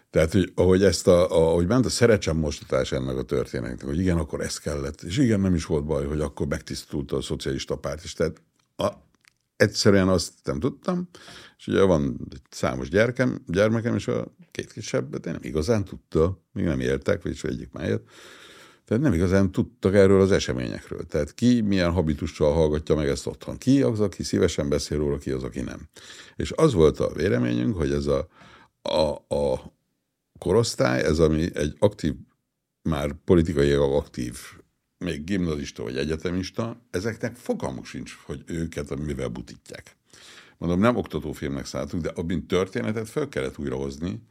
Tehát, 0.10 0.32
hogy 0.32 0.52
ahogy, 0.56 0.84
ezt 0.84 1.08
a, 1.08 1.30
ahogy 1.30 1.68
ment 1.68 1.86
a 1.86 1.89
szerecsem 1.89 2.38
mostatás 2.38 2.92
ennek 2.92 3.18
a 3.18 3.24
történetnek, 3.24 3.86
hogy 3.86 4.00
igen, 4.00 4.18
akkor 4.18 4.42
ez 4.42 4.58
kellett, 4.58 5.02
és 5.02 5.18
igen, 5.18 5.39
nem 5.39 5.56
is 5.56 5.66
volt 5.66 5.86
baj, 5.86 6.06
hogy 6.06 6.20
akkor 6.20 6.48
megtisztult 6.48 7.12
a 7.12 7.22
szocialista 7.22 7.76
párt 7.76 8.04
is. 8.04 8.14
Tehát 8.14 8.42
a, 8.76 8.89
egyszerűen 9.56 10.08
azt 10.08 10.34
nem 10.44 10.60
tudtam, 10.60 11.10
és 11.58 11.68
ugye 11.68 11.82
van 11.82 12.28
egy 12.30 12.42
számos 12.50 12.89
gyerkem, 12.89 13.44
gyermekem, 13.48 13.96
és 13.96 14.08
a 14.08 14.36
két 14.52 14.72
kisebb, 14.72 15.16
de 15.16 15.32
nem 15.32 15.42
igazán 15.44 15.84
tudta, 15.84 16.42
még 16.54 16.66
nem 16.66 16.80
éltek, 16.80 17.24
vagyis 17.24 17.44
egyik 17.44 17.72
már 17.72 17.88
élt, 17.88 18.10
tehát 18.86 19.03
nem 19.03 19.13
igazán 19.13 19.51
tudtak 19.51 19.93
erről 19.93 20.21
az 20.21 20.32
eseményekről. 20.32 21.03
Tehát 21.03 21.34
ki 21.34 21.61
milyen 21.61 21.91
habitussal 21.91 22.53
hallgatja 22.53 22.95
meg 22.95 23.07
ezt 23.07 23.27
otthon. 23.27 23.57
Ki 23.57 23.82
az, 23.82 23.99
aki 23.99 24.23
szívesen 24.23 24.69
beszél 24.69 24.97
róla, 24.97 25.17
ki 25.17 25.32
az, 25.32 25.43
aki 25.43 25.61
nem. 25.61 25.89
És 26.36 26.51
az 26.51 26.73
volt 26.73 26.99
a 26.99 27.13
véleményünk, 27.13 27.77
hogy 27.77 27.91
ez 27.91 28.05
a, 28.05 28.27
a, 28.82 29.36
a 29.36 29.73
korosztály, 30.39 31.03
ez 31.03 31.19
ami 31.19 31.55
egy 31.55 31.75
aktív, 31.79 32.13
már 32.82 33.13
politikai 33.25 33.71
aktív, 33.73 34.38
még 34.97 35.23
gimnazista 35.23 35.84
vagy 35.84 35.97
egyetemista, 35.97 36.82
ezeknek 36.89 37.36
fogalmuk 37.36 37.86
sincs, 37.86 38.17
hogy 38.25 38.43
őket 38.45 38.99
mivel 38.99 39.27
butítják. 39.27 39.95
Mondom, 40.57 40.79
nem 40.79 40.95
oktatófilmnek 40.95 41.65
szálltunk, 41.65 42.03
de 42.03 42.09
abban 42.09 42.47
történetet 42.47 43.09
fel 43.09 43.29
kellett 43.29 43.57
újrahozni, 43.57 44.21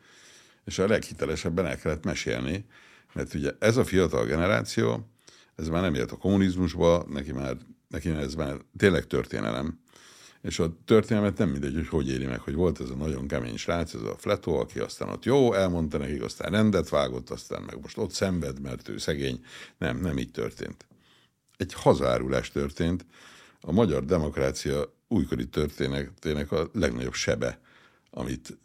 és 0.64 0.78
a 0.78 0.86
leghitelesebben 0.86 1.66
el 1.66 1.78
kellett 1.78 2.05
mesélni, 2.05 2.64
mert 3.13 3.35
ugye 3.35 3.53
ez 3.59 3.77
a 3.77 3.85
fiatal 3.85 4.27
generáció, 4.27 5.09
ez 5.57 5.69
már 5.69 5.83
nem 5.83 5.95
élt 5.95 6.13
a 6.13 6.17
kommunizmusba, 6.17 7.07
neki 7.09 7.33
már, 7.33 7.57
neki 7.89 8.09
ez 8.09 8.35
már 8.35 8.57
tényleg 8.77 9.07
történelem. 9.07 9.79
És 10.43 10.59
a 10.59 10.77
történelmet 10.85 11.39
nem 11.39 11.49
mindegy, 11.49 11.75
hogy 11.75 11.89
hogy 11.89 12.09
éri 12.09 12.27
meg, 12.27 12.41
hogy 12.41 12.55
volt 12.55 12.81
ez 12.81 12.91
a 12.91 12.95
nagyon 12.95 13.29
kemény 13.29 13.57
srác, 13.57 13.95
ez 13.95 14.01
a 14.01 14.17
Fletó, 14.19 14.59
aki 14.59 14.79
aztán 14.79 15.09
ott 15.09 15.25
jó, 15.25 15.53
elmondta 15.53 15.99
nekik, 15.99 16.23
aztán 16.23 16.51
rendet 16.51 16.89
vágott, 16.89 17.31
aztán 17.31 17.63
meg 17.63 17.81
most 17.81 17.99
ott 17.99 18.11
szenved, 18.11 18.61
mert 18.61 18.89
ő 18.89 18.99
szegény. 18.99 19.45
Nem, 19.79 20.01
nem 20.01 20.19
így 20.19 20.31
történt. 20.31 20.87
Egy 21.57 21.73
hazárulás 21.73 22.51
történt. 22.51 23.05
A 23.61 23.73
magyar 23.73 24.05
demokrácia 24.05 24.95
újkori 25.09 25.49
történetének 25.49 26.53
a 26.53 26.71
legnagyobb 26.73 27.15
sebe, 27.15 27.61
amit 28.11 28.59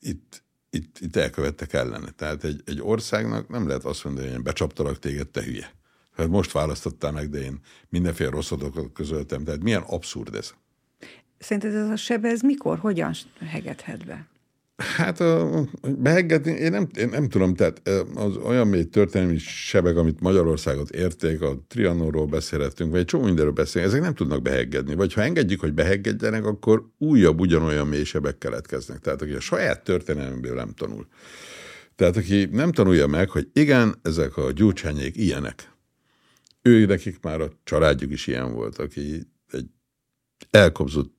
itt 0.00 0.42
itt, 0.70 0.98
itt 0.98 1.16
elkövettek 1.16 1.72
ellene. 1.72 2.10
Tehát 2.10 2.44
egy, 2.44 2.62
egy 2.64 2.80
országnak 2.80 3.48
nem 3.48 3.66
lehet 3.66 3.84
azt 3.84 4.04
mondani, 4.04 4.30
hogy 4.30 4.42
becsaptalak 4.42 4.98
téged, 4.98 5.28
te 5.28 5.42
hülye. 5.42 5.70
Hát 6.16 6.28
most 6.28 6.52
választottál 6.52 7.12
meg, 7.12 7.28
de 7.28 7.38
én 7.38 7.60
mindenféle 7.88 8.30
rossz 8.30 8.50
adatokat 8.50 8.92
közöltem. 8.92 9.44
Tehát 9.44 9.62
milyen 9.62 9.82
abszurd 9.82 10.34
ez. 10.34 10.54
Szerinted 11.38 11.74
ez 11.74 11.88
a 11.88 11.96
sebe, 11.96 12.28
ez 12.28 12.40
mikor, 12.40 12.78
hogyan 12.78 13.14
hegedhet 13.40 14.06
be? 14.06 14.28
Hát 14.78 15.20
a, 15.20 15.64
beheggetni, 15.98 16.52
én 16.52 16.70
nem, 16.70 16.88
én 16.96 17.08
nem 17.08 17.28
tudom, 17.28 17.54
tehát 17.54 17.88
az 18.14 18.36
olyan 18.36 18.66
mély 18.68 18.84
történelmi 18.84 19.38
sebek, 19.38 19.96
amit 19.96 20.20
Magyarországot 20.20 20.90
érték, 20.90 21.40
a 21.40 21.64
Trianonról 21.68 22.26
beszélhetünk, 22.26 22.90
vagy 22.90 23.00
egy 23.00 23.06
csomó 23.06 23.24
mindenről 23.24 23.52
beszélünk, 23.52 23.90
ezek 23.90 24.04
nem 24.04 24.14
tudnak 24.14 24.42
beheggedni. 24.42 24.94
Vagy 24.94 25.12
ha 25.12 25.22
engedjük, 25.22 25.60
hogy 25.60 25.72
beheggedjenek, 25.72 26.44
akkor 26.44 26.88
újabb 26.98 27.40
ugyanolyan 27.40 27.86
mély 27.86 28.04
sebek 28.04 28.38
keletkeznek. 28.38 28.98
Tehát 28.98 29.22
aki 29.22 29.32
a 29.32 29.40
saját 29.40 29.84
történelméből 29.84 30.54
nem 30.54 30.72
tanul. 30.74 31.06
Tehát 31.94 32.16
aki 32.16 32.48
nem 32.52 32.72
tanulja 32.72 33.06
meg, 33.06 33.30
hogy 33.30 33.48
igen, 33.52 33.94
ezek 34.02 34.36
a 34.36 34.52
gyurcsányék 34.52 35.16
ilyenek. 35.16 35.72
Ő 36.62 36.86
nekik 36.86 37.20
már 37.20 37.40
a 37.40 37.52
családjuk 37.64 38.12
is 38.12 38.26
ilyen 38.26 38.52
volt, 38.52 38.78
aki 38.78 39.26
egy 39.50 39.66
elkobzott 40.50 41.17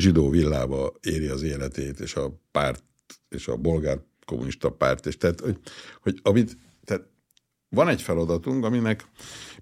zsidó 0.00 0.30
villába 0.30 0.92
éri 1.00 1.26
az 1.26 1.42
életét, 1.42 2.00
és 2.00 2.14
a 2.14 2.40
párt, 2.50 2.84
és 3.28 3.48
a 3.48 3.56
bolgár 3.56 4.00
kommunista 4.24 4.70
párt, 4.70 5.06
és 5.06 5.16
tehát, 5.16 5.40
hogy, 5.40 5.58
hogy 6.00 6.18
amit, 6.22 6.56
tehát 6.84 7.02
van 7.68 7.88
egy 7.88 8.02
feladatunk, 8.02 8.64
aminek, 8.64 9.04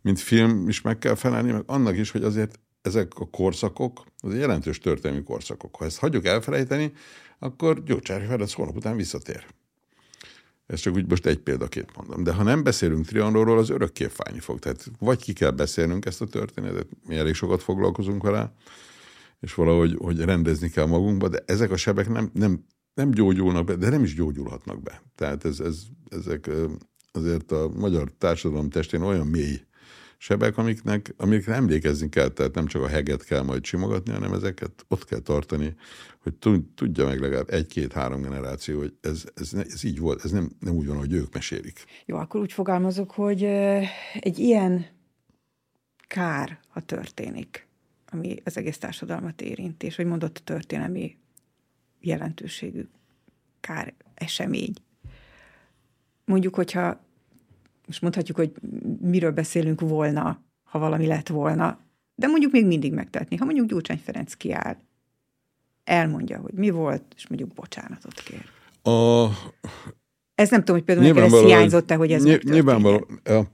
mint 0.03 0.21
film 0.21 0.69
is 0.69 0.81
meg 0.81 0.99
kell 0.99 1.15
felelni, 1.15 1.53
meg 1.53 1.63
annak 1.67 1.97
is, 1.97 2.11
hogy 2.11 2.25
azért 2.25 2.59
ezek 2.83 3.15
a 3.15 3.27
korszakok, 3.31 4.05
az 4.21 4.35
jelentős 4.35 4.79
történelmi 4.79 5.23
korszakok. 5.23 5.77
Ha 5.77 5.85
ezt 5.85 5.99
hagyjuk 5.99 6.27
elfelejteni, 6.27 6.93
akkor 7.39 7.83
Gyurcsány 7.83 8.27
Ferenc 8.27 8.53
holnap 8.53 8.77
után 8.77 8.97
visszatér. 8.97 9.47
Ez 10.67 10.81
csak 10.81 10.95
úgy 10.95 11.09
most 11.09 11.27
egy 11.27 11.39
példaként 11.39 11.97
mondom. 11.97 12.23
De 12.23 12.33
ha 12.33 12.43
nem 12.43 12.63
beszélünk 12.63 13.07
Trianonról, 13.07 13.59
az 13.59 13.71
örökké 13.71 14.07
fájni 14.07 14.39
fog. 14.39 14.59
Tehát 14.59 14.91
vagy 14.99 15.23
ki 15.23 15.33
kell 15.33 15.51
beszélnünk 15.51 16.07
ezt 16.07 16.21
a 16.21 16.27
történetet, 16.27 16.87
mi 17.07 17.17
elég 17.17 17.35
sokat 17.35 17.63
foglalkozunk 17.63 18.23
vele, 18.23 18.53
és 19.41 19.55
valahogy 19.55 19.97
hogy 19.99 20.21
rendezni 20.21 20.69
kell 20.69 20.87
magunkba, 20.87 21.29
de 21.29 21.43
ezek 21.47 21.71
a 21.71 21.77
sebek 21.77 22.09
nem, 22.09 22.31
nem, 22.33 22.65
nem 22.95 23.11
gyógyulnak 23.11 23.65
be, 23.65 23.75
de 23.75 23.89
nem 23.89 24.03
is 24.03 24.15
gyógyulhatnak 24.15 24.83
be. 24.83 25.03
Tehát 25.15 25.45
ez, 25.45 25.61
ez, 25.61 25.83
ezek 26.09 26.51
azért 27.13 27.53
a 27.53 27.71
magyar 27.75 28.13
társadalom 28.19 28.71
testén 28.71 29.03
olyan 29.03 29.27
mély 29.27 29.61
sebek, 30.19 30.57
amiknek, 30.57 31.15
amiknek 31.17 31.57
emlékezni 31.57 32.09
kell, 32.09 32.29
tehát 32.29 32.55
nem 32.55 32.67
csak 32.67 32.83
a 32.83 32.89
heget 32.89 33.25
kell 33.25 33.43
majd 33.43 33.65
simogatni, 33.65 34.13
hanem 34.13 34.33
ezeket 34.33 34.85
ott 34.89 35.05
kell 35.05 35.19
tartani, 35.19 35.75
hogy 36.23 36.35
tudja 36.75 37.07
meg 37.07 37.21
legalább 37.21 37.51
egy-két-három 37.51 38.23
generáció, 38.23 38.79
hogy 38.79 38.95
ez, 39.01 39.25
ez, 39.35 39.53
ez 39.55 39.85
így 39.85 39.99
volt, 39.99 40.25
ez 40.25 40.31
nem, 40.31 40.51
nem 40.61 40.75
úgy 40.75 40.87
van, 40.87 40.97
hogy 40.97 41.13
ők 41.13 41.35
mesélik. 41.35 41.85
Jó, 42.07 42.17
akkor 42.17 42.41
úgy 42.41 42.53
fogalmazok, 42.53 43.11
hogy 43.11 43.43
egy 44.21 44.39
ilyen 44.39 44.87
kár, 46.07 46.61
ha 46.69 46.81
történik, 46.81 47.68
ami 48.11 48.37
az 48.45 48.57
egész 48.57 48.79
társadalmat 48.79 49.41
érinti, 49.41 49.87
és 49.87 49.97
hogy 49.97 50.07
mondott 50.07 50.39
a 50.39 50.45
történelmi 50.45 51.17
jelentőségű 52.01 52.89
kár 53.61 53.95
esemény. 54.15 54.73
Mondjuk, 56.25 56.55
hogyha 56.55 57.01
most 57.87 58.03
mondhatjuk, 58.03 58.37
hogy 58.37 58.53
miről 59.01 59.33
beszélünk 59.33 59.81
volna, 59.81 60.43
ha 60.63 60.79
valami 60.79 61.07
lett 61.07 61.29
volna, 61.29 61.79
de 62.15 62.27
mondjuk 62.27 62.53
még 62.53 62.67
mindig 62.67 62.93
megtetni. 62.93 63.37
Ha 63.37 63.45
mondjuk 63.45 63.69
Gyurcsány 63.69 63.99
Ferenc 63.99 64.35
kiáll, 64.35 64.77
elmondja, 65.85 66.39
hogy 66.39 66.53
mi 66.53 66.71
volt, 66.71 67.03
és 67.17 67.27
mondjuk 67.29 67.53
bocsánatot 67.53 68.21
kér. 68.21 68.45
A... 68.95 69.27
Ez 70.35 70.51
nem 70.51 70.61
tudom, 70.61 70.77
hogy 70.77 70.85
például 70.85 71.09
neked 71.09 71.33
ez 71.33 71.41
hiányzott-e, 71.41 71.95
hogy 71.95 72.13
ez 72.13 72.23
ny- 72.23 72.43
Nyilvánvaló. 72.43 73.09
Ja. 73.25 73.51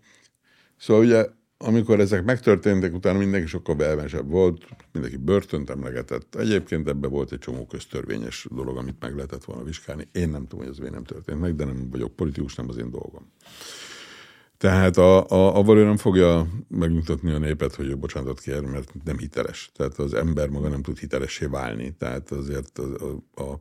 Szóval 0.77 1.05
ugye 1.05 1.27
amikor 1.65 2.01
ezek 2.01 2.25
megtörténtek, 2.25 2.95
utána 2.95 3.19
mindenki 3.19 3.47
sokkal 3.47 3.75
belvensebb 3.75 4.31
volt, 4.31 4.67
mindenki 4.93 5.17
börtönt 5.17 5.71
emlegetett. 5.71 6.35
Egyébként 6.35 6.89
ebbe 6.89 7.09
volt 7.09 7.33
egy 7.33 7.39
csomó 7.39 7.67
köztörvényes 7.67 8.47
dolog, 8.51 8.77
amit 8.77 9.01
meg 9.01 9.15
lehetett 9.15 9.45
volna 9.45 9.63
vizsgálni. 9.63 10.09
Én 10.13 10.29
nem 10.29 10.43
tudom, 10.43 10.59
hogy 10.59 10.69
ez 10.69 10.79
miért 10.79 10.95
nem 10.95 11.05
történt 11.05 11.41
meg, 11.41 11.55
de 11.57 11.65
nem 11.65 11.89
vagyok 11.91 12.17
politikus, 12.17 12.55
nem 12.55 12.69
az 12.69 12.77
én 12.77 12.91
dolgom. 12.91 13.31
Tehát 14.59 14.97
a, 14.97 15.29
a, 15.29 15.57
avval 15.57 15.79
ő 15.79 15.85
nem 15.85 15.97
fogja 15.97 16.47
megmutatni 16.69 17.33
a 17.33 17.39
népet, 17.39 17.75
hogy 17.75 17.87
ő 17.87 17.97
bocsánatot 17.97 18.41
kér, 18.41 18.61
mert 18.61 18.93
nem 19.05 19.19
hiteles. 19.19 19.71
Tehát 19.75 19.99
az 19.99 20.15
ember 20.15 20.49
maga 20.49 20.69
nem 20.69 20.83
tud 20.83 20.99
hitelessé 20.99 21.47
válni. 21.47 21.95
Tehát 21.99 22.31
azért 22.31 22.79
a, 22.79 22.83
a, 23.35 23.43
a 23.43 23.61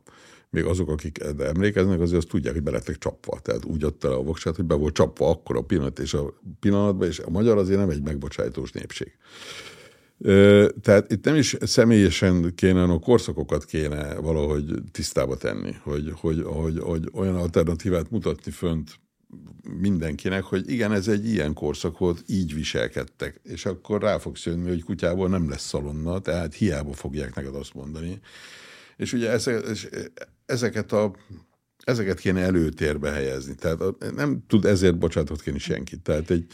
még 0.54 0.64
azok, 0.64 0.88
akik 0.88 1.18
emlékeznek, 1.38 2.00
azért 2.00 2.18
azt 2.18 2.28
tudják, 2.28 2.54
hogy 2.54 2.62
belettek 2.62 2.98
csapva. 2.98 3.38
Tehát 3.42 3.64
úgy 3.64 3.84
adta 3.84 4.08
le 4.08 4.14
a 4.14 4.22
voksát, 4.22 4.56
hogy 4.56 4.64
be 4.64 4.74
volt 4.74 4.94
csapva 4.94 5.30
akkor 5.30 5.56
a 5.56 5.62
pillanat 5.62 5.98
és 5.98 6.14
a 6.14 6.34
pillanatban, 6.60 7.08
és 7.08 7.18
a 7.18 7.30
magyar 7.30 7.58
azért 7.58 7.78
nem 7.78 7.90
egy 7.90 8.02
megbocsájtós 8.02 8.72
népség. 8.72 9.12
Tehát 10.80 11.12
itt 11.12 11.24
nem 11.24 11.34
is 11.34 11.56
személyesen 11.60 12.52
kéne, 12.54 12.82
a 12.82 12.98
korszakokat 12.98 13.64
kéne 13.64 14.14
valahogy 14.14 14.64
tisztába 14.92 15.36
tenni, 15.36 15.72
hogy, 15.82 16.12
hogy, 16.14 16.42
hogy, 16.44 16.78
hogy 16.78 17.08
olyan 17.12 17.36
alternatívát 17.36 18.10
mutatni 18.10 18.50
fönt 18.50 19.00
mindenkinek, 19.80 20.42
hogy 20.42 20.70
igen, 20.70 20.92
ez 20.92 21.08
egy 21.08 21.28
ilyen 21.28 21.52
korszak 21.52 21.98
volt, 21.98 22.22
így 22.26 22.54
viselkedtek, 22.54 23.40
és 23.42 23.66
akkor 23.66 24.02
rá 24.02 24.18
fogsz 24.18 24.46
jönni, 24.46 24.68
hogy 24.68 24.84
kutyából 24.84 25.28
nem 25.28 25.48
lesz 25.48 25.66
szalonna, 25.66 26.18
tehát 26.18 26.54
hiába 26.54 26.92
fogják 26.92 27.34
neked 27.34 27.54
azt 27.54 27.74
mondani. 27.74 28.20
És 28.96 29.12
ugye 29.12 29.30
ezeket 30.46 30.92
a 30.92 31.12
ezeket 31.84 32.18
kéne 32.18 32.40
előtérbe 32.40 33.10
helyezni. 33.10 33.54
Tehát 33.54 33.78
nem 34.14 34.44
tud 34.46 34.64
ezért 34.64 34.98
bocsánatot 34.98 35.42
kérni 35.42 35.58
senki. 35.58 35.96
Tehát 35.96 36.30
egy, 36.30 36.46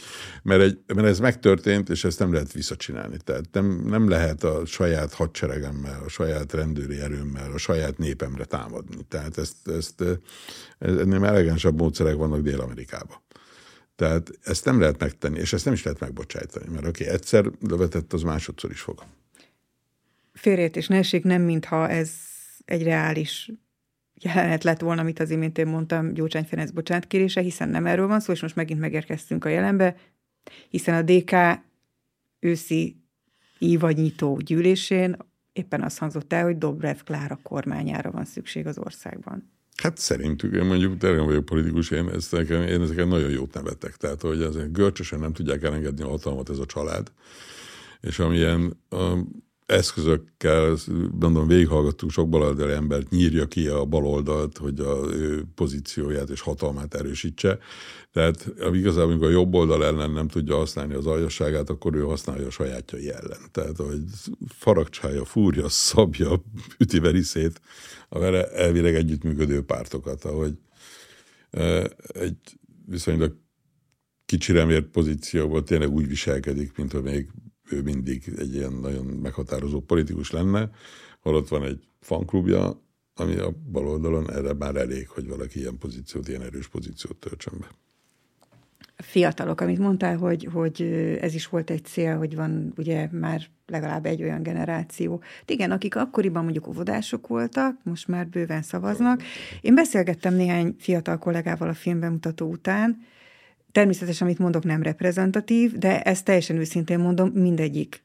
mert, 0.42 0.62
egy, 0.62 0.78
mert 0.94 1.08
ez 1.08 1.18
megtörtént, 1.18 1.88
és 1.88 2.04
ezt 2.04 2.18
nem 2.18 2.32
lehet 2.32 2.52
visszacsinálni. 2.52 3.16
Tehát 3.24 3.44
nem, 3.52 3.84
nem 3.86 4.08
lehet 4.08 4.44
a 4.44 4.66
saját 4.66 5.12
hadseregemmel, 5.12 6.02
a 6.04 6.08
saját 6.08 6.52
rendőri 6.52 7.00
erőmmel, 7.00 7.52
a 7.52 7.58
saját 7.58 7.98
népemre 7.98 8.44
támadni. 8.44 9.02
Tehát 9.08 9.38
ezt, 9.38 9.68
ezt 9.68 10.04
ennél 10.78 11.24
elegánsabb 11.24 11.78
módszerek 11.78 12.14
vannak 12.14 12.40
Dél-Amerikában. 12.40 13.16
Tehát 13.96 14.30
ezt 14.42 14.64
nem 14.64 14.80
lehet 14.80 15.00
megtenni, 15.00 15.38
és 15.38 15.52
ezt 15.52 15.64
nem 15.64 15.74
is 15.74 15.82
lehet 15.82 16.00
megbocsájtani, 16.00 16.66
mert 16.72 16.86
aki 16.86 17.06
egyszer 17.06 17.50
lövetett, 17.60 18.12
az 18.12 18.22
másodszor 18.22 18.70
is 18.70 18.80
fog. 18.80 19.02
Félreértés 20.32 20.86
ne 20.86 20.96
esik, 20.96 21.24
nem 21.24 21.42
mintha 21.42 21.88
ez 21.88 22.10
egy 22.64 22.82
reális 22.82 23.50
jelenet 24.22 24.64
lett 24.64 24.80
volna, 24.80 25.00
amit 25.00 25.20
az 25.20 25.30
imént 25.30 25.58
én 25.58 25.66
mondtam, 25.66 26.14
Gyurcsány 26.14 26.44
Ferenc 26.44 26.70
bocsánatkérése, 26.70 27.40
hiszen 27.40 27.68
nem 27.68 27.86
erről 27.86 28.06
van 28.06 28.20
szó, 28.20 28.32
és 28.32 28.42
most 28.42 28.56
megint 28.56 28.80
megérkeztünk 28.80 29.44
a 29.44 29.48
jelenbe, 29.48 29.96
hiszen 30.68 30.94
a 30.94 31.02
DK 31.02 31.34
őszi 32.40 32.96
nyitó 33.94 34.36
gyűlésén 34.36 35.16
éppen 35.52 35.82
az 35.82 35.98
hangzott 35.98 36.32
el, 36.32 36.44
hogy 36.44 36.58
Dobrev 36.58 36.96
Klára 37.04 37.38
kormányára 37.42 38.10
van 38.10 38.24
szükség 38.24 38.66
az 38.66 38.78
országban. 38.78 39.50
Hát 39.82 39.98
szerintük, 39.98 40.54
én 40.54 40.64
mondjuk 40.64 40.98
tényleg 40.98 41.24
vagyok 41.24 41.44
politikus, 41.44 41.90
én, 41.90 42.08
ezt 42.08 42.32
én 42.32 42.80
ezeket 42.80 43.08
nagyon 43.08 43.30
jót 43.30 43.54
nevetek. 43.54 43.96
Tehát, 43.96 44.20
hogy 44.20 44.42
ezek 44.42 44.70
görcsösen 44.70 45.20
nem 45.20 45.32
tudják 45.32 45.62
elengedni 45.62 46.02
a 46.02 46.08
hatalmat 46.08 46.50
ez 46.50 46.58
a 46.58 46.66
család. 46.66 47.12
És 48.00 48.18
amilyen 48.18 48.80
eszközökkel, 49.70 50.76
mondom, 51.20 51.46
végighallgattuk 51.46 52.10
sok 52.10 52.28
baloldali 52.28 52.72
embert, 52.72 53.10
nyírja 53.10 53.46
ki 53.46 53.66
a 53.66 53.84
baloldalt, 53.84 54.58
hogy 54.58 54.80
a 54.80 55.06
ő 55.12 55.44
pozícióját 55.54 56.30
és 56.30 56.40
hatalmát 56.40 56.94
erősítse. 56.94 57.58
Tehát 58.12 58.52
igazából, 58.72 59.10
amikor 59.10 59.26
a 59.26 59.30
jobb 59.30 59.54
oldal 59.54 59.84
ellen 59.84 60.10
nem 60.10 60.28
tudja 60.28 60.56
használni 60.56 60.94
az 60.94 61.06
aljasságát, 61.06 61.70
akkor 61.70 61.94
ő 61.94 62.00
használja 62.00 62.46
a 62.46 62.50
sajátjai 62.50 63.10
ellen. 63.10 63.40
Tehát, 63.50 63.76
hogy 63.76 64.02
faragcsája, 64.48 65.24
fúrja, 65.24 65.68
szabja, 65.68 66.42
üti 66.78 66.98
veriszét 66.98 67.60
a 68.08 68.18
vele 68.18 68.50
elvileg 68.50 68.94
együttműködő 68.94 69.62
pártokat, 69.62 70.24
ahogy 70.24 70.58
egy 72.00 72.36
viszonylag 72.86 73.36
kicsire 74.26 74.64
mért 74.64 74.86
pozícióból 74.86 75.62
tényleg 75.62 75.90
úgy 75.90 76.08
viselkedik, 76.08 76.76
mint 76.76 76.92
hogy 76.92 77.02
még 77.02 77.28
ő 77.72 77.82
mindig 77.82 78.32
egy 78.38 78.54
ilyen 78.54 78.72
nagyon 78.72 79.06
meghatározó 79.06 79.80
politikus 79.80 80.30
lenne, 80.30 80.70
holott 81.20 81.48
van 81.48 81.64
egy 81.64 81.88
fanklubja, 82.00 82.80
ami 83.14 83.36
a 83.36 83.52
baloldalon 83.72 84.32
erre 84.32 84.54
már 84.54 84.76
elég, 84.76 85.08
hogy 85.08 85.28
valaki 85.28 85.58
ilyen 85.58 85.78
pozíciót, 85.78 86.28
ilyen 86.28 86.42
erős 86.42 86.68
pozíciót 86.68 87.16
töltsön 87.16 87.54
be. 87.60 87.66
Fiatalok, 88.96 89.60
amit 89.60 89.78
mondtál, 89.78 90.16
hogy, 90.16 90.48
hogy 90.52 90.82
ez 91.20 91.34
is 91.34 91.46
volt 91.46 91.70
egy 91.70 91.84
cél, 91.84 92.16
hogy 92.16 92.34
van 92.34 92.72
ugye 92.76 93.08
már 93.12 93.42
legalább 93.66 94.06
egy 94.06 94.22
olyan 94.22 94.42
generáció. 94.42 95.22
Igen, 95.46 95.70
akik 95.70 95.96
akkoriban 95.96 96.42
mondjuk 96.42 96.66
óvodások 96.66 97.26
voltak, 97.26 97.76
most 97.82 98.08
már 98.08 98.28
bőven 98.28 98.62
szavaznak. 98.62 99.22
Én 99.60 99.74
beszélgettem 99.74 100.34
néhány 100.34 100.74
fiatal 100.78 101.18
kollégával 101.18 101.68
a 101.68 101.74
filmbemutató 101.74 102.50
után, 102.50 102.98
Természetesen, 103.72 104.26
amit 104.26 104.38
mondok, 104.38 104.64
nem 104.64 104.82
reprezentatív, 104.82 105.72
de 105.72 106.02
ezt 106.02 106.24
teljesen 106.24 106.56
őszintén 106.56 106.98
mondom, 106.98 107.28
mindegyik, 107.28 108.02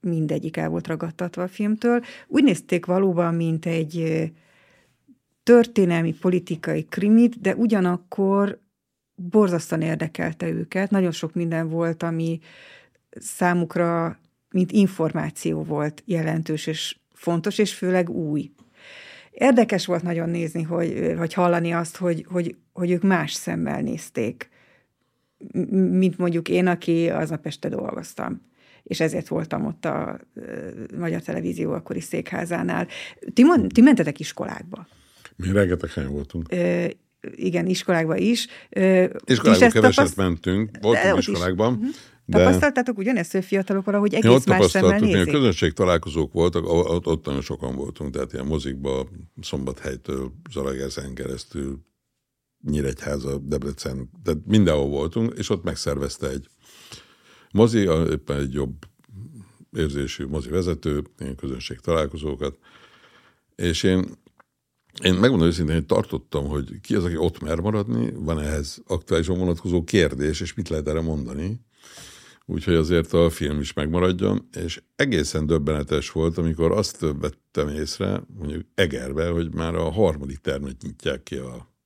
mindegyik 0.00 0.56
el 0.56 0.68
volt 0.68 0.86
ragadtatva 0.86 1.42
a 1.42 1.48
filmtől. 1.48 2.04
Úgy 2.26 2.44
nézték 2.44 2.86
valóban, 2.86 3.34
mint 3.34 3.66
egy 3.66 4.30
történelmi, 5.42 6.14
politikai 6.14 6.84
krimit, 6.84 7.40
de 7.40 7.54
ugyanakkor 7.54 8.58
borzasztóan 9.14 9.82
érdekelte 9.82 10.48
őket. 10.48 10.90
Nagyon 10.90 11.10
sok 11.10 11.34
minden 11.34 11.68
volt, 11.68 12.02
ami 12.02 12.40
számukra, 13.10 14.18
mint 14.50 14.72
információ 14.72 15.62
volt 15.62 16.02
jelentős 16.06 16.66
és 16.66 16.96
fontos, 17.12 17.58
és 17.58 17.74
főleg 17.74 18.10
új. 18.10 18.50
Érdekes 19.30 19.86
volt 19.86 20.02
nagyon 20.02 20.28
nézni, 20.28 20.62
hogy, 20.62 21.16
vagy 21.16 21.32
hallani 21.32 21.72
azt, 21.72 21.96
hogy, 21.96 22.26
hogy, 22.28 22.56
hogy 22.72 22.90
ők 22.90 23.02
más 23.02 23.32
szemmel 23.32 23.80
nézték 23.80 24.48
mint 25.70 26.18
mondjuk 26.18 26.48
én, 26.48 26.66
aki 26.66 27.08
aznap 27.08 27.46
este 27.46 27.68
dolgoztam 27.68 28.46
és 28.88 29.00
ezért 29.00 29.28
voltam 29.28 29.66
ott 29.66 29.84
a 29.84 30.20
Magyar 30.98 31.20
Televízió 31.20 31.72
akkori 31.72 32.00
székházánál. 32.00 32.86
Ti, 33.34 33.44
mond, 33.44 33.72
ti 33.72 33.80
mentetek 33.80 34.20
iskolákba? 34.20 34.86
Mi 35.36 35.52
rengeteg 35.52 35.90
helyen 35.90 36.10
voltunk. 36.12 36.52
E, 36.52 36.90
igen, 37.34 37.66
iskolákba 37.66 38.16
is. 38.16 38.46
Iskolákba 39.24 39.68
keveset 39.68 39.94
tapaszt... 39.96 40.16
mentünk, 40.16 40.70
voltunk 40.80 41.18
iskolákban. 41.18 41.72
Is. 41.72 41.78
Mhm. 41.78 41.88
De... 42.24 42.38
Tapasztaltátok 42.38 42.98
ugyanezt, 42.98 43.32
hogy 43.32 43.44
fiatalok 43.44 43.84
valahogy 43.84 44.14
egész 44.14 44.30
ott 44.30 44.46
más 44.46 44.66
szemmel 44.66 44.98
nézik? 44.98 45.24
Mi 45.24 45.30
közönség 45.30 45.72
találkozók 45.72 46.32
voltak, 46.32 46.68
ott, 46.68 47.06
ott 47.06 47.26
nagyon 47.26 47.40
sokan 47.40 47.74
voltunk, 47.74 48.14
tehát 48.14 48.32
ilyen 48.32 48.46
mozikba, 48.46 49.08
Szombathelytől, 49.40 50.32
Zalaegerszegen 50.50 51.14
keresztül, 51.14 51.78
Nyíregyháza, 52.62 53.38
Debrecen, 53.38 54.10
tehát 54.22 54.40
mindenhol 54.46 54.88
voltunk, 54.88 55.34
és 55.36 55.50
ott 55.50 55.64
megszervezte 55.64 56.28
egy 56.30 56.48
mozi, 57.50 57.78
éppen 58.10 58.38
egy 58.38 58.52
jobb 58.52 58.74
érzésű 59.72 60.26
mozi 60.26 60.48
vezető, 60.48 61.02
ilyen 61.18 61.36
közönség 61.36 61.78
találkozókat, 61.78 62.58
és 63.54 63.82
én, 63.82 64.04
én 65.02 65.14
megmondom 65.14 65.48
őszintén, 65.48 65.74
hogy 65.74 65.86
tartottam, 65.86 66.46
hogy 66.46 66.80
ki 66.80 66.94
az, 66.94 67.04
aki 67.04 67.16
ott 67.16 67.40
mer 67.40 67.60
maradni, 67.60 68.12
van 68.14 68.40
ehhez 68.40 68.82
aktuálisan 68.86 69.38
vonatkozó 69.38 69.84
kérdés, 69.84 70.40
és 70.40 70.54
mit 70.54 70.68
lehet 70.68 70.88
erre 70.88 71.00
mondani. 71.00 71.60
Úgyhogy 72.50 72.74
azért 72.74 73.12
a 73.12 73.30
film 73.30 73.60
is 73.60 73.72
megmaradjon, 73.72 74.48
és 74.52 74.82
egészen 74.96 75.46
döbbenetes 75.46 76.10
volt, 76.10 76.38
amikor 76.38 76.72
azt 76.72 77.00
vettem 77.00 77.68
észre, 77.68 78.22
mondjuk 78.38 78.66
Egerbe, 78.74 79.28
hogy 79.28 79.54
már 79.54 79.74
a 79.74 79.90
harmadik 79.90 80.38
termet 80.38 80.82
nyitják 80.82 81.22
ki 81.22 81.36
a 81.36 81.77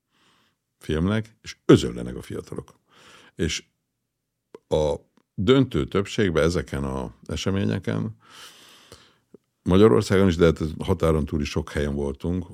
filmnek, 0.83 1.37
és 1.43 1.57
özöllenek 1.65 2.17
a 2.17 2.23
fiatalok. 2.23 2.81
És 3.35 3.65
a 4.69 4.95
döntő 5.35 5.87
többségben 5.87 6.43
ezeken 6.43 6.85
az 6.85 7.11
eseményeken, 7.27 8.17
Magyarországon 9.63 10.29
is, 10.29 10.37
de 10.37 10.45
hát 10.45 10.61
határon 10.79 11.25
túl 11.25 11.41
is 11.41 11.49
sok 11.49 11.71
helyen 11.71 11.95
voltunk, 11.95 12.47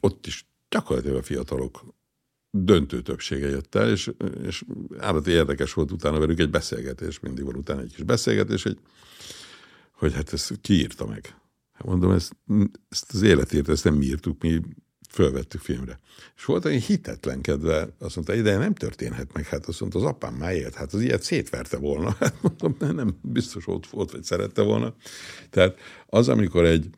ott 0.00 0.26
is 0.26 0.46
gyakorlatilag 0.68 1.16
a 1.16 1.22
fiatalok 1.22 1.84
döntő 2.50 3.02
többsége 3.02 3.48
jött 3.48 3.74
el, 3.74 3.90
és, 3.90 4.10
és 4.42 4.64
állati 4.98 5.30
érdekes 5.30 5.72
volt 5.72 5.90
utána 5.90 6.18
velük 6.18 6.38
egy 6.38 6.50
beszélgetés, 6.50 7.20
mindig 7.20 7.44
van 7.44 7.54
utána 7.54 7.80
egy 7.80 7.94
kis 7.94 8.04
beszélgetés, 8.04 8.62
hogy, 8.62 8.78
hogy 9.92 10.12
hát 10.12 10.32
ezt 10.32 10.60
ki 10.60 10.72
írta 10.72 11.06
meg. 11.06 11.36
Hát 11.72 11.86
mondom, 11.86 12.10
ezt, 12.10 12.36
ezt 12.88 13.12
az 13.12 13.22
élet 13.22 13.52
írta, 13.52 13.72
ezt 13.72 13.84
nem 13.84 13.94
mi 13.94 14.04
írtuk, 14.04 14.42
mi 14.42 14.60
fölvettük 15.14 15.60
filmre. 15.60 16.00
És 16.36 16.44
volt 16.44 16.66
egy 16.66 16.82
hitetlenkedve, 16.82 17.88
azt 17.98 18.14
mondta, 18.14 18.34
ide 18.34 18.56
nem 18.56 18.74
történhet 18.74 19.32
meg, 19.32 19.46
hát 19.46 19.66
azt 19.66 19.80
mondta, 19.80 19.98
az 19.98 20.04
apám 20.04 20.34
már 20.34 20.54
élt, 20.54 20.74
hát 20.74 20.92
az 20.92 21.00
ilyet 21.00 21.22
szétverte 21.22 21.76
volna. 21.76 22.16
Hát 22.24 22.42
mondom, 22.42 22.76
nem, 22.78 22.94
nem 22.94 23.18
biztos 23.22 23.66
ott 23.66 23.86
volt, 23.86 24.10
vagy 24.10 24.22
szerette 24.22 24.62
volna. 24.62 24.94
Tehát 25.50 25.78
az, 26.06 26.28
amikor 26.28 26.64
egy 26.64 26.88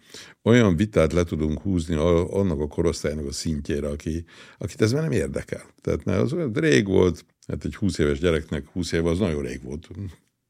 olyan 0.43 0.77
vitát 0.77 1.13
le 1.13 1.25
tudunk 1.25 1.61
húzni 1.61 1.95
annak 1.95 2.61
a 2.61 2.67
korosztálynak 2.67 3.27
a 3.27 3.33
szintjére, 3.33 3.89
aki, 3.89 4.25
akit 4.59 4.83
ez 4.83 4.93
már 4.93 5.03
nem 5.03 5.13
érdekel. 5.13 5.67
Tehát 5.81 6.05
mert 6.05 6.21
az 6.21 6.33
olyan 6.33 6.53
rég 6.53 6.87
volt, 6.87 7.25
hát 7.47 7.65
egy 7.65 7.75
20 7.75 7.99
éves 7.99 8.19
gyereknek 8.19 8.69
20 8.69 8.93
év 8.93 9.07
az 9.07 9.19
nagyon 9.19 9.43
rég 9.43 9.63
volt, 9.63 9.89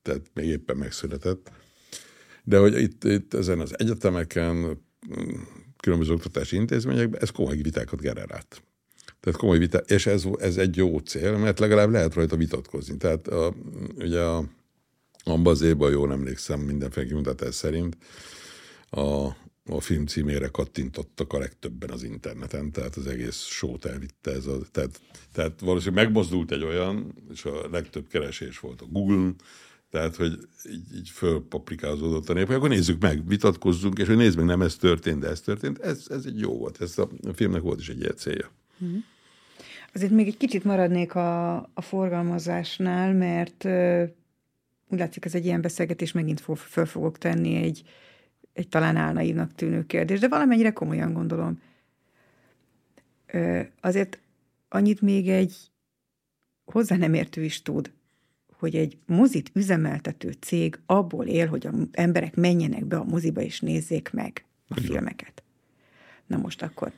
tehát 0.02 0.22
még 0.34 0.46
éppen 0.46 0.76
megszületett. 0.76 1.50
De 2.44 2.58
hogy 2.58 2.80
itt, 2.80 3.04
itt 3.04 3.34
ezen 3.34 3.60
az 3.60 3.78
egyetemeken 3.78 4.84
különböző 5.86 6.12
oktatási 6.12 6.56
intézményekben, 6.56 7.20
ez 7.20 7.30
komoly 7.30 7.56
vitákat 7.56 8.00
generált. 8.00 8.62
Tehát 9.20 9.38
komoly 9.38 9.58
vita, 9.58 9.78
és 9.78 10.06
ez, 10.06 10.24
ez 10.38 10.56
egy 10.56 10.76
jó 10.76 10.98
cél, 10.98 11.36
mert 11.36 11.58
legalább 11.58 11.90
lehet 11.90 12.14
rajta 12.14 12.36
vitatkozni. 12.36 12.96
Tehát 12.96 13.28
a, 13.28 13.54
ugye 13.98 14.20
a, 14.20 14.44
abban 15.24 15.52
az 15.52 15.60
évben, 15.62 15.90
jól 15.90 16.12
emlékszem, 16.12 16.60
mindenféle 16.60 17.06
kimutatás 17.06 17.54
szerint 17.54 17.96
a, 18.90 19.26
a 19.66 19.80
film 19.80 20.06
címére 20.06 20.48
kattintottak 20.48 21.32
a 21.32 21.38
legtöbben 21.38 21.90
az 21.90 22.02
interneten, 22.02 22.72
tehát 22.72 22.96
az 22.96 23.06
egész 23.06 23.44
sót 23.44 23.84
elvitte 23.84 24.30
ez 24.30 24.46
a, 24.46 24.58
tehát, 24.70 25.00
tehát 25.32 25.60
valószínűleg 25.60 26.04
megmozdult 26.04 26.52
egy 26.52 26.62
olyan, 26.62 27.14
és 27.32 27.44
a 27.44 27.68
legtöbb 27.70 28.08
keresés 28.08 28.58
volt 28.58 28.80
a 28.80 28.86
Google, 28.90 29.32
tehát, 29.90 30.16
hogy 30.16 30.38
így, 30.70 30.96
így 30.96 31.08
fölpaprikázódott 31.08 32.28
a 32.28 32.32
nép, 32.32 32.48
akkor 32.48 32.68
nézzük 32.68 33.02
meg, 33.02 33.28
vitatkozzunk, 33.28 33.98
és 33.98 34.06
hogy 34.06 34.16
nézd 34.16 34.36
meg, 34.36 34.46
nem 34.46 34.62
ez 34.62 34.76
történt, 34.76 35.20
de 35.20 35.28
ez 35.28 35.40
történt. 35.40 35.78
Ez, 35.78 36.06
ez 36.08 36.24
egy 36.24 36.40
jó 36.40 36.58
volt, 36.58 36.80
ez 36.80 36.98
a, 36.98 37.08
filmnek 37.34 37.62
volt 37.62 37.80
is 37.80 37.88
egy 37.88 38.00
ilyen 38.00 38.16
célja. 38.16 38.50
Mm. 38.84 38.96
Azért 39.94 40.12
még 40.12 40.26
egy 40.26 40.36
kicsit 40.36 40.64
maradnék 40.64 41.14
a, 41.14 41.56
a 41.56 41.80
forgalmazásnál, 41.80 43.12
mert 43.12 43.64
uh, 43.64 44.02
úgy 44.88 44.98
látszik, 44.98 45.24
ez 45.24 45.34
egy 45.34 45.44
ilyen 45.44 45.60
beszélgetés, 45.60 46.12
megint 46.12 46.40
föl 46.56 46.86
fogok 46.86 47.18
tenni 47.18 47.54
egy, 47.54 47.82
egy 48.52 48.68
talán 48.68 48.96
álnaívnak 48.96 49.54
tűnő 49.54 49.86
kérdés, 49.86 50.18
de 50.18 50.28
valamennyire 50.28 50.70
komolyan 50.70 51.12
gondolom. 51.12 51.62
Uh, 53.32 53.66
azért 53.80 54.18
annyit 54.68 55.00
még 55.00 55.28
egy 55.28 55.56
hozzá 56.64 56.96
nem 56.96 57.14
értő 57.14 57.44
is 57.44 57.62
tud, 57.62 57.92
hogy 58.58 58.74
egy 58.74 58.98
mozit 59.06 59.50
üzemeltető 59.54 60.34
cég 60.40 60.78
abból 60.86 61.26
él, 61.26 61.46
hogy 61.46 61.66
az 61.66 61.74
emberek 61.92 62.34
menjenek 62.34 62.84
be 62.84 62.96
a 62.96 63.04
moziba 63.04 63.40
és 63.40 63.60
nézzék 63.60 64.10
meg 64.12 64.44
a 64.68 64.74
Igen. 64.76 64.90
filmeket. 64.90 65.42
Na 66.26 66.36
most 66.36 66.62
akkor, 66.62 66.92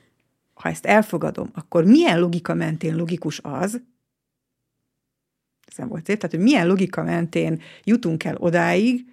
ha 0.55 0.69
ezt 0.69 0.87
elfogadom, 0.87 1.51
akkor 1.55 1.85
milyen 1.85 2.21
logika 2.21 2.55
mentén 2.55 2.97
logikus 2.97 3.41
az, 3.43 3.81
nem 5.77 5.89
volt 5.89 6.07
szép, 6.07 6.19
tehát 6.19 6.35
hogy 6.35 6.45
milyen 6.45 6.67
logika 6.67 7.03
mentén 7.03 7.61
jutunk 7.85 8.25
el 8.25 8.37
odáig, 8.37 9.05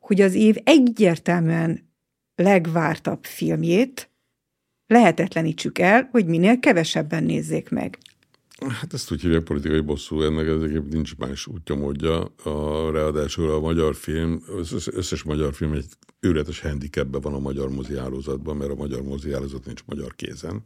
hogy 0.00 0.20
az 0.20 0.34
év 0.34 0.56
egyértelműen 0.64 1.88
legvártabb 2.34 3.24
filmjét 3.24 4.10
lehetetlenítsük 4.86 5.78
el, 5.78 6.08
hogy 6.10 6.26
minél 6.26 6.58
kevesebben 6.58 7.24
nézzék 7.24 7.70
meg. 7.70 7.98
Hát 8.64 8.92
ezt 8.92 9.12
úgy 9.12 9.20
hívják 9.20 9.42
politikai 9.42 9.80
bosszú, 9.80 10.22
ennek 10.22 10.46
ezeket 10.46 10.88
nincs 10.88 11.16
más 11.16 11.46
útja 11.46 11.74
módja. 11.74 12.20
A, 12.42 12.90
ráadásul 12.90 13.50
a 13.50 13.60
magyar 13.60 13.94
film, 13.94 14.42
az 14.58 14.88
összes 14.92 15.22
magyar 15.22 15.54
film 15.54 15.72
egy 15.72 15.86
őretes 16.20 16.60
handicapben 16.60 17.20
van 17.20 17.34
a 17.34 17.38
magyar 17.38 17.68
mozi 17.68 17.96
hálózatban, 17.96 18.56
mert 18.56 18.70
a 18.70 18.74
magyar 18.74 19.02
mozi 19.02 19.32
hálózat 19.32 19.64
nincs 19.64 19.84
magyar 19.84 20.14
kézen. 20.14 20.62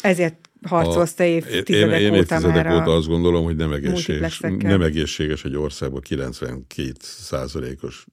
Ezért 0.00 0.50
harcolsz 0.62 1.18
évtizedek 1.18 2.00
én, 2.00 2.06
én, 2.06 2.12
én 2.12 2.14
évtizedek 2.14 2.66
óta, 2.66 2.74
óta 2.74 2.94
azt 2.94 3.06
gondolom, 3.06 3.44
hogy 3.44 3.56
nem 3.56 3.72
egészséges, 3.72 4.40
nem 4.40 4.82
egészséges 4.82 5.44
egy 5.44 5.56
országban 5.56 6.00
92 6.00 6.92
százalékos 7.00 8.06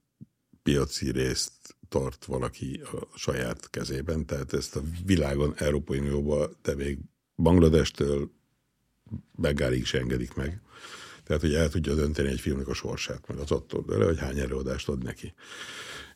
piaci 0.62 1.10
részt 1.10 1.52
tart 1.88 2.24
valaki 2.24 2.80
a 2.92 3.18
saját 3.18 3.70
kezében, 3.70 4.26
tehát 4.26 4.52
ezt 4.52 4.76
a 4.76 4.80
világon, 5.04 5.54
Európai 5.56 5.98
Unióban, 5.98 6.56
de 6.62 6.74
még 6.74 6.98
Bangladestől 7.36 8.30
Bengálig 9.36 9.80
is 9.80 9.94
engedik 9.94 10.34
meg. 10.34 10.60
Tehát, 11.24 11.42
hogy 11.42 11.54
el 11.54 11.68
tudja 11.68 11.94
dönteni 11.94 12.28
egy 12.28 12.40
filmnek 12.40 12.68
a 12.68 12.74
sorsát, 12.74 13.28
meg 13.28 13.38
az 13.38 13.50
attól 13.50 13.84
de 13.98 14.04
hogy 14.04 14.18
hány 14.18 14.38
előadást 14.38 14.88
ad 14.88 15.02
neki. 15.02 15.34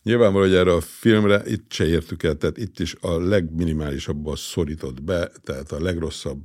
Nyilvánvaló, 0.03 0.45
hogy 0.45 0.55
erre 0.55 0.73
a 0.73 0.81
filmre 0.81 1.43
itt 1.47 1.73
se 1.73 1.87
értük 1.87 2.23
el, 2.23 2.37
tehát 2.37 2.59
itt 2.59 2.79
is 2.79 2.97
a 3.01 3.19
legminimálisabban 3.19 4.37
szorított 4.37 5.03
be, 5.03 5.31
tehát 5.43 5.73
a 5.73 5.83
legrosszabb 5.83 6.43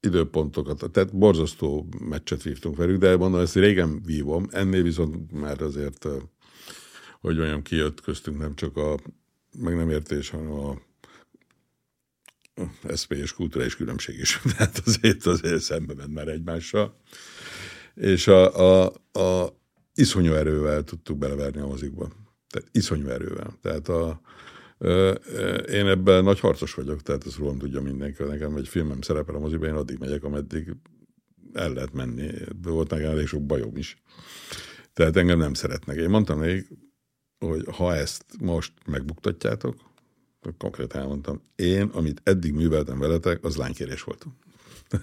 időpontokat, 0.00 0.90
tehát 0.92 1.16
borzasztó 1.16 1.88
meccset 1.98 2.42
vívtunk 2.42 2.76
velük, 2.76 2.98
de 2.98 3.16
mondom, 3.16 3.40
ezt 3.40 3.54
régen 3.54 4.02
vívom, 4.02 4.46
ennél 4.50 4.82
viszont 4.82 5.32
már 5.32 5.62
azért, 5.62 6.06
hogy 7.20 7.38
olyan 7.38 7.62
kijött 7.62 8.00
köztünk 8.00 8.38
nem 8.38 8.54
csak 8.54 8.76
a 8.76 8.98
meg 9.58 9.76
nem 9.76 9.90
értés, 9.90 10.30
hanem 10.30 10.52
a 10.52 10.78
SP 13.00 13.12
és 13.12 13.32
kulturális 13.32 13.76
különbség 13.76 14.18
is. 14.18 14.40
Tehát 14.56 14.82
azért, 14.86 15.26
azért 15.26 15.62
szembe 15.62 15.94
ment 15.94 16.14
már 16.14 16.28
egymással. 16.28 16.96
És 17.94 18.26
a, 18.26 18.82
a, 18.82 18.92
a 19.12 19.56
iszonyú 19.94 20.32
erővel 20.32 20.82
tudtuk 20.82 21.18
beleverni 21.18 21.60
a 21.60 21.66
mozikba. 21.66 22.08
Tehát 22.48 22.68
iszonyú 22.72 23.08
erővel. 23.08 23.58
Tehát 23.62 23.88
a, 23.88 24.20
én 25.72 25.86
ebben 25.86 26.24
nagy 26.24 26.40
harcos 26.40 26.74
vagyok, 26.74 27.02
tehát 27.02 27.26
ezt 27.26 27.36
rólam 27.36 27.58
tudja 27.58 27.80
mindenki. 27.80 28.22
Nekem 28.22 28.56
egy 28.56 28.68
filmem 28.68 29.00
szerepel 29.00 29.34
a 29.34 29.38
moziban, 29.38 29.68
én 29.68 29.74
addig 29.74 29.98
megyek, 29.98 30.24
ameddig 30.24 30.76
el 31.52 31.72
lehet 31.72 31.92
menni. 31.92 32.30
Volt 32.62 32.90
nekem 32.90 33.10
elég 33.10 33.26
sok 33.26 33.46
bajom 33.46 33.76
is. 33.76 34.02
Tehát 34.92 35.16
engem 35.16 35.38
nem 35.38 35.54
szeretnek. 35.54 35.96
Én 35.96 36.08
mondtam 36.08 36.38
még, 36.38 36.66
hogy 37.38 37.64
ha 37.76 37.94
ezt 37.94 38.24
most 38.40 38.72
megbuktatjátok, 38.86 39.76
konkrétan 40.58 41.00
elmondtam, 41.00 41.42
én, 41.56 41.82
amit 41.82 42.20
eddig 42.24 42.52
műveltem 42.52 42.98
veletek, 42.98 43.44
az 43.44 43.56
lánykérés 43.56 44.02
volt. 44.02 44.26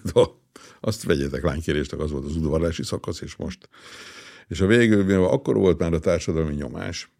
Azt 0.80 1.04
vegyetek 1.04 1.44
lánykérésnek, 1.44 2.00
az 2.00 2.12
volt 2.12 2.26
az 2.26 2.36
udvarlási 2.36 2.84
szakasz, 2.84 3.22
és 3.22 3.36
most. 3.36 3.70
És 4.48 4.62
a 4.62 4.66
végül, 4.66 5.24
akkor 5.24 5.56
volt 5.56 5.80
már 5.80 5.94
a 5.94 6.00
társadalmi 6.00 6.54
nyomás, 6.54 7.12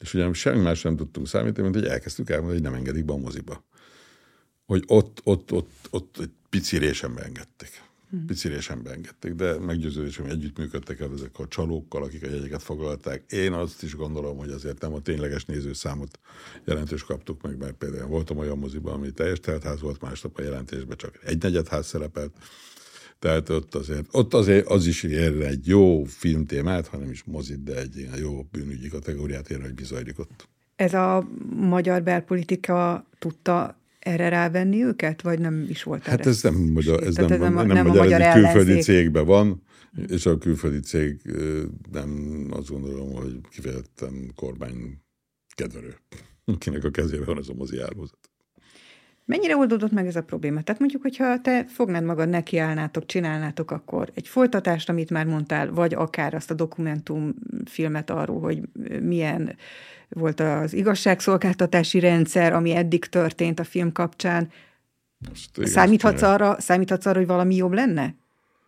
és 0.00 0.14
ugye 0.14 0.32
semmi 0.32 0.60
más 0.60 0.82
nem 0.82 0.96
tudtunk 0.96 1.26
számítani, 1.26 1.68
mint 1.68 1.80
hogy 1.80 1.92
elkezdtük 1.92 2.30
elmondani, 2.30 2.60
hogy 2.60 2.70
nem 2.70 2.78
engedik 2.78 3.04
be 3.04 3.12
a 3.12 3.16
moziba. 3.16 3.64
Hogy 4.64 4.84
ott, 4.86 5.20
ott, 5.24 5.52
ott, 5.52 5.70
ott 5.90 6.16
egy 6.20 6.30
pici 6.50 6.78
résen 6.78 7.22
engedték. 7.22 7.82
Hmm. 8.10 8.26
Picirésen 8.26 8.82
beengedték, 8.82 9.34
de 9.34 9.58
meggyőződésem, 9.58 10.24
hogy 10.24 10.34
együttműködtek 10.34 11.00
el 11.00 11.12
ezek 11.14 11.38
a 11.38 11.48
csalókkal, 11.48 12.02
akik 12.02 12.22
a 12.22 12.28
jegyeket 12.28 12.62
foglalták. 12.62 13.32
Én 13.32 13.52
azt 13.52 13.82
is 13.82 13.94
gondolom, 13.94 14.36
hogy 14.36 14.50
azért 14.50 14.80
nem 14.80 14.92
a 14.92 15.00
tényleges 15.00 15.44
nézőszámot 15.44 16.18
jelentős 16.64 17.02
kaptuk 17.04 17.42
meg, 17.42 17.58
mert 17.58 17.74
például 17.74 18.08
voltam 18.08 18.38
olyan 18.38 18.58
moziban, 18.58 18.94
ami 18.94 19.10
teljes 19.10 19.40
teltház 19.40 19.80
volt, 19.80 20.00
másnap 20.00 20.38
a 20.38 20.42
jelentésben 20.42 20.96
csak 20.96 21.18
egy 21.24 21.42
negyedház 21.42 21.86
szerepelt. 21.86 22.32
Tehát 23.18 23.48
ott 23.48 23.74
azért, 23.74 24.06
ott 24.10 24.34
azért 24.34 24.66
az 24.66 24.86
is 24.86 25.02
ér 25.02 25.40
egy 25.40 25.66
jó 25.66 26.04
filmtémát, 26.04 26.86
hanem 26.86 27.10
is 27.10 27.24
mozit, 27.24 27.62
de 27.62 27.76
egy 27.76 27.96
ilyen 27.96 28.18
jó 28.18 28.42
bűnügyi 28.42 28.88
kategóriát 28.88 29.50
ér, 29.50 29.60
hogy 29.60 29.74
bizajlik 29.74 30.18
ott. 30.18 30.48
Ez 30.76 30.94
a 30.94 31.28
magyar 31.54 32.02
belpolitika 32.02 33.06
tudta 33.18 33.78
erre 34.06 34.28
rávenni 34.28 34.84
őket, 34.84 35.22
vagy 35.22 35.38
nem 35.38 35.66
is 35.68 35.82
volt 35.82 36.06
Hát 36.06 36.26
ez 36.26 36.42
nem, 36.42 36.54
magyar, 36.54 37.02
ez 37.02 37.14
nem, 37.14 37.32
ez 37.32 37.38
nem, 37.38 37.54
nem, 37.54 37.66
nem 37.66 37.86
magyar, 37.86 38.20
ez 38.20 38.34
egy 38.36 38.42
külföldi 38.42 38.80
cégben 38.80 39.26
van, 39.26 39.62
és 40.06 40.26
a 40.26 40.38
külföldi 40.38 40.80
cég 40.80 41.20
nem 41.92 42.10
azt 42.50 42.68
gondolom, 42.68 43.12
hogy 43.14 43.40
kifejezetten 43.50 44.32
kormány 44.34 45.00
kedvelő, 45.54 45.94
akinek 46.44 46.84
a 46.84 46.90
kezében 46.90 47.26
van 47.26 47.38
ez 47.38 47.48
a 47.48 47.54
mozi 47.54 47.80
állózat. 47.80 48.18
Mennyire 49.24 49.56
oldódott 49.56 49.92
meg 49.92 50.06
ez 50.06 50.16
a 50.16 50.22
probléma? 50.22 50.62
Tehát 50.62 50.80
mondjuk, 50.80 51.02
hogyha 51.02 51.40
te 51.40 51.64
fognád 51.64 52.04
magad, 52.04 52.28
nekiállnátok, 52.28 53.06
csinálnátok 53.06 53.70
akkor 53.70 54.10
egy 54.14 54.28
folytatást, 54.28 54.88
amit 54.88 55.10
már 55.10 55.26
mondtál, 55.26 55.72
vagy 55.72 55.94
akár 55.94 56.34
azt 56.34 56.50
a 56.50 56.54
dokumentumfilmet 56.54 58.10
arról, 58.10 58.40
hogy 58.40 58.60
milyen 59.02 59.56
volt 60.08 60.40
az 60.40 60.72
igazságszolgáltatási 60.72 61.98
rendszer, 61.98 62.52
ami 62.52 62.74
eddig 62.74 63.04
történt 63.04 63.60
a 63.60 63.64
film 63.64 63.92
kapcsán. 63.92 64.50
Számíthatsz 65.62 66.22
arra, 66.22 66.56
számíthatsz 66.60 67.06
arra, 67.06 67.18
hogy 67.18 67.26
valami 67.26 67.54
jobb 67.54 67.72
lenne? 67.72 68.14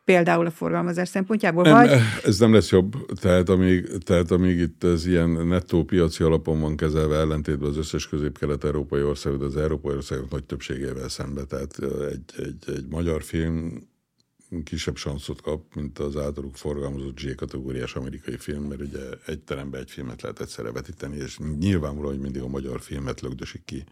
Például 0.04 0.46
a 0.46 0.50
forgalmazás 0.50 1.08
szempontjából? 1.08 1.62
Nem, 1.62 1.72
vagy? 1.72 2.00
ez 2.24 2.38
nem 2.38 2.52
lesz 2.52 2.70
jobb. 2.70 2.94
Tehát 3.20 3.48
amíg, 3.48 3.88
tehát 4.04 4.30
amíg 4.30 4.58
itt 4.58 4.84
ez 4.84 5.06
ilyen 5.06 5.30
nettó 5.30 5.84
piaci 5.84 6.22
alapon 6.22 6.60
van 6.60 6.76
kezelve, 6.76 7.16
ellentétben 7.16 7.68
az 7.68 7.76
összes 7.76 8.08
közép-kelet-európai 8.08 9.02
ország, 9.02 9.36
de 9.36 9.44
az 9.44 9.56
európai 9.56 9.94
országok 9.94 10.30
nagy 10.30 10.44
többségével 10.44 11.08
szembe. 11.08 11.44
Tehát 11.44 11.78
egy, 12.10 12.44
egy, 12.46 12.74
egy 12.76 12.86
magyar 12.90 13.22
film 13.22 13.88
kisebb 14.64 14.96
sanszot 14.96 15.40
kap, 15.40 15.74
mint 15.74 15.98
az 15.98 16.16
általuk 16.16 16.56
forgalmazott 16.56 17.20
G 17.20 17.34
kategóriás 17.34 17.94
amerikai 17.94 18.36
film, 18.36 18.62
mert 18.62 18.80
ugye 18.80 19.00
egy 19.26 19.38
teremben 19.38 19.80
egy 19.80 19.90
filmet 19.90 20.22
lehet 20.22 20.40
egyszerre 20.40 20.72
vetíteni, 20.72 21.16
és 21.16 21.38
nyilvánvalóan, 21.58 22.12
hogy 22.12 22.22
mindig 22.22 22.42
a 22.42 22.48
magyar 22.48 22.80
filmet 22.80 23.20
lögdösik 23.20 23.64
ki, 23.64 23.84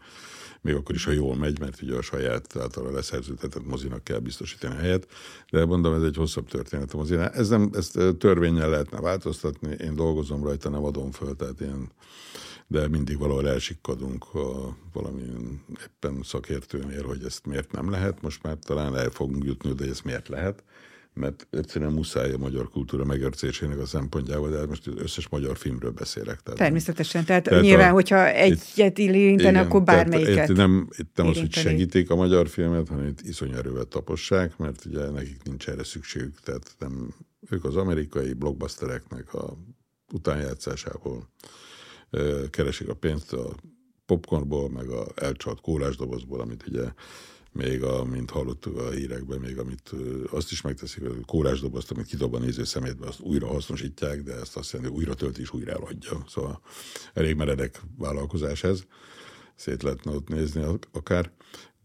még 0.61 0.75
akkor 0.75 0.95
is, 0.95 1.05
ha 1.05 1.11
jól 1.11 1.37
megy, 1.37 1.61
mert 1.61 1.83
ugye 1.83 1.97
a 1.97 2.03
saját 2.03 2.57
által 2.57 2.93
leszerződtetett 2.93 3.67
mozinak 3.67 4.05
kell 4.05 4.19
biztosítani 4.19 4.75
a 4.75 4.79
helyet, 4.79 5.09
de 5.51 5.65
mondom, 5.65 5.95
ez 5.95 6.03
egy 6.03 6.17
hosszabb 6.17 6.49
történet 6.49 6.93
a 6.93 6.97
mozinál. 6.97 7.31
Ez 7.31 7.49
nem, 7.49 7.71
ezt 7.73 7.99
törvényen 8.19 8.71
lehetne 8.71 9.01
változtatni, 9.01 9.77
én 9.81 9.95
dolgozom 9.95 10.45
rajta, 10.45 10.69
nem 10.69 10.85
adom 10.85 11.11
föl, 11.11 11.37
tehát 11.37 11.61
ilyen 11.61 11.91
de 12.67 12.89
mindig 12.89 13.19
valahol 13.19 13.49
elsikkadunk 13.49 14.35
a 14.35 14.77
valamilyen 14.93 15.65
éppen 15.81 16.21
szakértőnél, 16.23 17.05
hogy 17.05 17.25
ezt 17.25 17.47
miért 17.47 17.73
nem 17.73 17.91
lehet, 17.91 18.23
most 18.23 18.43
már 18.43 18.57
talán 18.61 18.97
el 18.97 19.11
fogunk 19.11 19.45
jutni, 19.45 19.73
de 19.73 19.85
ezt 19.85 20.05
miért 20.05 20.29
lehet, 20.29 20.63
mert 21.17 21.47
egyszerűen 21.51 21.93
muszáj 21.93 22.33
a 22.33 22.39
magyar 22.39 22.71
kultúra 22.71 23.05
megörcésének 23.05 23.79
a 23.79 23.87
szempontjából, 23.87 24.51
de 24.51 24.67
most 24.67 24.87
az 24.87 24.95
összes 24.97 25.29
magyar 25.29 25.57
filmről 25.57 25.91
beszélek. 25.91 26.41
Tehát 26.41 26.59
Természetesen, 26.59 27.25
tehát, 27.25 27.43
tehát 27.43 27.63
nyilván, 27.63 27.91
a, 27.91 27.93
hogyha 27.93 28.29
egyet 28.29 28.99
érintene, 28.99 29.61
akkor 29.61 29.83
bármelyiket. 29.83 30.35
Tehát, 30.35 30.49
itt 30.49 30.57
nem, 30.57 30.89
itt 30.97 31.17
nem 31.17 31.27
az, 31.27 31.39
hogy 31.39 31.53
segítik 31.53 32.11
a 32.11 32.15
magyar 32.15 32.49
filmet, 32.49 32.89
hanem 32.89 33.07
itt 33.07 33.21
iszony 33.21 33.53
erővel 33.53 33.85
tapossák, 33.85 34.57
mert 34.57 34.85
ugye 34.85 35.11
nekik 35.11 35.43
nincs 35.45 35.69
erre 35.69 35.85
szükségük, 35.85 36.41
tehát 36.41 36.75
nem, 36.79 37.15
ők 37.51 37.65
az 37.65 37.77
amerikai 37.77 38.33
blockbustereknek 38.33 39.35
a 39.35 39.57
utánjátszásából 40.13 41.29
keresik 42.51 42.89
a 42.89 42.95
pénzt 42.95 43.33
a 43.33 43.55
popcornból, 44.07 44.71
meg 44.71 44.89
a 44.89 45.07
elcsalt 45.15 45.61
kólásdobozból, 45.61 46.41
amit 46.41 46.67
ugye 46.67 46.93
még, 47.53 47.83
a, 47.83 48.05
mint 48.05 48.31
hallottuk 48.31 48.79
a 48.79 48.91
hírekben, 48.91 49.39
még 49.39 49.59
amit 49.59 49.91
azt 50.31 50.53
is 50.53 50.61
megteszik, 50.61 51.03
hogy 51.03 51.19
a 51.23 51.25
kórásdobozt, 51.25 51.91
amit 51.91 52.07
kidob 52.07 52.35
a 52.35 52.39
néző 52.39 52.65
szemétbe, 52.65 53.07
azt 53.07 53.21
újra 53.21 53.47
hasznosítják, 53.47 54.23
de 54.23 54.35
ezt 54.35 54.57
azt 54.57 54.73
jelenti, 54.73 54.95
hogy 54.95 55.03
újra 55.03 55.15
tölti 55.15 55.41
és 55.41 55.53
újra 55.53 55.73
eladja. 55.73 56.25
Szóval 56.29 56.61
elég 57.13 57.37
meredek 57.37 57.81
vállalkozás 57.99 58.65
ez. 58.65 58.85
Szét 59.55 59.83
lehetne 59.83 60.13
ott 60.13 60.29
nézni 60.29 60.65
akár 60.93 61.33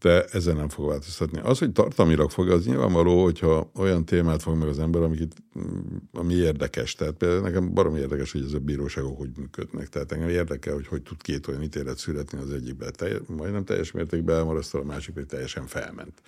de 0.02 0.24
ezzel 0.24 0.54
nem 0.54 0.68
fog 0.68 0.88
változtatni. 0.88 1.40
Az, 1.42 1.58
hogy 1.58 1.72
tartalmilag 1.72 2.30
fog, 2.30 2.50
az 2.50 2.66
nyilvánvaló, 2.66 3.22
hogyha 3.22 3.70
olyan 3.74 4.04
témát 4.04 4.42
fog 4.42 4.56
meg 4.56 4.68
az 4.68 4.78
ember, 4.78 5.02
amik 5.02 5.20
itt, 5.20 5.32
mm, 5.58 5.96
ami 6.12 6.34
érdekes. 6.34 6.94
Tehát 6.94 7.14
például 7.14 7.40
nekem 7.40 7.74
barom 7.74 7.96
érdekes, 7.96 8.32
hogy 8.32 8.44
ez 8.44 8.52
a 8.52 8.58
bíróságok 8.58 9.18
hogy 9.18 9.30
működnek. 9.36 9.88
Tehát 9.88 10.12
engem 10.12 10.28
érdekel, 10.28 10.74
hogy 10.74 10.86
hogy 10.86 11.02
tud 11.02 11.22
két 11.22 11.46
olyan 11.46 11.62
ítélet 11.62 11.98
születni 11.98 12.38
az 12.38 12.50
egyikben. 12.50 12.92
Telj, 12.96 13.14
majdnem 13.26 13.64
teljes 13.64 13.90
mértékben 13.90 14.36
elmarasztal, 14.36 14.80
a 14.80 14.84
másik 14.84 15.14
pedig 15.14 15.28
teljesen 15.28 15.66
felment. 15.66 16.22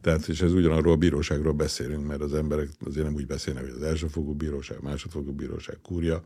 Tehát, 0.00 0.28
és 0.28 0.40
ez 0.42 0.52
ugyanarról 0.52 0.92
a 0.92 0.96
bíróságról 0.96 1.52
beszélünk, 1.52 2.06
mert 2.06 2.20
az 2.20 2.34
emberek 2.34 2.68
azért 2.84 3.06
nem 3.06 3.14
úgy 3.14 3.26
beszélnek, 3.26 3.62
hogy 3.64 3.74
az 3.76 3.82
elsőfogú 3.82 4.32
bíróság, 4.32 4.78
másodfogú 4.82 5.32
bíróság, 5.32 5.78
kúria, 5.82 6.22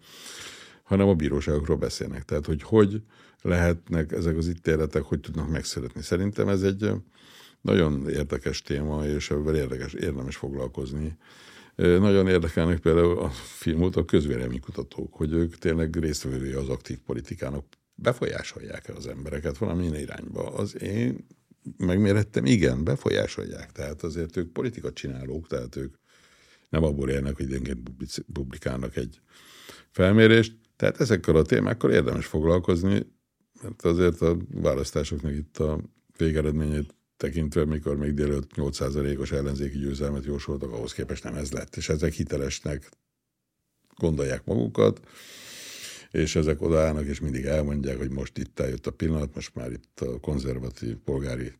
hanem 0.83 1.09
a 1.09 1.15
bíróságokról 1.15 1.77
beszélnek. 1.77 2.25
Tehát, 2.25 2.47
hogy 2.47 2.63
hogy 2.63 3.03
lehetnek 3.43 4.13
ezek 4.13 4.37
az 4.37 4.49
ítéletek, 4.49 5.03
hogy 5.03 5.21
tudnak 5.21 5.51
megszületni. 5.51 6.03
Szerintem 6.03 6.49
ez 6.49 6.63
egy 6.63 6.91
nagyon 7.61 8.09
érdekes 8.09 8.63
téma, 8.63 9.07
és 9.07 9.31
ebben 9.31 9.55
érdekes, 9.55 9.93
érdemes 9.93 10.37
foglalkozni. 10.37 11.17
Nagyon 11.77 12.29
érdekelnek 12.29 12.79
például 12.79 13.19
a 13.19 13.29
filmot 13.31 13.97
a 13.97 14.05
kutatók, 14.61 15.15
hogy 15.15 15.33
ők 15.33 15.59
tényleg 15.59 15.97
résztvevői 15.97 16.53
az 16.53 16.69
aktív 16.69 16.99
politikának, 16.99 17.65
befolyásolják 17.95 18.89
el 18.89 18.97
az 18.97 19.07
embereket 19.07 19.59
valamilyen 19.59 19.95
irányba. 19.95 20.55
Az 20.55 20.83
én 20.83 21.27
megmérettem, 21.77 22.47
igen, 22.47 22.85
befolyásolják. 22.85 23.73
Tehát 23.73 24.03
azért 24.03 24.37
ők 24.37 24.53
politika 24.53 24.93
csinálók, 24.93 25.47
tehát 25.47 25.77
ők 25.77 25.95
nem 26.69 26.85
abból 26.85 27.11
élnek, 27.11 27.37
hogy 27.37 27.47
időnként 27.47 27.91
publikálnak 28.33 28.97
egy 28.97 29.21
felmérést. 29.91 30.57
Tehát 30.77 31.01
ezekkel 31.01 31.37
a 31.37 31.43
témákkal 31.43 31.91
érdemes 31.91 32.27
foglalkozni, 32.27 33.07
mert 33.63 33.83
azért 33.83 34.21
a 34.21 34.37
választásoknak 34.51 35.33
itt 35.33 35.59
a 35.59 35.81
végeredményét 36.17 36.95
tekintve, 37.17 37.65
mikor 37.65 37.97
még 37.97 38.15
délőtt 38.15 38.51
8%-os 38.57 39.33
ellenzéki 39.33 39.79
győzelmet 39.79 40.25
jósoltak, 40.25 40.73
ahhoz 40.73 40.93
képest 40.93 41.25
nem 41.25 41.35
ez 41.35 41.53
lett. 41.53 41.77
És 41.77 41.89
ezek 41.89 42.13
hitelesnek 42.13 42.91
gondolják 43.97 44.45
magukat, 44.45 45.01
és 46.11 46.37
ezek 46.37 46.63
odaállnak, 46.63 47.07
és 47.07 47.21
mindig 47.21 47.45
elmondják, 47.45 47.97
hogy 47.97 48.11
most 48.11 48.39
itt 48.39 48.61
eljött 48.61 48.87
a 48.87 48.91
pillanat, 48.91 49.35
most 49.35 49.55
már 49.55 49.71
itt 49.71 50.01
a 50.01 50.21
konzervatív 50.21 50.97
polgári 50.97 51.53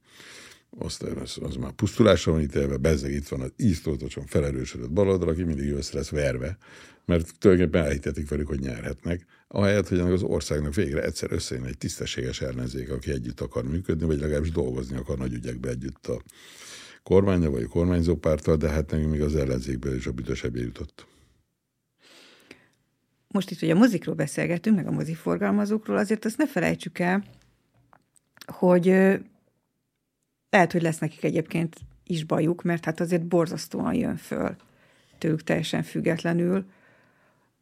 osztály, 0.71 1.11
az, 1.11 1.39
az 1.43 1.57
már 1.57 1.73
pusztulásra 1.73 2.33
van 2.33 2.41
ítélve, 2.41 2.77
bezzeg 2.77 3.13
itt 3.13 3.29
van 3.29 3.41
az 3.41 3.53
íztoltosan 3.57 4.27
felerősödött 4.27 4.91
baloldal, 4.91 5.29
aki 5.29 5.43
mindig 5.43 5.73
össze 5.73 5.97
lesz 5.97 6.11
verve, 6.11 6.59
mert 7.05 7.39
tulajdonképpen 7.39 7.85
elhitetik 7.85 8.29
velük, 8.29 8.47
hogy 8.47 8.61
nyerhetnek, 8.61 9.27
ahelyett, 9.53 9.89
hogy 9.89 9.99
az 9.99 10.23
országnak 10.23 10.75
végre 10.75 11.03
egyszer 11.03 11.33
összejön 11.33 11.65
egy 11.65 11.79
tisztességes 11.79 12.41
ellenzék, 12.41 12.91
aki 12.91 13.11
együtt 13.11 13.41
akar 13.41 13.65
működni, 13.65 14.07
vagy 14.07 14.21
legalábbis 14.21 14.51
dolgozni 14.51 14.97
akar 14.97 15.19
nagy 15.19 15.33
ügyekbe 15.33 15.69
együtt 15.69 16.07
a 16.07 16.23
kormánya, 17.03 17.51
vagy 17.51 17.63
a 17.63 17.69
kormányzó 17.69 18.17
párttal, 18.17 18.57
de 18.57 18.69
hát 18.69 18.91
nekünk 18.91 19.11
még 19.11 19.23
az 19.23 19.37
ellenzékből 19.37 19.95
is 19.95 20.07
a 20.07 20.13
büdösebbé 20.13 20.61
jutott. 20.61 21.07
Most 23.29 23.51
itt, 23.51 23.59
hogy 23.59 23.71
a 23.71 23.75
mozikról 23.75 24.15
beszélgetünk, 24.15 24.77
meg 24.77 24.87
a 24.87 24.91
moziforgalmazókról, 24.91 25.97
azért 25.97 26.25
azt 26.25 26.39
ne 26.39 26.47
felejtsük 26.47 26.99
el, 26.99 27.25
hogy 28.47 28.85
lehet, 30.51 30.73
hogy 30.73 30.83
lesz 30.83 30.99
nekik 30.99 31.25
egyébként 31.25 31.77
is 32.05 32.25
bajuk, 32.25 32.63
mert 32.63 32.85
hát 32.85 33.01
azért 33.01 33.27
borzasztóan 33.27 33.95
jön 33.95 34.17
föl 34.17 34.57
tőlük 35.19 35.43
teljesen 35.43 35.83
függetlenül 35.83 36.65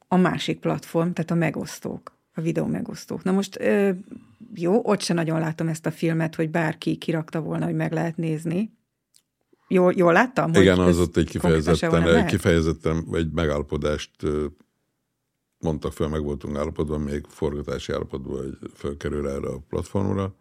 a 0.09 0.17
másik 0.17 0.59
platform, 0.59 1.11
tehát 1.11 1.31
a 1.31 1.35
megosztók, 1.35 2.17
a 2.35 2.41
videó 2.41 2.67
megosztók. 2.67 3.23
Na 3.23 3.33
most 3.33 3.59
jó, 4.55 4.81
ott 4.85 5.01
se 5.01 5.15
nagyon 5.15 5.41
látom 5.41 5.69
ezt 5.69 5.87
a 5.87 5.91
filmet, 5.91 6.35
hogy 6.35 6.51
bárki 6.51 6.97
kirakta 6.97 7.41
volna, 7.41 7.65
hogy 7.65 7.75
meg 7.75 7.93
lehet 7.93 8.17
nézni. 8.17 8.77
Jól, 9.69 9.93
jól 9.97 10.13
láttam? 10.13 10.55
Igen, 10.55 10.79
az 10.79 10.99
ott 10.99 11.17
egy 11.17 11.29
kifejezetten, 11.29 12.03
egy 12.03 12.25
kifejezetten 12.25 13.07
egy 13.13 13.31
megállapodást 13.31 14.11
mondtak 15.59 15.93
fel, 15.93 16.09
meg 16.09 16.23
voltunk 16.23 16.57
állapotban, 16.57 17.01
még 17.01 17.25
forgatási 17.29 17.93
állapotban, 17.93 18.37
hogy 18.37 18.71
felkerül 18.75 19.29
erre 19.29 19.49
a 19.49 19.63
platformra, 19.69 20.35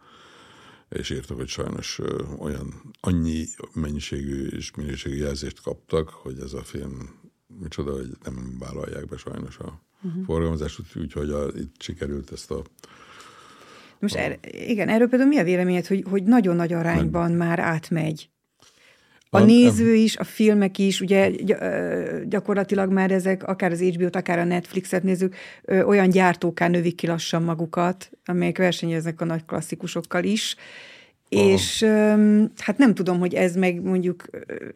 és 0.90 1.10
írtak, 1.10 1.38
hogy 1.38 1.48
sajnos 1.48 2.00
olyan 2.40 2.94
annyi 3.00 3.46
mennyiségű 3.74 4.48
és 4.48 4.76
minőségű 4.76 5.16
jelzést 5.16 5.62
kaptak, 5.62 6.10
hogy 6.10 6.40
ez 6.40 6.54
a 6.54 6.64
film 6.64 7.20
micsoda, 7.48 7.92
hogy 7.92 8.10
nem 8.24 8.56
vállalják 8.60 9.06
be 9.06 9.18
sajnos 9.18 9.58
a 9.58 9.82
uh-huh. 10.04 10.24
forgalmazást, 10.26 10.82
úgyhogy 10.96 11.30
a, 11.30 11.48
itt 11.56 11.82
sikerült 11.82 12.32
ezt 12.32 12.52
a 12.52 12.62
most 14.00 14.16
a... 14.16 14.20
er, 14.20 14.40
igen, 14.52 14.90
erről 14.90 15.08
például 15.08 15.30
mi 15.30 15.38
a 15.38 15.44
véleményed, 15.44 15.88
hogy, 15.88 16.04
hogy 16.10 16.24
nagyon 16.24 16.56
nagy 16.56 16.74
arányban 16.74 17.30
nem. 17.30 17.38
már 17.38 17.60
átmegy 17.60 18.30
a 19.30 19.40
néző 19.40 19.94
is, 19.94 20.18
a 20.18 20.24
filmek 20.24 20.78
is, 20.78 21.02
ugye 21.02 21.32
gyakorlatilag 22.26 22.92
már 22.92 23.12
ezek, 23.12 23.44
akár 23.44 23.72
az 23.72 23.82
HBO-t, 23.82 24.16
akár 24.16 24.40
a 24.40 24.44
Netflixet 24.44 25.04
nézzük, 25.04 25.36
olyan 25.66 26.10
gyártóká 26.10 26.68
növik 26.68 26.96
ki 26.96 27.08
lassan 27.08 27.44
magukat, 27.44 28.10
amelyek 28.26 28.58
versenyeznek 28.58 29.22
a 29.22 29.26
nagy 29.26 29.46
klasszikusokkal 29.46 30.24
is, 30.24 30.56
És 31.30 31.84
hát 32.58 32.78
nem 32.78 32.94
tudom, 32.94 33.20
hogy 33.20 33.34
ez 33.34 33.56
meg 33.56 33.82
mondjuk 33.82 34.26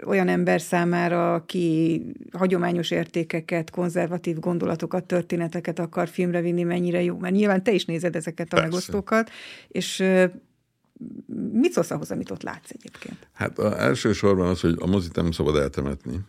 olyan 0.06 0.28
ember 0.28 0.62
számára, 0.62 1.34
aki 1.34 2.02
hagyományos 2.32 2.92
értékeket, 2.92 3.70
konzervatív 3.70 4.40
gondolatokat, 4.40 5.04
történeteket 5.04 5.80
akar 5.80 6.08
filmre 6.08 6.42
vinni, 6.42 6.64
mennyire 6.64 7.02
jó. 7.02 7.18
Mert 7.18 7.34
nyilván 7.34 7.64
te 7.64 7.72
is 7.72 7.86
nézed 7.86 8.16
ezeket 8.16 8.48
a 8.48 8.50
Persze. 8.50 8.66
megosztókat, 8.66 9.30
és 9.68 10.04
Mit 11.52 11.72
szólsz 11.72 11.92
ahhoz, 11.92 12.12
amit 12.12 12.32
ott 12.32 12.44
látsz 12.44 12.70
egyébként? 12.70 13.28
Hát 13.32 13.60
a 13.60 13.82
elsősorban 13.82 14.48
az, 14.48 14.62
hogy 14.62 14.76
a 14.80 14.88
mozit 14.88 15.16
nem 15.16 15.32
szabad 15.32 15.56
eltemetni, 15.56 16.20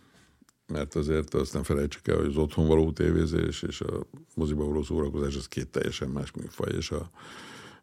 mert 0.67 0.95
azért 0.95 1.33
azt 1.33 1.53
nem 1.53 1.63
felejtsük 1.63 2.07
el, 2.07 2.15
hogy 2.15 2.25
az 2.25 2.37
otthon 2.37 2.67
való 2.67 2.91
tévézés 2.91 3.61
és 3.61 3.81
a 3.81 4.05
moziba 4.35 4.65
való 4.65 4.83
szórakozás 4.83 5.35
az 5.35 5.47
két 5.47 5.67
teljesen 5.67 6.09
más 6.09 6.31
műfaj, 6.31 6.75
és 6.77 6.91
a, 6.91 7.09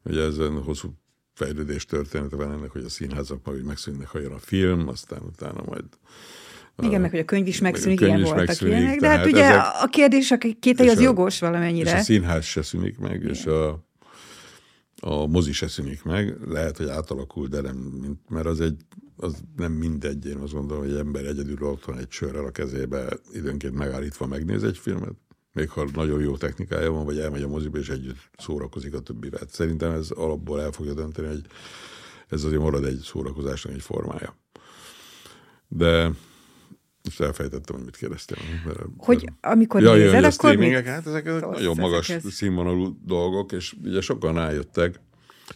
ugye 0.04 0.22
ezen 0.22 0.62
hosszú 0.62 0.88
fejlődés 1.44 1.84
története 1.84 2.36
van 2.36 2.52
ennek, 2.52 2.70
hogy 2.70 2.84
a 2.84 2.88
színházak 2.88 3.44
majd 3.44 3.64
megszűnnek, 3.64 4.08
ha 4.08 4.18
jön 4.18 4.32
a 4.32 4.38
film, 4.38 4.88
aztán 4.88 5.20
utána 5.22 5.62
majd 5.66 5.84
igen, 6.82 7.00
meg 7.00 7.10
hogy 7.10 7.18
a 7.18 7.24
könyv 7.24 7.46
is 7.46 7.60
megszűnik, 7.60 7.98
könyv 7.98 8.10
ilyen 8.10 8.20
is 8.20 8.28
voltak 8.28 8.46
megszűnik, 8.46 8.74
ilyenek, 8.74 9.00
de 9.00 9.08
hát 9.08 9.26
ugye 9.26 9.44
ezek, 9.44 9.64
a 9.80 9.86
kérdés, 9.86 10.30
a 10.30 10.38
kételj 10.60 10.88
az 10.88 10.98
a, 10.98 11.00
jogos 11.00 11.40
valamennyire. 11.40 11.90
És 11.90 11.96
a 11.96 12.02
színház 12.02 12.44
se 12.44 12.62
szűnik 12.62 12.98
meg, 12.98 13.14
Igen. 13.14 13.30
és 13.30 13.46
a 13.46 13.88
a 15.00 15.26
mozi 15.26 15.52
se 15.52 15.68
szűnik 15.68 16.02
meg, 16.02 16.36
lehet, 16.48 16.76
hogy 16.76 16.88
átalakul, 16.88 17.46
de 17.46 17.60
nem, 17.60 18.02
mert 18.28 18.46
az, 18.46 18.60
egy, 18.60 18.76
az 19.16 19.34
nem 19.56 19.72
mindegy, 19.72 20.26
én 20.26 20.36
azt 20.36 20.52
gondolom, 20.52 20.82
hogy 20.82 20.92
egy 20.92 20.98
ember 20.98 21.24
egyedül 21.24 21.62
otthon 21.62 21.98
egy 21.98 22.10
sörrel 22.10 22.44
a 22.44 22.50
kezébe 22.50 23.18
időnként 23.32 23.74
megállítva 23.74 24.26
megnéz 24.26 24.64
egy 24.64 24.78
filmet, 24.78 25.14
még 25.52 25.70
ha 25.70 25.88
nagyon 25.94 26.20
jó 26.20 26.36
technikája 26.36 26.90
van, 26.90 27.04
vagy 27.04 27.18
elmegy 27.18 27.42
a 27.42 27.48
moziba, 27.48 27.78
és 27.78 27.88
együtt 27.88 28.30
szórakozik 28.38 28.94
a 28.94 29.00
többivel. 29.00 29.46
Szerintem 29.48 29.92
ez 29.92 30.10
alapból 30.10 30.60
el 30.60 30.70
fogja 30.72 30.94
dönteni, 30.94 31.28
hogy 31.28 31.44
ez 32.28 32.44
azért 32.44 32.62
marad 32.62 32.84
egy 32.84 32.98
szórakozásnak 32.98 33.72
egy 33.72 33.82
formája. 33.82 34.36
De 35.68 36.10
most 37.04 37.20
elfejtettem, 37.20 37.76
hogy 37.76 37.84
mit 37.84 37.96
kérdeztél. 37.96 38.36
Mert, 38.64 38.78
hogy 38.96 39.24
amikor 39.40 39.82
ja, 39.82 39.94
nézed, 39.94 40.22
ja, 40.22 40.28
akkor 40.28 40.56
mit? 40.56 40.86
Hát 40.86 41.06
ezek 41.06 41.24
nagyon 41.24 41.76
magas 41.76 42.08
ezekhez? 42.08 42.32
színvonalú 42.32 42.98
dolgok, 43.04 43.52
és 43.52 43.74
ugye 43.82 44.00
sokan 44.00 44.34
rájöttek, 44.34 45.00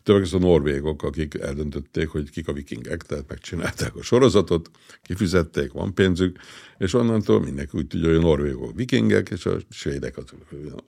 többek 0.02 0.32
a 0.32 0.38
norvégok, 0.38 1.02
akik 1.02 1.34
eldöntötték, 1.34 2.08
hogy 2.08 2.30
kik 2.30 2.48
a 2.48 2.52
vikingek, 2.52 3.02
tehát 3.02 3.28
megcsinálták 3.28 3.96
a 3.96 4.02
sorozatot, 4.02 4.70
kifizették, 5.02 5.72
van 5.72 5.94
pénzük, 5.94 6.38
és 6.78 6.94
onnantól 6.94 7.40
mindenki 7.40 7.78
úgy 7.78 7.86
tudja, 7.86 8.08
hogy 8.08 8.16
a 8.16 8.20
norvégok 8.20 8.74
vikingek, 8.74 9.28
és 9.30 9.46
a 9.46 9.56
svédek 9.70 10.16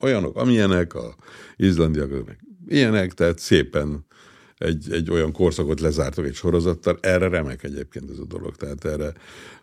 olyanok, 0.01 0.37
amilyenek, 0.37 0.95
a 0.95 1.17
izlandiak 1.57 2.11
ilyenek, 2.67 3.13
tehát 3.13 3.39
szépen 3.39 4.05
egy, 4.59 4.93
egy 4.93 5.11
olyan 5.11 5.33
korszakot 5.33 5.81
lezártak 5.81 6.27
egy 6.27 6.35
sorozattal, 6.35 6.99
erre 7.01 7.29
remek 7.29 7.63
egyébként 7.63 8.11
ez 8.11 8.19
a 8.19 8.25
dolog. 8.25 8.57
Tehát 8.57 8.85
erre, 8.85 9.13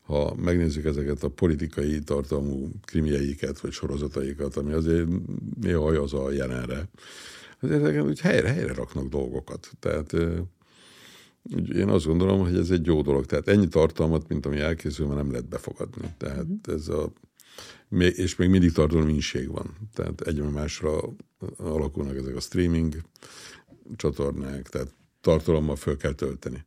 ha 0.01 0.35
megnézzük 0.35 0.85
ezeket 0.85 1.23
a 1.23 1.29
politikai 1.29 1.99
tartalmú 1.99 2.71
krimieiket, 2.85 3.59
vagy 3.59 3.71
sorozataikat, 3.71 4.55
ami 4.55 4.73
azért 4.73 5.07
néha 5.61 5.87
az 5.87 6.13
a 6.13 6.31
jelenre, 6.31 6.89
azért 7.63 8.01
úgy 8.01 8.19
helyre, 8.19 8.49
helyre 8.49 8.73
raknak 8.73 9.07
dolgokat. 9.07 9.71
Tehát 9.79 10.13
úgy 11.43 11.75
én 11.75 11.89
azt 11.89 12.05
gondolom, 12.05 12.39
hogy 12.39 12.55
ez 12.55 12.69
egy 12.69 12.85
jó 12.85 13.01
dolog. 13.01 13.25
Tehát 13.25 13.47
ennyi 13.47 13.67
tartalmat, 13.67 14.27
mint 14.27 14.45
ami 14.45 14.59
elkészül, 14.59 15.07
már 15.07 15.15
nem 15.15 15.31
lehet 15.31 15.47
befogadni. 15.47 16.13
Tehát 16.17 16.47
mhm. 16.47 16.75
ez 16.75 16.87
a 16.87 17.11
és 17.97 18.35
még 18.35 18.49
mindig 18.49 18.71
tartalomínség 18.71 19.51
van. 19.51 19.89
Tehát 19.93 20.21
egyre 20.21 20.49
másra 20.49 21.01
alakulnak 21.57 22.15
ezek 22.15 22.35
a 22.35 22.39
streaming 22.39 22.95
csatornák, 23.95 24.69
tehát 24.69 24.93
tartalommal 25.21 25.75
föl 25.75 25.97
kell 25.97 26.13
tölteni. 26.13 26.65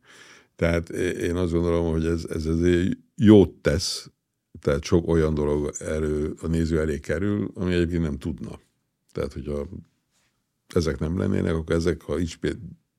Tehát 0.55 0.89
én 0.89 1.35
azt 1.35 1.51
gondolom, 1.51 1.91
hogy 1.91 2.05
ez, 2.05 2.25
ez 2.29 2.45
azért 2.45 2.97
jót 3.15 3.53
tesz, 3.61 4.09
tehát 4.59 4.83
sok 4.83 5.07
olyan 5.07 5.33
dolog 5.33 5.71
erő, 5.79 6.35
a 6.41 6.47
néző 6.47 6.79
elé 6.79 6.99
kerül, 6.99 7.51
ami 7.53 7.73
egyébként 7.73 8.01
nem 8.01 8.17
tudna. 8.17 8.59
Tehát, 9.11 9.33
hogyha 9.33 9.67
ezek 10.73 10.99
nem 10.99 11.17
lennének, 11.17 11.53
akkor 11.53 11.75
ezek, 11.75 12.01
ha 12.01 12.19
így 12.19 12.37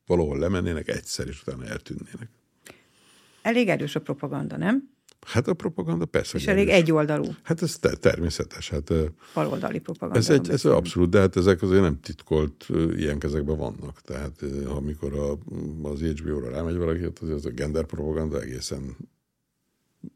valahol 0.05 0.39
lemennének, 0.39 0.87
egyszer, 0.87 1.27
és 1.27 1.41
utána 1.41 1.65
eltűnnének. 1.65 2.29
Elég 3.41 3.67
erős 3.69 3.95
a 3.95 4.01
propaganda, 4.01 4.57
nem? 4.57 4.89
Hát 5.27 5.47
a 5.47 5.53
propaganda 5.53 6.05
persze. 6.05 6.37
És 6.37 6.47
elég 6.47 6.69
egyoldalú. 6.69 7.25
Hát 7.43 7.61
ez 7.61 7.77
te, 7.77 7.95
természetes. 7.95 8.69
Hát, 8.69 8.93
Baloldali 9.33 9.79
propaganda. 9.79 10.19
Ez, 10.19 10.29
egy, 10.29 10.49
ez 10.49 10.65
abszolút, 10.65 11.09
de 11.09 11.19
hát 11.19 11.35
ezek 11.35 11.61
azért 11.61 11.81
nem 11.81 11.99
titkolt 11.99 12.65
ilyen 12.95 13.19
kezekben 13.19 13.57
vannak. 13.57 14.01
Tehát 14.01 14.43
amikor 14.67 15.13
a, 15.13 15.31
az 15.87 16.01
HBO-ra 16.01 16.49
rámegy 16.49 16.75
valaki, 16.77 17.03
az, 17.21 17.29
az 17.29 17.45
a 17.45 17.49
gender 17.49 17.85
propaganda 17.85 18.41
egészen 18.41 18.97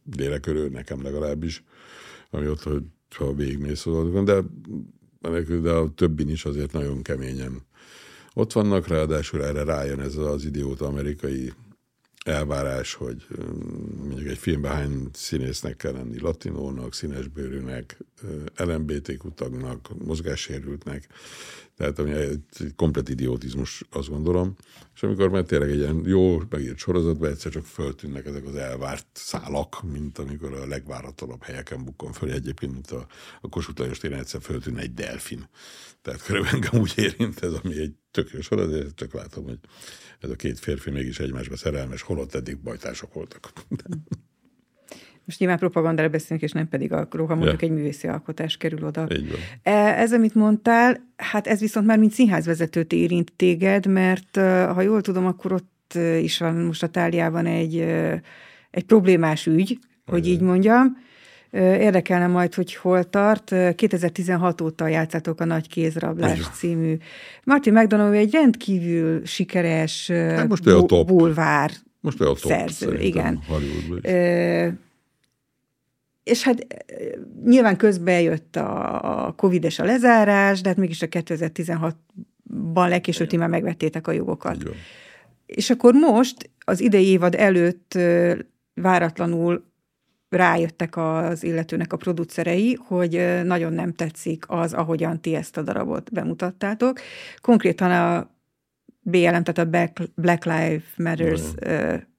délek 0.04 0.40
körül, 0.40 0.70
nekem 0.70 1.02
legalábbis, 1.02 1.64
ami 2.30 2.48
ott, 2.48 2.64
hogy 2.64 2.84
ha 3.16 3.34
végigmész 3.34 3.86
az 3.86 3.96
de, 5.32 5.42
de 5.60 5.72
a 5.72 5.94
többin 5.96 6.30
is 6.30 6.46
azért 6.46 6.72
nagyon 6.72 7.02
keményen. 7.02 7.62
Ott 8.34 8.54
vannak, 8.54 8.88
ráadásul 8.88 9.44
erre 9.44 9.64
rájön 9.64 10.00
ez 10.00 10.16
az 10.16 10.46
idióta 10.46 10.86
amerikai 10.86 11.54
elvárás, 12.24 12.94
hogy 12.94 13.28
mondjuk 13.98 14.28
egy 14.28 14.38
filmben 14.38 14.72
hány 14.72 15.08
színésznek 15.14 15.76
kell 15.76 15.92
lenni, 15.92 16.20
latinónak, 16.20 16.94
színesbőrűnek, 16.94 17.98
LMBTQ 18.56 19.34
tagnak, 19.34 20.04
mozgássérültnek, 20.06 21.08
tehát 21.78 22.00
ami 22.00 22.12
egy 22.12 22.74
komplet 22.76 23.10
idiotizmus, 23.10 23.84
azt 23.90 24.10
gondolom. 24.10 24.56
És 24.96 25.04
amikor 25.04 25.30
már 25.30 25.44
tényleg 25.44 25.70
egy 25.70 25.78
ilyen 25.78 26.02
jó 26.06 26.42
megírt 26.50 26.78
sorozatban 26.78 27.30
egyszer 27.30 27.52
csak 27.52 27.66
föltűnnek 27.66 28.26
ezek 28.26 28.46
az 28.46 28.56
elvárt 28.56 29.06
szálak, 29.14 29.84
mint 29.92 30.18
amikor 30.18 30.54
a 30.54 30.68
legváratlanabb 30.68 31.44
helyeken 31.44 31.84
bukkan 31.84 32.12
föl, 32.12 32.32
egyébként, 32.32 32.72
mint 32.72 32.92
a, 32.92 33.08
a 33.42 33.50
Kossuth 33.50 33.80
Lajos 33.80 33.98
téren 33.98 34.20
egyszer 34.20 34.42
föltűnne 34.42 34.82
egy 34.82 34.94
delfin. 34.94 35.50
Tehát 36.02 36.24
körülbelül 36.24 36.56
engem 36.56 36.82
úgy 36.82 36.94
érint 36.96 37.44
ez, 37.44 37.54
ami 37.54 37.80
egy 37.80 37.94
tök 38.12 38.30
jó 38.32 38.42
sorozat, 38.42 38.96
csak 38.96 39.14
látom, 39.14 39.44
hogy 39.44 39.60
ez 40.20 40.30
a 40.30 40.36
két 40.36 40.60
férfi 40.60 40.90
mégis 40.90 41.20
egymásba 41.20 41.58
szerelmes, 41.58 42.02
holott 42.02 42.36
eddig 42.36 42.58
bajtársak 42.58 43.14
voltak. 43.14 43.54
Most 45.26 45.40
nyilván 45.40 45.58
propagandára 45.58 46.10
beszélünk, 46.10 46.42
és 46.42 46.52
nem 46.52 46.70
pedig 46.70 46.94
a 46.94 47.08
ha 47.12 47.36
mondjuk 47.36 47.62
ja. 47.62 47.68
egy 47.68 47.74
művészi 47.74 48.08
alkotás 48.08 48.58
kerül 48.58 48.86
oda. 48.86 49.08
E, 49.64 49.72
ez, 49.74 50.14
amit 50.14 50.36
mondtál, 50.36 51.10
hát 51.16 51.48
ez 51.48 51.60
viszont 51.60 51.86
már 51.86 51.98
mint 51.98 52.12
színházvezetőt 52.12 52.94
érint 52.94 53.32
téged, 53.36 53.86
mert 53.86 54.38
ha 54.74 54.82
jól 54.82 55.02
tudom, 55.02 55.26
akkor 55.26 55.52
ott 55.52 55.98
is 56.22 56.38
van 56.38 56.56
most 56.56 56.84
a 56.84 56.88
táliában 56.88 57.46
egy, 57.46 57.78
egy 58.72 58.84
problémás 58.86 59.46
ügy, 59.46 59.80
hogy 60.06 60.28
így 60.28 60.42
mondjam. 60.42 60.98
Érdekelne 61.60 62.28
majd, 62.28 62.54
hogy 62.54 62.76
hol 62.76 63.04
tart. 63.04 63.56
2016 63.76 64.62
óta 64.62 64.88
játszátok 64.88 65.40
a 65.40 65.46
Nagy 65.46 65.68
Kézrablás 65.68 66.38
Igen. 66.38 66.50
című. 66.54 66.98
Martin 67.44 67.74
McDonough 67.74 68.18
egy 68.18 68.32
rendkívül 68.32 69.26
sikeres 69.26 70.12
hát 70.12 70.48
most 70.48 70.64
bu- 70.64 71.06
bulvár 71.06 71.72
most 72.00 72.18
top, 72.18 72.38
szerző. 72.38 73.00
Igen. 73.00 73.40
És 76.24 76.44
hát 76.44 76.68
nyilván 77.46 77.78
közben 77.78 78.22
jött 78.22 78.56
a 78.56 79.34
Covid 79.38 79.64
és 79.64 79.80
a 79.80 79.86
lezárás, 79.86 80.62
de 80.62 80.70
hát 80.70 80.78
mégis 80.78 81.02
a 81.02 81.08
2016-ban 81.08 82.90
legkésőbb 82.90 83.28
ti 83.28 83.38
már 83.38 83.50
megvettétek 83.50 84.08
a 84.08 84.12
jogokat. 84.12 84.56
Igen. 84.56 84.74
És 85.46 85.70
akkor 85.70 85.94
most, 85.94 86.50
az 86.66 86.80
idei 86.80 87.06
évad 87.06 87.36
előtt 87.36 87.98
váratlanul 88.74 89.72
rájöttek 90.30 90.98
az 90.98 91.44
illetőnek 91.44 91.94
a 91.94 91.98
producerei, 91.98 92.80
hogy 92.86 93.42
nagyon 93.44 93.74
nem 93.74 93.94
tetszik 93.94 94.46
az, 94.48 94.74
ahogyan 94.74 95.22
ti 95.22 95.36
ezt 95.36 95.58
a 95.58 95.62
darabot 95.62 96.12
bemutattátok. 96.12 97.00
Konkrétan 97.42 97.92
a 97.92 98.32
BLM, 99.02 99.44
tehát 99.44 99.58
a 99.58 99.66
Black 100.16 100.46
Lives 100.46 100.84
Matters 100.98 101.42
Igen 101.62 102.12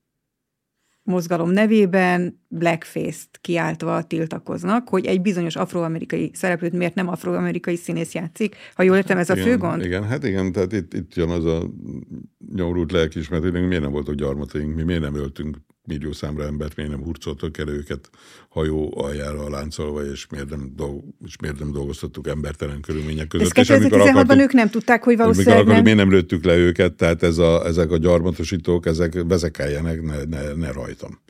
mozgalom 1.04 1.50
nevében 1.50 2.40
blackface-t 2.48 3.38
kiáltva 3.40 4.02
tiltakoznak, 4.02 4.88
hogy 4.88 5.06
egy 5.06 5.20
bizonyos 5.20 5.56
afroamerikai 5.56 6.30
szereplőt 6.34 6.72
miért 6.72 6.94
nem 6.94 7.08
afroamerikai 7.08 7.76
színész 7.76 8.14
játszik. 8.14 8.56
Ha 8.74 8.82
jól 8.82 8.96
értem, 8.96 9.18
ez 9.18 9.30
a 9.30 9.34
igen, 9.34 9.46
fő 9.46 9.56
gond? 9.56 9.84
Igen, 9.84 10.04
hát 10.04 10.24
igen, 10.24 10.52
tehát 10.52 10.72
itt, 10.72 10.94
itt 10.94 11.14
jön 11.14 11.28
az 11.28 11.44
a 11.44 11.70
nyomrult 12.54 12.92
lelkismert, 12.92 13.42
hogy 13.42 13.52
miért 13.52 13.82
nem 13.82 13.92
voltak 13.92 14.14
gyarmataink, 14.14 14.74
mi 14.74 14.82
miért 14.82 15.00
nem 15.00 15.14
öltünk 15.14 15.56
millió 15.86 16.12
számra 16.12 16.44
embert, 16.44 16.76
miért 16.76 16.90
nem 16.90 17.02
hurcoltak 17.02 17.58
el 17.58 17.68
őket 17.68 18.10
hajó 18.48 18.92
aljára 18.96 19.50
láncolva, 19.50 20.04
és 20.04 20.26
miért 20.30 20.50
nem, 20.50 20.72
dolg, 20.76 21.04
és 21.26 21.36
miért 21.40 21.58
nem 21.58 21.72
dolgoztattuk 21.72 22.28
embertelen 22.28 22.80
körülmények 22.80 23.28
között. 23.28 23.58
Ez 23.58 23.68
2016-ban 23.68 24.40
ők 24.40 24.52
nem 24.52 24.70
tudták, 24.70 25.02
hogy 25.02 25.16
valószínűleg 25.16 25.54
akartuk, 25.54 25.74
nem. 25.74 25.82
Miért 25.82 25.98
nem 25.98 26.10
lőttük 26.10 26.44
le 26.44 26.56
őket, 26.56 26.92
tehát 26.94 27.22
ez 27.22 27.38
a, 27.38 27.66
ezek 27.66 27.90
a 27.90 27.96
gyarmatosítók, 27.96 28.86
ezek 28.86 29.22
vezekeljenek, 29.22 30.02
ne, 30.02 30.24
ne, 30.24 30.52
ne 30.52 30.72
rajtam. 30.72 31.22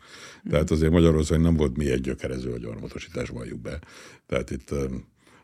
Tehát 0.51 0.71
azért 0.71 0.93
Magyarországon 0.93 1.45
nem 1.45 1.57
volt 1.57 1.77
mi 1.77 1.91
egy 1.91 2.01
gyökerező 2.01 2.53
a 2.53 2.59
gyarmatosítás, 2.59 3.29
valljuk 3.29 3.61
be. 3.61 3.79
Tehát 4.27 4.51
itt 4.51 4.71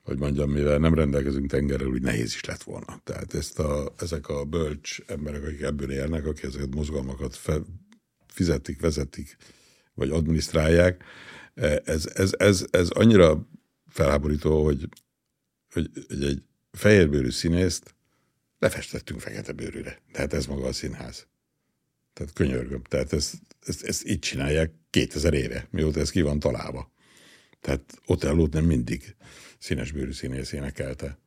hogy 0.03 0.19
mondjam, 0.19 0.51
mivel 0.51 0.79
nem 0.79 0.95
rendelkezünk 0.95 1.51
tengerrel, 1.51 1.87
úgy 1.87 2.03
nehéz 2.03 2.35
is 2.35 2.45
lett 2.45 2.63
volna. 2.63 3.01
Tehát 3.05 3.35
ezt 3.35 3.59
a, 3.59 3.95
ezek 3.99 4.29
a 4.29 4.45
bölcs 4.45 4.99
emberek, 5.07 5.43
akik 5.43 5.61
ebből 5.61 5.91
élnek, 5.91 6.27
akik 6.27 6.45
ezeket 6.45 6.75
mozgalmakat 6.75 7.37
fe, 7.37 7.59
fizetik, 8.33 8.81
vezetik, 8.81 9.37
vagy 9.95 10.11
adminisztrálják, 10.11 11.05
ez, 11.85 12.07
ez, 12.14 12.33
ez, 12.39 12.64
ez 12.70 12.91
annyira 12.91 13.49
felháborító, 13.89 14.64
hogy, 14.64 14.89
hogy, 15.72 15.91
hogy 16.09 16.24
egy 16.24 16.43
fehérbőrű 16.70 17.31
színészt 17.31 17.95
lefestettünk 18.59 19.20
fekete 19.20 19.53
bőrűre. 19.53 20.03
Tehát 20.12 20.33
ez 20.33 20.47
maga 20.47 20.66
a 20.66 20.72
színház. 20.72 21.26
Tehát 22.12 22.33
könyörgöm. 22.33 22.83
Tehát 22.83 23.12
ezt, 23.12 23.35
ezt, 23.61 23.83
ezt 23.83 24.09
így 24.09 24.18
csinálják 24.18 24.72
2000 24.91 25.35
éve, 25.35 25.66
mióta 25.70 26.01
ez 26.01 26.11
ki 26.11 26.20
van 26.20 26.39
találva. 26.39 26.93
Tehát 27.61 28.01
ott 28.07 28.53
nem 28.53 28.64
mindig 28.64 29.16
színes 29.59 29.93
bőrű 29.93 30.12
színész 30.12 30.53
énekelte. 30.53 31.18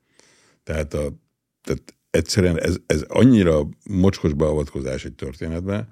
Tehát, 0.63 0.93
a, 0.93 1.13
tehát 1.61 1.95
egyszerűen 2.09 2.59
ez, 2.59 2.75
ez 2.85 3.01
annyira 3.01 3.69
mocskos 3.83 4.33
beavatkozás 4.33 5.05
egy 5.05 5.15
történetben, 5.15 5.89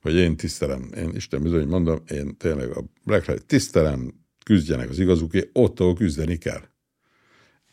hogy 0.00 0.14
én 0.14 0.36
tisztelem, 0.36 0.90
én 0.96 1.10
Isten 1.14 1.42
bizony 1.42 1.68
mondom, 1.68 2.02
én 2.08 2.36
tényleg 2.36 2.76
a 2.76 2.84
Black 3.04 3.26
Lives 3.26 3.42
tisztelem, 3.46 4.14
küzdjenek 4.44 4.90
az 4.90 4.98
igazukért, 4.98 5.48
ott, 5.52 5.80
ahol 5.80 5.94
küzdeni 5.94 6.36
kell. 6.36 6.62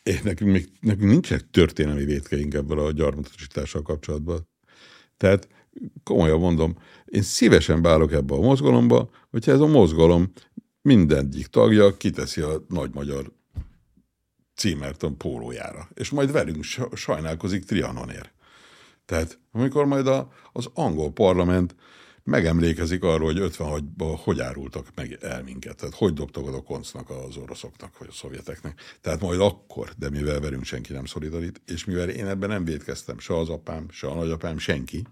Én 0.04 0.20
nekünk, 0.24 0.52
még, 0.52 0.70
nekünk 0.80 1.10
nincsenek 1.10 1.50
történelmi 1.50 2.04
vétkeink 2.04 2.54
ebből 2.54 2.80
a 2.80 2.92
gyarmatosítással 2.92 3.82
kapcsolatban. 3.82 4.48
Tehát 5.18 5.48
komolyan 6.04 6.40
mondom, 6.40 6.78
én 7.06 7.22
szívesen 7.22 7.82
beállok 7.82 8.12
ebbe 8.12 8.34
a 8.34 8.40
mozgalomba, 8.40 9.10
hogyha 9.30 9.52
ez 9.52 9.60
a 9.60 9.68
mozgalom 9.68 10.32
mindegyik 10.82 11.48
tagja 11.48 11.98
kiteszi 11.98 12.42
a 12.42 12.66
nagy 12.68 12.94
magyar 12.94 13.32
címerton 14.56 15.18
pólójára, 15.18 15.90
és 15.94 16.10
majd 16.10 16.32
velünk 16.32 16.64
sajnálkozik 16.94 17.64
Trianonért. 17.64 18.34
Tehát 19.06 19.40
amikor 19.52 19.86
majd 19.86 20.08
a, 20.08 20.32
az 20.52 20.70
angol 20.74 21.12
parlament 21.12 21.76
megemlékezik 22.28 23.04
arról, 23.04 23.34
hogy 23.34 23.52
56-ban 23.58 24.20
hogy 24.24 24.40
árultak 24.40 24.88
meg 24.96 25.18
el 25.22 25.44
minket, 25.44 25.76
tehát 25.76 25.96
hogy 25.96 26.14
dobtak 26.14 26.46
oda 26.46 26.62
koncnak 26.62 27.10
az 27.10 27.38
oroszoknak, 27.38 27.98
vagy 27.98 28.08
a 28.12 28.14
szovjeteknek. 28.14 28.98
Tehát 29.02 29.22
majd 29.22 29.40
akkor, 29.40 29.90
de 29.98 30.10
mivel 30.10 30.40
velünk 30.40 30.64
senki 30.64 30.94
nem 30.94 31.06
szolidarít, 31.06 31.62
és 31.66 31.86
mivel 31.86 32.10
én 32.10 32.28
ebben 32.28 32.50
nem 32.50 32.66
védkeztem, 32.66 33.20
se 33.20 33.38
az 33.38 33.50
apám, 33.50 33.86
se 33.90 34.08
a 34.08 34.14
nagyapám, 34.14 34.58
senki, 34.58 35.04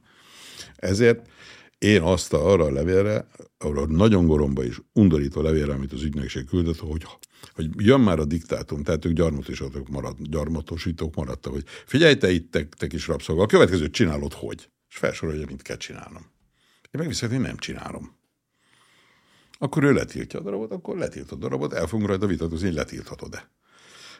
ezért 0.75 1.29
én 1.77 2.01
azt 2.01 2.33
a, 2.33 2.51
arra 2.51 2.63
a 2.63 2.71
levélre, 2.71 3.27
arra 3.57 3.81
a 3.81 3.87
nagyon 3.87 4.25
goromba 4.25 4.63
és 4.63 4.81
undorító 4.93 5.41
levélre, 5.41 5.73
amit 5.73 5.93
az 5.93 6.03
ügynökség 6.03 6.45
küldött, 6.45 6.79
hogy, 6.79 7.05
hogy 7.53 7.69
jön 7.77 7.99
már 7.99 8.19
a 8.19 8.25
diktátum, 8.25 8.83
tehát 8.83 9.05
ők 9.05 9.13
gyarmatosítók, 9.13 9.89
marad, 9.89 10.17
gyarmatosítók 10.21 11.15
maradtak, 11.15 11.53
hogy 11.53 11.63
figyelj 11.85 12.17
te 12.17 12.31
itt, 12.31 12.51
te, 12.51 12.67
te 12.77 12.87
kis 12.87 13.07
rabszolga, 13.07 13.43
a 13.43 13.45
következőt 13.45 13.91
csinálod 13.91 14.33
hogy? 14.33 14.69
És 14.89 14.95
felsorolja, 14.95 15.45
mint 15.45 15.61
kell 15.61 15.77
csinálnom. 15.77 16.33
Én 16.95 17.01
megviszem, 17.01 17.29
hogy 17.29 17.39
nem 17.39 17.57
csinálom. 17.57 18.15
Akkor 19.57 19.83
ő 19.83 19.93
letiltja 19.93 20.39
a 20.39 20.43
darabot, 20.43 20.71
akkor 20.71 20.97
letilt 20.97 21.31
a 21.31 21.35
darabot, 21.35 21.73
el 21.73 21.87
fogunk 21.87 22.09
rajta 22.09 22.27
vitatkozni, 22.27 22.65
hogy 22.65 22.75
letilthatod-e. 22.75 23.49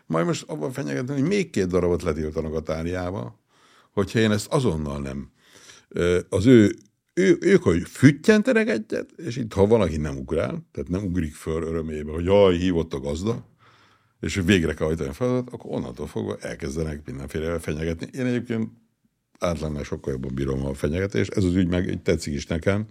Majd 0.06 0.26
most 0.26 0.44
abban 0.50 0.72
fenyegetni, 0.72 1.14
hogy 1.14 1.28
még 1.28 1.50
két 1.50 1.68
darabot 1.68 2.04
letiltanak 2.04 2.54
a 2.54 2.62
tárjába, 2.62 3.40
hogyha 3.92 4.20
én 4.20 4.32
ezt 4.32 4.48
azonnal 4.48 5.00
nem. 5.00 5.32
Az 6.30 6.46
ő, 6.46 6.76
ő 7.14 7.38
ők, 7.42 7.64
hogy 7.64 7.90
füttyentenek 7.90 8.70
egyet, 8.70 9.12
és 9.12 9.38
itt 9.38 9.54
ha 9.54 9.68
valaki 9.68 9.98
nem 9.98 10.18
ugrál, 10.18 10.68
tehát 10.72 10.90
nem 10.90 11.04
ugrik 11.04 11.36
föl 11.36 11.64
örömébe, 11.64 12.12
hogy 12.12 12.26
jaj, 12.26 12.58
hívott 12.58 12.94
a 12.94 13.00
gazda, 13.00 13.50
és 14.20 14.42
végre 14.46 14.74
kell 14.74 14.88
hajtani 14.88 15.10
a 15.10 15.14
feladatot, 15.14 15.54
akkor 15.54 15.72
onnantól 15.72 16.08
fogva 16.08 16.38
elkezdenek 16.38 17.06
mindenféle 17.06 17.60
fenyegetni. 17.60 18.08
Én 18.20 18.26
egyébként 18.26 18.70
átlánnál 19.40 19.84
sokkal 19.84 20.14
jobban 20.14 20.36
bírom 20.36 20.66
a 20.66 20.74
fenyegetést. 20.74 21.32
Ez 21.34 21.44
az 21.44 21.56
ügy 21.56 21.68
meg 21.68 22.00
tetszik 22.04 22.34
is 22.34 22.46
nekem. 22.46 22.86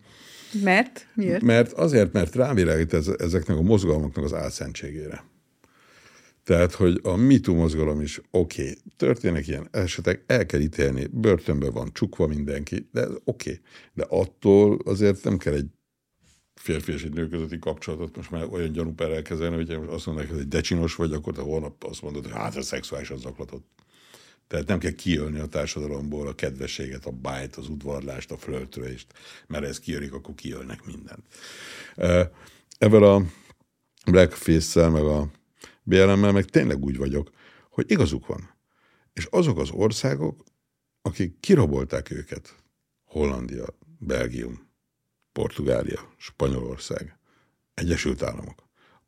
Mert? 0.63 1.09
Miért? 1.15 1.43
Mert 1.43 1.73
azért, 1.73 2.13
mert 2.13 2.35
rávilágít 2.35 2.93
ez, 2.93 3.09
ezeknek 3.09 3.57
a 3.57 3.63
mozgalmaknak 3.63 4.25
az 4.25 4.33
álszentségére. 4.33 5.25
Tehát, 6.45 6.73
hogy 6.73 7.01
a 7.03 7.17
MeToo 7.17 7.55
mozgalom 7.55 8.01
is 8.01 8.21
oké, 8.31 8.63
okay, 8.63 8.77
történnek 8.97 9.49
ilyen 9.49 9.69
esetek, 9.71 10.23
el 10.27 10.47
kell 10.47 10.61
ítélni, 10.61 11.07
börtönben 11.11 11.73
van, 11.73 11.91
csukva 11.93 12.27
mindenki, 12.27 12.89
de 12.93 13.07
oké. 13.07 13.21
Okay. 13.25 13.61
De 13.93 14.05
attól 14.09 14.79
azért 14.85 15.25
nem 15.25 15.39
kell 15.39 15.55
egy 15.55 15.67
férfi 16.55 16.93
és 16.93 17.05
egy 17.05 17.13
nő 17.13 17.29
közötti 17.29 17.59
kapcsolatot 17.59 18.17
most 18.17 18.31
már 18.31 18.47
olyan 18.51 18.73
gyanúperrel 18.73 19.23
kezelni, 19.23 19.57
hogy 19.57 19.71
azt 19.89 20.07
mondják, 20.07 20.31
hogy 20.31 20.39
egy 20.39 20.49
decsinos 20.49 20.95
vagy, 20.95 21.13
akkor 21.13 21.35
te 21.35 21.41
holnap 21.41 21.85
azt 21.85 22.03
mondod, 22.03 22.23
hogy 22.23 22.33
hát 22.33 22.57
ez 22.57 22.67
szexuálisan 22.67 23.19
zaklatott. 23.19 23.67
Tehát 24.47 24.67
nem 24.67 24.79
kell 24.79 24.91
kiölni 24.91 25.39
a 25.39 25.47
társadalomból 25.47 26.27
a 26.27 26.35
kedvességet, 26.35 27.07
a 27.07 27.11
bájt, 27.11 27.57
az 27.57 27.69
udvarlást, 27.69 28.31
a 28.31 28.37
flörtölést, 28.37 29.07
mert 29.47 29.65
ez 29.65 29.81
kiölik, 29.81 30.13
akkor 30.13 30.35
kiölnek 30.35 30.85
mindent. 30.85 31.27
Evel 32.79 33.03
a 33.03 33.23
blackface-szel, 34.11 34.91
meg 34.91 35.03
a 35.05 35.31
BLM-mel 35.83 36.33
meg 36.33 36.45
tényleg 36.45 36.85
úgy 36.85 36.97
vagyok, 36.97 37.31
hogy 37.71 37.91
igazuk 37.91 38.27
van. 38.27 38.55
És 39.13 39.25
azok 39.25 39.59
az 39.59 39.71
országok, 39.71 40.45
akik 41.03 41.41
kirabolták 41.41 42.11
őket, 42.11 42.55
Hollandia, 43.05 43.67
Belgium, 43.99 44.69
Portugália, 45.33 46.15
Spanyolország, 46.17 47.19
Egyesült 47.75 48.23
Államok, 48.23 48.64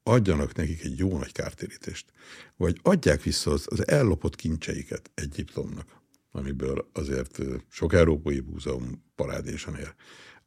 adjanak 0.09 0.54
nekik 0.54 0.82
egy 0.82 0.98
jó 0.98 1.18
nagy 1.18 1.32
kártérítést, 1.32 2.12
vagy 2.57 2.78
adják 2.82 3.22
vissza 3.22 3.50
az, 3.50 3.66
az 3.68 3.88
ellopott 3.88 4.36
kincseiket 4.36 5.11
Egyiptomnak, 5.14 6.00
amiből 6.30 6.90
azért 6.92 7.38
sok 7.68 7.92
európai 7.92 8.40
múzeum 8.40 9.04
parádésan 9.14 9.76
ér. 9.76 9.94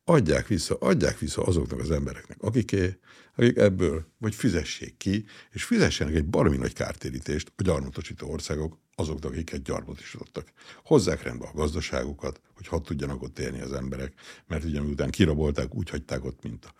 Adják 0.03 0.47
vissza, 0.47 0.75
adják 0.75 1.17
vissza 1.17 1.43
azoknak 1.43 1.79
az 1.79 1.91
embereknek, 1.91 2.41
akiké, 2.41 2.99
akik 3.35 3.57
ebből, 3.57 4.05
vagy 4.17 4.35
fizessék 4.35 4.97
ki, 4.97 5.25
és 5.51 5.63
fizessenek 5.63 6.15
egy 6.15 6.25
baromi 6.25 6.57
nagy 6.57 6.73
kártérítést 6.73 7.51
a 7.55 7.61
gyarmatosító 7.61 8.29
országok 8.31 8.79
azoknak, 8.95 9.31
akiket 9.31 9.63
gyarmatosítottak. 9.63 10.51
Hozzák 10.83 11.23
rendbe 11.23 11.45
a 11.45 11.53
gazdaságukat, 11.55 12.41
hogy 12.55 12.67
hadd 12.67 12.83
tudjanak 12.83 13.21
ott 13.21 13.39
élni 13.39 13.61
az 13.61 13.73
emberek, 13.73 14.13
mert 14.47 14.63
ugye 14.63 14.81
miután 14.81 15.09
kirabolták, 15.09 15.75
úgy 15.75 15.89
hagyták 15.89 16.25
ott, 16.25 16.43
mint, 16.43 16.65
a, 16.65 16.73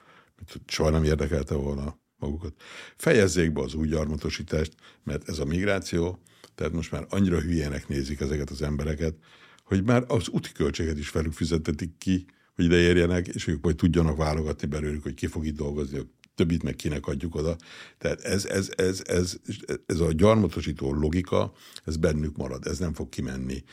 soha 0.66 0.90
nem 0.90 1.04
érdekelte 1.04 1.56
volna 1.56 1.98
magukat. 2.20 2.54
Fejezzék 2.98 3.54
be 3.54 3.62
az 3.62 3.74
új 3.74 3.88
gyarmatosítást, 3.88 4.74
mert 5.04 5.30
ez 5.30 5.40
a 5.40 5.46
migráció, 5.46 6.20
tehát 6.56 6.74
most 6.74 6.92
már 6.92 7.06
annyira 7.10 7.40
hülyének 7.40 7.88
nézik 7.88 8.20
ezeket 8.20 8.50
az 8.50 8.62
embereket, 8.62 9.16
hogy 9.64 9.84
már 9.84 10.04
az 10.08 10.28
úti 10.28 10.52
költséget 10.52 10.98
is 10.98 11.10
felük 11.10 11.34
fizetetik 11.34 11.98
ki, 11.98 12.26
hogy 12.56 12.66
ide 12.66 12.78
érjenek, 12.78 13.28
és 13.28 13.48
ők 13.48 13.64
majd 13.64 13.76
tudjanak 13.76 14.18
válogatni 14.18 14.68
belőlük, 14.68 15.04
hogy 15.04 15.14
ki 15.14 15.28
fog 15.28 15.46
itt 15.46 15.56
dolgozni, 15.56 15.98
a 15.98 16.06
többit 16.36 16.64
meg 16.64 16.76
kinek 16.76 17.08
adjuk 17.08 17.36
oda. 17.36 17.56
Tehát 17.98 18.22
ez, 18.22 18.46
ez, 18.46 18.70
ez, 18.76 19.02
ez, 19.06 19.38
ez 19.86 20.00
a 20.00 20.12
gyarmatosító 20.12 20.94
logika, 20.94 21.54
ez 21.84 21.98
bennük 21.98 22.38
marad, 22.38 22.68
ez 22.68 22.78
nem 22.78 22.94
fog 22.94 23.10
kimenni 23.10 23.64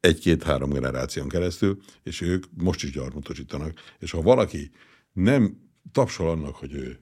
egy-két-három 0.00 0.70
generáción 0.70 1.28
keresztül, 1.28 1.80
és 2.02 2.20
ők 2.20 2.44
most 2.54 2.82
is 2.82 2.90
gyarmatosítanak. 2.90 3.72
És 3.98 4.10
ha 4.10 4.22
valaki 4.22 4.70
nem 5.12 5.70
tapsol 5.92 6.30
annak, 6.30 6.54
hogy 6.54 6.72
ő 6.72 7.00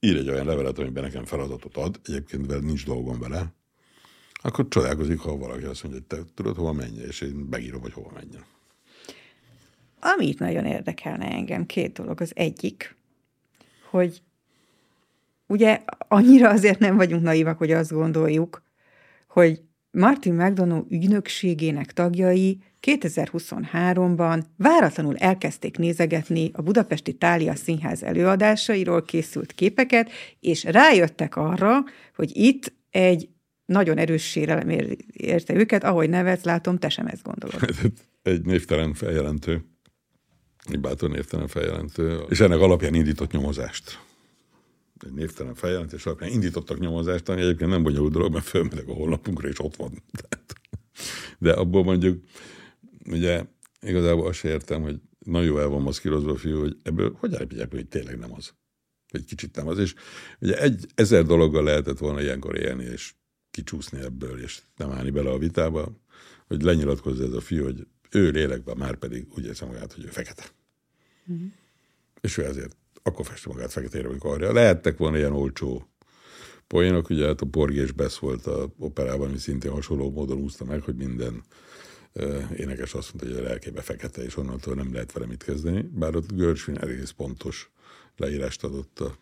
ír 0.00 0.16
egy 0.16 0.28
olyan 0.28 0.46
levelet, 0.46 0.78
amiben 0.78 1.02
nekem 1.02 1.24
feladatot 1.24 1.76
ad, 1.76 2.00
egyébként 2.04 2.46
vele 2.46 2.60
nincs 2.60 2.84
dolgom 2.84 3.18
vele, 3.18 3.52
akkor 4.32 4.68
csodálkozik, 4.68 5.18
ha 5.18 5.36
valaki 5.36 5.64
azt 5.64 5.82
mondja, 5.82 6.02
hogy 6.08 6.18
te 6.18 6.32
tudod, 6.34 6.56
hova 6.56 6.72
menj, 6.72 6.98
és 6.98 7.20
én 7.20 7.34
megírom, 7.50 7.80
hogy 7.80 7.92
hova 7.92 8.10
menjen. 8.14 8.44
Ami 10.00 10.26
itt 10.26 10.38
nagyon 10.38 10.64
érdekelne 10.64 11.30
engem, 11.30 11.66
két 11.66 11.92
dolog. 11.92 12.20
Az 12.20 12.32
egyik, 12.34 12.96
hogy 13.90 14.22
ugye 15.46 15.82
annyira 15.98 16.48
azért 16.48 16.78
nem 16.78 16.96
vagyunk 16.96 17.22
naivak, 17.22 17.58
hogy 17.58 17.70
azt 17.70 17.92
gondoljuk, 17.92 18.62
hogy 19.28 19.62
Martin 19.90 20.34
McDonough 20.34 20.90
ügynökségének 20.90 21.92
tagjai 21.92 22.62
2023-ban 22.82 24.42
váratlanul 24.56 25.16
elkezdték 25.16 25.78
nézegetni 25.78 26.50
a 26.52 26.62
Budapesti 26.62 27.12
Tália 27.12 27.54
Színház 27.54 28.02
előadásairól 28.02 29.02
készült 29.02 29.52
képeket, 29.52 30.10
és 30.40 30.64
rájöttek 30.64 31.36
arra, 31.36 31.84
hogy 32.14 32.30
itt 32.36 32.72
egy 32.90 33.28
nagyon 33.66 33.98
erős 33.98 34.30
sérelem 34.30 34.68
érte 35.12 35.54
őket, 35.54 35.84
ahogy 35.84 36.08
nevetsz, 36.08 36.44
látom, 36.44 36.78
te 36.78 36.88
sem 36.88 37.06
ezt 37.06 37.22
gondolod. 37.22 37.60
egy 38.22 38.44
névtelen 38.44 38.94
feljelentő, 38.94 39.64
egy 40.64 40.80
bátor 40.80 41.10
névtelen 41.10 41.46
feljelentő, 41.46 42.20
és 42.28 42.40
ennek 42.40 42.60
alapján 42.60 42.94
indított 42.94 43.30
nyomozást. 43.30 43.98
Egy 45.04 45.12
névtelen 45.12 45.54
feljelentés 45.54 46.06
alapján 46.06 46.30
indítottak 46.30 46.78
nyomozást, 46.78 47.28
ami 47.28 47.40
egyébként 47.40 47.70
nem 47.70 47.82
bonyolult 47.82 48.12
dolog, 48.12 48.32
mert 48.32 48.44
fölmegyek 48.44 48.88
a 48.88 48.92
honlapunkra, 48.92 49.48
és 49.48 49.60
ott 49.60 49.76
van. 49.76 50.02
De 51.38 51.52
abból 51.52 51.84
mondjuk 51.84 52.22
ugye 53.10 53.44
igazából 53.80 54.26
azt 54.26 54.44
értem, 54.44 54.82
hogy 54.82 55.00
nagyon 55.18 55.58
el 55.58 55.66
van 55.66 55.82
maszkírozva 55.82 56.30
a 56.30 56.36
fiú, 56.36 56.60
hogy 56.60 56.76
ebből 56.82 57.16
hogy 57.18 57.34
állítják, 57.34 57.70
hogy 57.70 57.88
tényleg 57.88 58.18
nem 58.18 58.32
az. 58.32 58.54
Egy 59.08 59.24
kicsit 59.24 59.56
nem 59.56 59.68
az. 59.68 59.78
És 59.78 59.94
ugye 60.40 60.60
egy 60.60 60.86
ezer 60.94 61.24
dologgal 61.24 61.64
lehetett 61.64 61.98
volna 61.98 62.20
ilyenkor 62.20 62.58
élni, 62.58 62.84
és 62.84 63.14
kicsúszni 63.50 63.98
ebből, 63.98 64.42
és 64.42 64.62
nem 64.76 64.90
állni 64.90 65.10
bele 65.10 65.30
a 65.30 65.38
vitába, 65.38 65.92
hogy 66.46 66.62
lenyilatkozza 66.62 67.24
ez 67.24 67.32
a 67.32 67.40
fiú, 67.40 67.64
hogy 67.64 67.86
ő 68.10 68.30
lélekben 68.30 68.76
már 68.76 68.96
pedig 68.96 69.26
úgy 69.36 69.44
érzi 69.44 69.64
magát, 69.64 69.92
hogy 69.92 70.04
ő 70.04 70.08
fekete. 70.08 70.44
Mm. 71.32 71.46
És 72.20 72.36
ő 72.36 72.44
ezért 72.44 72.76
akkor 73.02 73.26
festi 73.26 73.48
magát 73.48 73.72
feketére, 73.72 74.08
amikor 74.08 74.30
arra. 74.30 74.52
Lehettek 74.52 74.96
volna 74.96 75.16
ilyen 75.16 75.32
olcsó 75.32 75.88
poénok, 76.66 77.10
ugye 77.10 77.26
hát 77.26 77.40
a 77.40 77.46
Porgés 77.46 77.92
Besz 77.92 78.16
volt 78.16 78.46
a 78.46 78.72
operában, 78.78 79.28
ami 79.28 79.38
szintén 79.38 79.70
hasonló 79.70 80.10
módon 80.10 80.38
úszta 80.38 80.64
meg, 80.64 80.82
hogy 80.82 80.94
minden 80.94 81.42
énekes 82.56 82.94
azt 82.94 83.14
mondta, 83.14 83.36
hogy 83.36 83.44
a 83.44 83.48
lelkébe 83.48 83.82
fekete, 83.82 84.22
és 84.22 84.36
onnantól 84.36 84.74
nem 84.74 84.92
lehet 84.92 85.12
vele 85.12 85.26
mit 85.26 85.42
kezdeni. 85.42 85.82
Bár 85.82 86.16
ott 86.16 86.32
Görcsvin 86.32 86.78
egész 86.78 87.10
pontos 87.10 87.70
leírást 88.16 88.64
adott 88.64 89.00
a, 89.00 89.18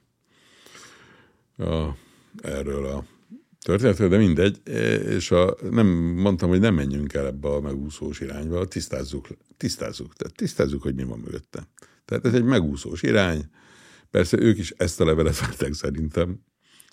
a, 1.65 1.97
erről 2.43 2.87
a 2.87 3.07
történetről, 3.59 4.09
de 4.09 4.17
mindegy, 4.17 4.61
és 5.09 5.31
a, 5.31 5.57
nem 5.71 5.87
mondtam, 5.97 6.49
hogy 6.49 6.61
nem 6.61 6.75
menjünk 6.75 7.13
el 7.15 7.27
ebbe 7.27 7.49
a 7.49 7.61
megúszós 7.61 8.21
irányba, 8.21 8.67
tisztázzuk, 8.67 9.29
tisztázzuk, 9.57 10.15
tehát 10.15 10.37
tisztázzuk, 10.37 10.83
hogy 10.83 10.95
mi 10.95 11.05
van 11.05 11.19
mögötte. 11.19 11.69
Tehát 12.05 12.27
ez 12.27 12.35
egy 12.35 12.45
megúszós 12.45 13.03
irány, 13.03 13.51
persze 14.11 14.39
ők 14.39 14.59
is 14.59 14.71
ezt 14.71 15.01
a 15.01 15.05
levelet 15.05 15.39
várták 15.41 15.73
szerintem, 15.73 16.45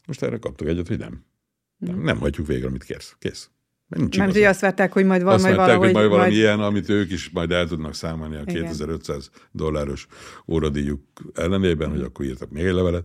most 0.05 0.21
erre 0.21 0.37
kaptak 0.37 0.67
egyet, 0.67 0.87
hogy 0.87 0.97
nem. 0.97 1.25
Nem, 1.77 2.01
nem 2.01 2.17
hagyjuk 2.17 2.47
végre, 2.47 2.67
amit 2.67 2.83
kérsz. 2.83 3.15
Kész. 3.19 3.49
Nincs 3.95 4.17
Mert 4.17 4.35
ugye 4.35 4.49
azt 4.49 4.59
várták, 4.59 4.93
hogy 4.93 5.05
majd, 5.05 5.23
van, 5.23 5.33
azt 5.33 5.43
majd 5.43 5.55
valahogy... 5.55 5.85
hogy 5.85 5.93
majd 5.93 6.09
valami 6.09 6.27
majd... 6.27 6.37
ilyen, 6.37 6.59
amit 6.59 6.89
ők 6.89 7.11
is 7.11 7.29
majd 7.29 7.51
el 7.51 7.67
tudnak 7.67 7.95
számolni 7.95 8.35
a 8.35 8.41
Igen. 8.45 8.65
2500 8.67 9.29
dolláros 9.51 10.07
óradíjuk 10.47 11.01
ellenében, 11.33 11.89
hogy 11.89 12.01
akkor 12.01 12.25
írtak 12.25 12.49
még 12.49 12.65
egy 12.65 12.73
levelet. 12.73 13.03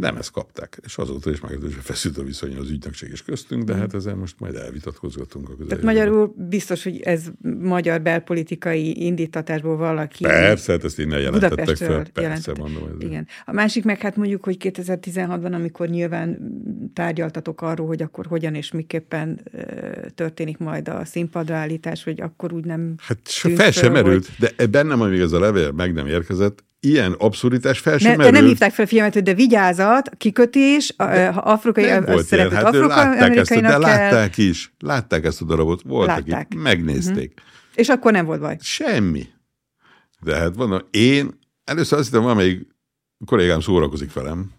Nem 0.00 0.16
ezt 0.16 0.30
kapták, 0.30 0.80
és 0.84 0.96
azóta 0.96 1.30
is 1.30 1.40
meglehetősen 1.40 1.80
feszült 1.80 2.18
a 2.18 2.22
viszony 2.22 2.56
az 2.56 2.70
ügynökség 2.70 3.10
és 3.10 3.22
köztünk, 3.22 3.62
de 3.62 3.74
hát 3.74 3.94
ezzel 3.94 4.14
most 4.14 4.40
majd 4.40 4.54
elvitatkozgatunk 4.54 5.48
a 5.48 5.64
Tehát 5.68 5.84
magyarul 5.84 6.34
biztos, 6.36 6.82
hogy 6.82 7.00
ez 7.00 7.26
magyar 7.60 8.02
belpolitikai 8.02 9.04
indítatásból 9.04 9.76
valaki... 9.76 10.24
Persze, 10.24 10.72
hát 10.72 10.84
ezt 10.84 10.98
innen 10.98 11.20
jelentettek 11.20 11.76
fel. 11.76 12.06
Persze, 12.12 12.52
mondom. 12.58 12.82
Ezzel. 12.86 13.00
Igen. 13.00 13.26
A 13.44 13.52
másik 13.52 13.84
meg 13.84 14.00
hát 14.00 14.16
mondjuk, 14.16 14.44
hogy 14.44 14.56
2016-ban, 14.60 15.52
amikor 15.52 15.88
nyilván 15.88 16.38
tárgyaltatok 16.92 17.60
arról, 17.60 17.86
hogy 17.86 18.02
akkor 18.02 18.26
hogyan 18.26 18.54
és 18.54 18.72
miképpen 18.72 19.40
történik 20.14 20.58
majd 20.58 20.88
a 20.88 21.04
színpadra 21.04 21.54
állítás, 21.54 22.04
hogy 22.04 22.20
akkor 22.20 22.52
úgy 22.52 22.64
nem... 22.64 22.94
Hát 22.98 23.28
fel 23.28 23.70
sem 23.70 23.92
merült, 23.92 24.26
hogy... 24.26 24.54
de 24.56 24.66
bennem, 24.66 25.00
amíg 25.00 25.20
ez 25.20 25.32
a 25.32 25.38
levél 25.38 25.70
meg 25.70 25.92
nem 25.92 26.06
érkezett, 26.06 26.64
ilyen 26.84 27.12
abszurditás 27.12 27.78
fel 27.78 27.98
sem 27.98 28.16
ne, 28.16 28.30
nem 28.30 28.44
hívták 28.44 28.72
fel 28.72 28.84
a 28.84 28.88
figyelmet, 28.88 29.12
hogy 29.14 29.22
de 29.22 29.34
vigyázat, 29.34 30.10
kikötés, 30.16 30.94
de, 30.96 31.28
ha 31.28 31.40
afrikai 31.40 31.84
szereplőt 31.84 32.52
hát 32.52 32.64
afroamerikainak 32.64 33.70
De 33.70 33.78
látták 33.78 34.36
is, 34.36 34.74
látták 34.78 35.24
ezt 35.24 35.40
a 35.40 35.44
darabot, 35.44 35.82
voltak 35.82 36.26
látták. 36.26 36.52
itt, 36.54 36.60
megnézték. 36.62 37.32
Uh-huh. 37.36 37.52
És 37.74 37.88
akkor 37.88 38.12
nem 38.12 38.24
volt 38.26 38.40
baj? 38.40 38.56
Semmi. 38.60 39.26
De 40.20 40.36
hát 40.36 40.56
mondom, 40.56 40.80
én 40.90 41.38
először 41.64 41.98
azt 41.98 42.08
hittem, 42.08 42.22
valamelyik 42.22 42.66
kollégám 43.26 43.60
szórakozik 43.60 44.12
velem, 44.12 44.52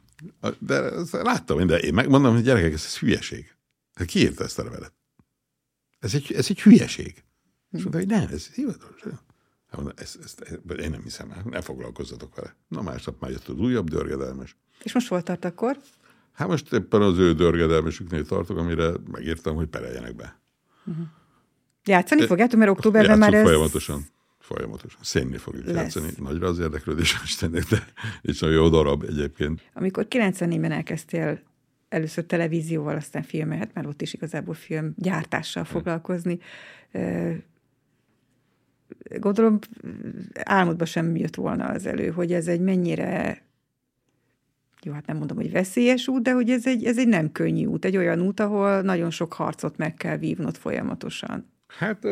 de 0.60 0.82
láttam, 1.12 1.68
de 1.68 1.78
én 1.78 1.94
megmondom, 1.94 2.34
hogy 2.34 2.44
gyerekek, 2.44 2.74
ez, 2.74 2.84
ez 2.86 2.98
hülyeség. 2.98 3.56
Hát 3.96 4.08
ki 4.08 4.20
írta 4.20 4.44
ezt 4.44 4.60
a 4.60 4.64
levelet? 4.64 4.94
Ez 6.00 6.14
egy, 6.14 6.34
ez 6.34 6.46
egy 6.50 6.62
hülyeség. 6.62 7.24
És 7.72 7.80
mondta, 7.80 7.98
hogy 7.98 8.08
nem, 8.08 8.28
ez 8.32 8.48
hivatalos. 8.54 9.02
Ezt, 9.96 10.20
ezt, 10.24 10.42
ezt, 10.42 10.80
én 10.80 10.90
nem 10.90 11.02
hiszem 11.04 11.32
el, 11.32 11.42
ne 11.50 11.62
foglalkozzatok 11.62 12.36
vele. 12.36 12.56
Na 12.68 12.82
másnap 12.82 13.22
már 13.22 13.32
jött 13.32 13.48
az 13.48 13.60
újabb 13.60 13.90
dörgedelmes. 13.90 14.56
És 14.84 14.94
most 14.94 15.08
volt 15.08 15.24
tart 15.24 15.46
akkor? 15.46 15.78
Hát 16.34 16.48
most 16.48 16.74
éppen 16.74 17.02
az 17.02 17.18
ő 17.18 17.34
dörgedelmesüknél 17.34 18.26
tartok, 18.26 18.58
amire 18.58 18.92
megírtam, 19.12 19.56
hogy 19.56 19.68
pereljenek 19.68 20.16
be. 20.16 20.40
Uh-huh. 20.86 21.06
Játszani 21.86 22.22
e, 22.22 22.26
fogjátok, 22.26 22.60
mert 22.60 22.72
októberben 22.72 23.18
már 23.18 23.34
ez... 23.34 23.44
folyamatosan. 23.44 24.06
Folyamatosan. 24.40 25.00
Szénni 25.04 25.38
fogjuk 25.38 25.66
lesz. 25.66 25.76
játszani. 25.76 26.08
Nagyra 26.18 26.48
az 26.48 26.60
érdeklődés, 26.60 27.18
Istennek, 27.24 27.64
de 27.64 27.88
és 28.22 28.40
nagyon 28.40 28.56
jó 28.56 28.70
darab 28.70 29.04
egyébként. 29.04 29.62
Amikor 29.74 30.08
94-ben 30.10 30.72
elkezdtél 30.72 31.40
először 31.90 32.26
televízióval, 32.26 32.96
aztán 32.96 33.24
filmet, 33.24 33.58
hát 33.58 33.74
már 33.74 33.88
ott 33.88 34.02
is 34.02 34.14
igazából 34.14 34.54
film 34.54 34.94
gyártással 34.98 35.64
foglalkozni 35.64 36.40
gondolom 39.20 39.60
álmodba 40.34 40.86
sem 40.86 41.16
jött 41.16 41.36
volna 41.36 41.66
az 41.66 41.86
elő, 41.86 42.10
hogy 42.10 42.34
ez 42.34 42.48
egy 42.48 42.62
mennyire 42.62 43.44
jó, 44.86 44.92
hát 44.94 45.06
nem 45.06 45.18
mondom, 45.18 45.38
hogy 45.38 45.52
veszélyes 45.52 46.08
út, 46.08 46.22
de 46.22 46.32
hogy 46.32 46.50
ez 46.50 46.68
egy, 46.68 46.86
ez 46.86 46.98
egy 46.98 47.08
nem 47.08 47.32
könnyű 47.32 47.66
út, 47.66 47.86
egy 47.86 47.98
olyan 47.98 48.22
út, 48.22 48.40
ahol 48.40 48.82
nagyon 48.82 49.10
sok 49.10 49.34
harcot 49.34 49.78
meg 49.78 49.94
kell 49.94 50.18
vívnod 50.18 50.56
folyamatosan. 50.56 51.50
Hát... 51.68 52.04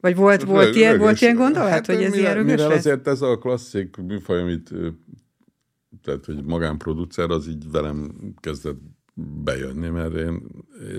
Vagy 0.00 0.16
volt, 0.16 0.42
volt, 0.42 0.64
rögös, 0.64 0.76
ilyen, 0.76 0.98
volt 0.98 1.20
ilyen 1.20 1.36
gondolat, 1.36 1.68
hát, 1.68 1.86
hogy 1.86 2.02
ez 2.02 2.10
mire, 2.10 2.22
ilyen 2.22 2.34
rögös 2.34 2.62
mire 2.62 2.74
azért 2.74 3.06
ez 3.06 3.22
a 3.22 3.38
klasszik 3.38 3.96
műfaj, 3.96 4.40
amit 4.40 4.70
tehát, 6.02 6.24
hogy 6.24 6.44
magánproducer, 6.44 7.30
az 7.30 7.48
így 7.48 7.70
velem 7.70 8.10
kezdett 8.40 8.80
bejönni, 9.44 9.88
mert 9.88 10.14
én, 10.14 10.42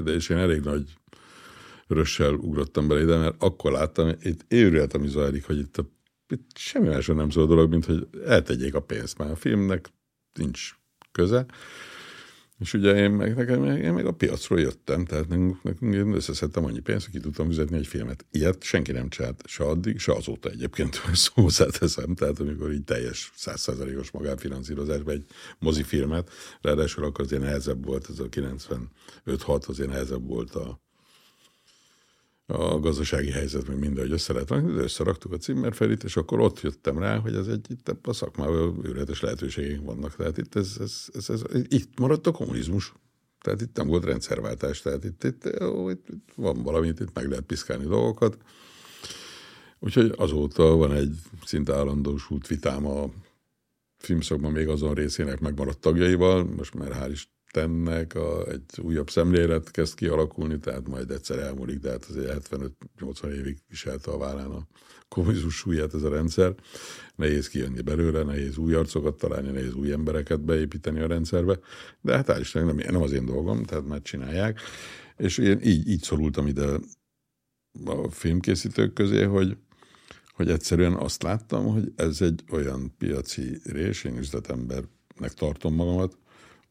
de 0.03 0.11
és 0.11 0.29
én 0.29 0.37
elég 0.37 0.61
nagy 0.61 0.93
rössel 1.89 2.33
ugrottam 2.33 2.87
bele 2.87 3.01
ide, 3.01 3.17
mert 3.17 3.35
akkor 3.37 3.71
láttam, 3.71 4.11
itt 4.21 4.45
őrület, 4.47 4.93
ami 4.93 5.07
zajlik, 5.07 5.45
hogy 5.45 5.57
itt, 5.57 5.77
a, 5.77 5.89
itt 6.27 6.57
semmi 6.57 6.87
másra 6.87 7.13
nem 7.13 7.29
szól 7.29 7.43
a 7.43 7.47
dolog, 7.47 7.69
mint 7.69 7.85
hogy 7.85 8.07
eltegyék 8.25 8.75
a 8.75 8.81
pénzt, 8.81 9.17
már 9.17 9.31
a 9.31 9.35
filmnek 9.35 9.89
nincs 10.33 10.71
köze. 11.11 11.45
És 12.59 12.73
ugye 12.73 12.95
én 12.95 13.11
meg, 13.11 13.35
nekem, 13.35 13.65
én 13.65 13.93
meg 13.93 14.05
a 14.05 14.11
piacról 14.11 14.59
jöttem, 14.59 15.05
tehát 15.05 15.27
nekünk, 15.27 15.63
nekünk 15.63 15.93
én 15.93 16.13
összeszedtem 16.13 16.65
annyi 16.65 16.79
pénzt, 16.79 17.05
hogy 17.05 17.13
ki 17.13 17.19
tudtam 17.19 17.47
fizetni 17.47 17.77
egy 17.77 17.87
filmet. 17.87 18.25
Ilyet 18.31 18.63
senki 18.63 18.91
nem 18.91 19.09
csinált, 19.09 19.43
se 19.47 19.63
addig, 19.63 19.99
se 19.99 20.11
azóta 20.13 20.49
egyébként 20.49 21.01
szó 21.13 21.47
teszem, 21.79 22.15
tehát 22.15 22.39
amikor 22.39 22.71
így 22.71 22.83
teljes 22.83 23.31
százszerzalékos 23.35 24.11
magánfinanszírozásban 24.11 25.13
egy 25.13 25.25
mozifilmet, 25.59 26.29
ráadásul 26.61 27.03
akkor 27.03 27.25
azért 27.25 27.41
nehezebb 27.41 27.85
volt, 27.85 28.09
ez 28.09 28.19
a 28.19 28.29
95-6 29.25 29.67
azért 29.67 29.89
nehezebb 29.89 30.27
volt 30.27 30.55
a, 30.55 30.81
a 32.49 32.79
gazdasági 32.79 33.31
helyzet, 33.31 33.67
meg 33.67 33.79
mindegy 33.79 34.11
össze 34.11 34.33
lehet 34.33 34.49
rakni, 34.49 34.73
de 34.73 34.81
összeraktuk 34.81 35.33
a 35.33 35.37
cimmerfelit, 35.37 36.03
és 36.03 36.17
akkor 36.17 36.39
ott 36.39 36.61
jöttem 36.61 36.97
rá, 36.97 37.17
hogy 37.17 37.35
ez 37.35 37.47
egy 37.47 37.65
itt 37.69 37.95
a 38.01 38.13
szakmában 38.13 38.79
őrületes 38.83 39.21
lehetőségeink 39.21 39.85
vannak. 39.85 40.15
Tehát 40.15 40.37
itt, 40.37 40.55
ez, 40.55 40.75
ez, 40.79 41.05
ez, 41.13 41.29
ez, 41.29 41.41
itt 41.67 41.99
maradt 41.99 42.27
a 42.27 42.31
kommunizmus. 42.31 42.93
Tehát 43.41 43.61
itt 43.61 43.75
nem 43.75 43.87
volt 43.87 44.05
rendszerváltás, 44.05 44.81
tehát 44.81 45.03
itt, 45.03 45.23
itt, 45.23 45.45
itt, 45.89 46.09
itt 46.09 46.31
van 46.35 46.63
valami, 46.63 46.87
itt 46.87 47.13
meg 47.13 47.29
lehet 47.29 47.45
piszkálni 47.45 47.85
dolgokat. 47.85 48.37
Úgyhogy 49.79 50.13
azóta 50.17 50.75
van 50.75 50.91
egy 50.91 51.15
szinte 51.45 51.73
állandósult 51.73 52.47
vitám 52.47 52.85
a 52.85 53.09
filmszakban 53.97 54.51
még 54.51 54.67
azon 54.67 54.93
részének 54.93 55.39
megmaradt 55.39 55.79
tagjaival, 55.79 56.43
most 56.43 56.73
már 56.73 56.91
hál' 56.91 57.23
Istennek 57.53 58.15
a, 58.15 58.47
egy 58.47 58.79
újabb 58.81 59.09
szemlélet 59.09 59.71
kezd 59.71 59.95
kialakulni, 59.95 60.57
tehát 60.57 60.87
majd 60.87 61.11
egyszer 61.11 61.39
elmúlik, 61.39 61.79
de 61.79 61.89
hát 61.89 62.05
azért 62.05 62.49
75-80 62.99 63.31
évig 63.31 63.57
viselte 63.67 64.11
a 64.11 64.17
vállán 64.17 64.51
a 64.51 64.67
kommunizmus 65.07 65.55
súlyát 65.55 65.93
ez 65.93 66.03
a 66.03 66.09
rendszer. 66.09 66.55
Nehéz 67.15 67.47
kijönni 67.47 67.81
belőle, 67.81 68.23
nehéz 68.23 68.57
új 68.57 68.73
arcokat 68.73 69.17
találni, 69.17 69.49
nehéz 69.49 69.73
új 69.73 69.91
embereket 69.91 70.41
beépíteni 70.41 70.99
a 70.99 71.07
rendszerbe, 71.07 71.59
de 72.01 72.15
hát 72.15 72.27
hál' 72.27 72.53
nem, 72.53 72.75
nem 72.75 73.01
az 73.01 73.11
én 73.11 73.25
dolgom, 73.25 73.63
tehát 73.63 73.87
már 73.87 74.01
csinálják. 74.01 74.59
És 75.17 75.37
én 75.37 75.59
így, 75.63 75.87
így 75.87 76.01
szorultam 76.01 76.47
ide 76.47 76.79
a 77.85 78.09
filmkészítők 78.09 78.93
közé, 78.93 79.23
hogy, 79.23 79.57
hogy 80.35 80.49
egyszerűen 80.49 80.93
azt 80.93 81.23
láttam, 81.23 81.65
hogy 81.65 81.91
ez 81.95 82.21
egy 82.21 82.43
olyan 82.51 82.93
piaci 82.97 83.59
rés, 83.63 84.03
én 84.03 84.17
üzletembernek 84.17 85.33
tartom 85.33 85.75
magamat, 85.75 86.17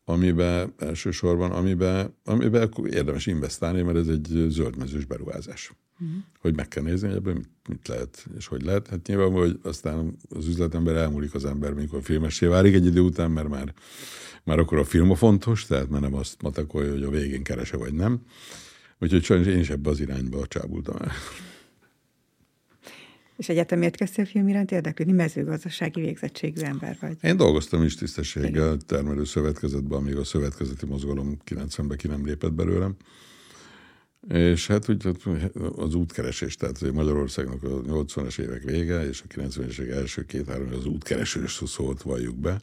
amiben 0.09 0.75
elsősorban, 0.79 1.51
amiben, 1.51 2.15
amiben 2.25 2.71
érdemes 2.91 3.27
investálni, 3.27 3.83
mert 3.83 3.97
ez 3.97 4.09
egy 4.09 4.47
zöldmezős 4.49 5.05
beruházás. 5.05 5.73
Uh-huh. 6.01 6.17
Hogy 6.41 6.57
meg 6.57 6.69
kell 6.69 6.83
nézni, 6.83 7.09
hogy 7.09 7.17
ebből 7.17 7.35
mit, 7.35 7.49
mit 7.69 7.89
lehet, 7.89 8.27
és 8.37 8.47
hogy 8.47 8.63
lehet. 8.63 8.89
Hát 8.89 9.07
nyilván, 9.07 9.31
hogy 9.31 9.59
aztán 9.63 10.17
az 10.29 10.47
üzletember 10.47 10.97
elmúlik 10.97 11.35
az 11.35 11.45
ember, 11.45 11.73
mikor 11.73 12.03
filmessé 12.03 12.47
válik 12.47 12.75
egy 12.75 12.87
idő 12.87 13.01
után, 13.01 13.31
mert 13.31 13.49
már, 13.49 13.75
már 14.45 14.59
akkor 14.59 14.79
a 14.79 14.85
film 14.85 15.11
a 15.11 15.15
fontos, 15.15 15.67
tehát 15.67 15.89
már 15.89 16.01
nem 16.01 16.15
azt 16.15 16.43
matakolja, 16.43 16.93
hogy 16.93 17.03
a 17.03 17.11
végén 17.11 17.43
kerese 17.43 17.77
vagy 17.77 17.95
nem. 17.95 18.21
Úgyhogy 18.99 19.25
sajnos 19.25 19.47
én 19.47 19.59
is 19.59 19.71
ebbe 19.71 19.91
az 19.91 20.01
irányba 20.01 20.47
csábultam 20.47 20.97
el. 20.97 21.13
És 23.39 23.49
egyetem 23.49 23.79
miért 23.79 23.97
kezdtél 23.97 24.25
film 24.25 24.49
iránt 24.49 24.71
érdeklődni? 24.71 25.15
Mezőgazdasági 25.15 26.01
végzettségű 26.01 26.61
ember 26.61 26.97
vagy. 27.01 27.17
Én 27.23 27.37
dolgoztam 27.37 27.83
is 27.83 27.95
tisztességgel 27.95 28.77
termelő 28.87 29.25
szövetkezetben, 29.25 29.99
amíg 29.99 30.17
a 30.17 30.25
szövetkezeti 30.25 30.87
mozgalom 30.87 31.37
90-ben 31.47 31.97
ki 31.97 32.07
nem 32.07 32.27
lépett 32.27 32.53
belőlem. 32.53 32.97
És 34.29 34.67
hát 34.67 34.89
úgy 34.89 35.07
az 35.77 35.95
útkeresés, 35.95 36.57
tehát 36.57 36.93
Magyarországnak 36.93 37.63
a 37.63 37.83
80-es 37.83 38.39
évek 38.41 38.63
vége 38.63 39.09
és 39.09 39.23
a 39.29 39.35
90-es 39.35 39.79
évek 39.79 39.97
első 39.97 40.25
két-három 40.25 40.69
az 40.73 40.87
útkeresés 40.87 41.63
szólt, 41.67 42.03
valljuk 42.03 42.37
be 42.37 42.61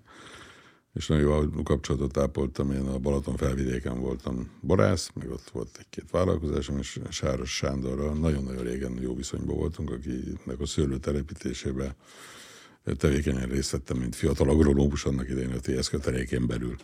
és 0.95 1.07
nagyon 1.07 1.51
jó 1.55 1.63
kapcsolatot 1.63 2.17
ápoltam, 2.17 2.71
én 2.71 2.85
a 2.85 2.99
Balaton 2.99 3.35
felvidéken 3.35 3.99
voltam 3.99 4.49
borász, 4.61 5.09
meg 5.13 5.31
ott 5.31 5.49
volt 5.49 5.77
egy-két 5.79 6.11
vállalkozásom, 6.11 6.77
és 6.77 6.99
Sáros 7.09 7.55
Sándorral 7.55 8.13
nagyon-nagyon 8.13 8.63
régen 8.63 8.97
jó 9.01 9.15
viszonyban 9.15 9.55
voltunk, 9.55 9.91
akinek 9.91 10.59
a 10.59 10.65
szőlő 10.65 10.97
telepítésébe 10.97 11.95
tevékenyen 12.83 13.49
részt 13.49 13.71
vettem, 13.71 13.97
mint 13.97 14.15
fiatal 14.15 14.49
agronómus 14.49 15.05
annak 15.05 15.29
idején 15.29 15.51
a 15.51 15.59
TSZ 15.59 15.87
kötelékén 15.87 16.47
belül. 16.47 16.75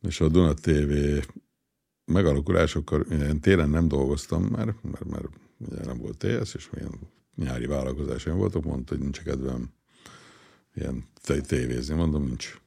És 0.00 0.20
a 0.20 0.28
Duna 0.28 0.54
TV 0.54 0.92
megalakulásokkal 2.04 3.00
én 3.00 3.40
télen 3.40 3.70
nem 3.70 3.88
dolgoztam 3.88 4.44
már, 4.44 4.74
mert 4.82 5.04
már 5.04 5.22
ugye 5.58 5.84
nem 5.84 5.98
volt 5.98 6.18
TSZ, 6.18 6.54
és 6.54 6.70
milyen 6.70 6.92
nyári 7.34 7.66
vállalkozásaim 7.66 8.36
voltak, 8.36 8.64
mondta, 8.64 8.94
hogy 8.94 9.02
nincs 9.02 9.22
kedvem 9.22 9.70
ilyen 10.74 11.04
tévézni. 11.46 11.94
Mondom, 11.94 12.24
nincs. 12.24 12.60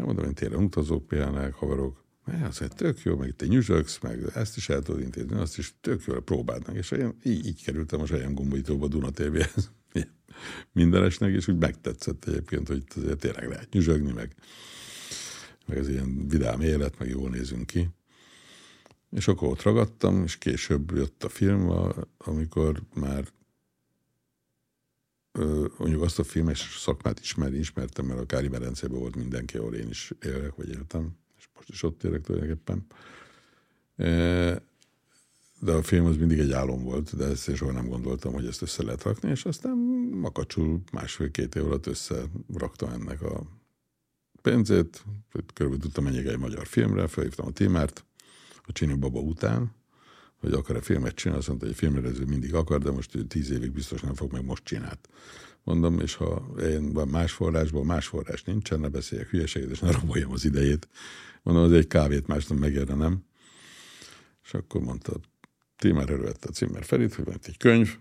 Hát 0.00 0.08
mondom, 0.08 0.26
én 0.26 0.34
télen 0.34 0.62
utazok, 0.62 1.06
pihennek, 1.06 1.54
haverok. 1.54 2.04
Azt 2.24 2.60
mondja, 2.60 2.68
tök 2.76 3.02
jó, 3.02 3.16
meg 3.16 3.28
itt 3.28 3.48
nyüzsöksz, 3.48 3.98
meg 4.02 4.22
ezt 4.34 4.56
is 4.56 4.68
el 4.68 4.82
tudod 4.82 5.00
intézni, 5.00 5.36
azt 5.36 5.58
is 5.58 5.74
tök 5.80 6.04
jó, 6.04 6.20
próbáld 6.20 6.66
meg. 6.66 6.76
És 6.76 6.90
én 6.90 7.16
így, 7.22 7.46
így 7.46 7.64
kerültem 7.64 8.00
a 8.00 8.06
saját 8.06 8.34
gombítóba 8.34 8.88
Duna 8.88 9.10
TV-hez 9.10 9.72
mindenesnek, 10.72 11.34
és 11.34 11.48
úgy 11.48 11.58
megtetszett 11.58 12.24
egyébként, 12.24 12.68
hogy 12.68 12.84
azért 12.96 13.18
tényleg 13.18 13.48
lehet 13.48 13.72
nyüzsögni, 13.72 14.12
meg, 14.12 14.34
meg 15.66 15.78
ez 15.78 15.88
ilyen 15.88 16.28
vidám 16.28 16.60
élet, 16.60 16.98
meg 16.98 17.08
jól 17.08 17.30
nézünk 17.30 17.66
ki. 17.66 17.88
És 19.10 19.28
akkor 19.28 19.48
ott 19.48 19.62
ragadtam, 19.62 20.22
és 20.22 20.38
később 20.38 20.90
jött 20.94 21.24
a 21.24 21.28
film, 21.28 21.70
amikor 22.18 22.82
már 22.94 23.24
mondjuk 25.78 26.02
azt 26.02 26.18
a 26.18 26.24
filmes 26.24 26.78
szakmát 26.78 27.20
ismerni, 27.20 27.58
ismertem, 27.58 28.06
mert 28.06 28.20
a 28.20 28.26
Kári 28.26 28.48
Berencében 28.48 28.98
volt 28.98 29.16
mindenki, 29.16 29.56
ahol 29.56 29.74
én 29.74 29.88
is 29.88 30.12
élek, 30.22 30.54
vagy 30.54 30.68
éltem, 30.68 31.10
és 31.38 31.48
most 31.54 31.68
is 31.68 31.82
ott 31.82 32.04
élek 32.04 32.20
tulajdonképpen. 32.20 32.86
De 35.60 35.72
a 35.72 35.82
film 35.82 36.04
az 36.04 36.16
mindig 36.16 36.38
egy 36.38 36.52
álom 36.52 36.82
volt, 36.82 37.16
de 37.16 37.24
ezt 37.24 37.56
soha 37.56 37.72
nem 37.72 37.88
gondoltam, 37.88 38.32
hogy 38.32 38.46
ezt 38.46 38.62
össze 38.62 38.82
lehet 38.82 39.02
rakni, 39.02 39.30
és 39.30 39.44
aztán 39.44 39.76
makacsul 40.10 40.82
másfél-két 40.92 41.54
év 41.54 41.64
alatt 41.64 41.86
összeraktam 41.86 42.90
ennek 42.90 43.22
a 43.22 43.42
pénzét, 44.42 45.04
körülbelül 45.54 45.84
tudtam 45.84 46.04
menjek 46.04 46.26
egy 46.26 46.38
magyar 46.38 46.66
filmre, 46.66 47.06
felhívtam 47.06 47.46
a 47.46 47.50
témát, 47.50 48.04
a 48.62 48.72
Csini 48.72 48.94
Baba 48.94 49.20
után, 49.20 49.74
hogy 50.40 50.52
akar-e 50.52 50.80
filmet 50.80 51.14
csinálni, 51.14 51.40
azt 51.40 51.48
mondta, 51.48 51.66
hogy 51.66 51.76
filmrendező 51.76 52.24
mindig 52.24 52.54
akar, 52.54 52.80
de 52.80 52.90
most 52.90 53.26
tíz 53.28 53.50
évig 53.50 53.72
biztos 53.72 54.00
nem 54.00 54.14
fog, 54.14 54.32
meg 54.32 54.44
most 54.44 54.64
csinált. 54.64 55.08
Mondom, 55.64 56.00
és 56.00 56.14
ha 56.14 56.54
én 56.60 56.92
van 56.92 57.08
más 57.08 57.32
forrásból, 57.32 57.84
más 57.84 58.06
forrás 58.06 58.42
nincsen, 58.42 58.80
ne 58.80 58.88
beszéljek 58.88 59.28
hülyeséget, 59.28 59.70
és 59.70 59.78
ne 59.78 59.90
raboljam 59.90 60.32
az 60.32 60.44
idejét. 60.44 60.88
Mondom, 61.42 61.64
az 61.64 61.72
egy 61.72 61.86
kávét 61.86 62.26
más 62.26 62.46
nem 62.46 62.58
megérne, 62.58 62.94
nem? 62.94 63.24
És 64.44 64.54
akkor 64.54 64.80
mondta, 64.80 65.12
Tímer 65.76 66.10
elővette 66.10 66.48
a 66.48 66.52
címer 66.52 66.84
Ferit, 66.84 67.14
hogy 67.14 67.26
egy 67.42 67.56
könyv, 67.56 67.98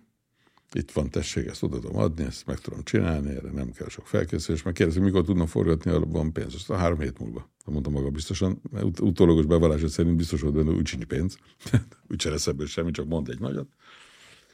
itt 0.74 0.92
van, 0.92 1.10
tessék, 1.10 1.48
ezt 1.48 1.64
oda 1.64 1.80
tudom 1.80 1.98
adni, 1.98 2.24
ezt 2.24 2.46
meg 2.46 2.60
tudom 2.60 2.84
csinálni, 2.84 3.30
erre 3.30 3.52
nem 3.52 3.72
kell 3.72 3.88
sok 3.90 4.08
felkészülés. 4.08 4.64
Meg 4.64 4.74
kérdezik, 4.74 5.02
mikor 5.02 5.24
tudnak 5.24 5.48
forgatni, 5.48 5.92
van 6.08 6.34
pénz. 6.34 6.54
Azt 6.56 6.70
a 6.70 6.76
három 6.76 7.00
hét 7.00 7.20
múlva. 7.20 7.50
Mondtam 7.66 7.94
maga 7.94 8.10
biztosan, 8.10 8.62
mert 8.72 8.86
ut- 8.86 9.00
utólagos 9.00 9.46
bevallása 9.46 9.88
szerint 9.88 10.16
biztos 10.16 10.42
volt 10.42 10.54
benne, 10.54 10.72
úgy 10.72 10.88
sincs 10.88 11.06
pénz. 11.06 11.38
úgy 12.12 12.22
se 12.22 12.30
lesz 12.30 12.48
ebből 12.48 12.68
semmi, 12.68 12.92
csak 12.92 13.08
mond 13.08 13.30
egy 13.30 13.40
nagyot. 13.40 13.70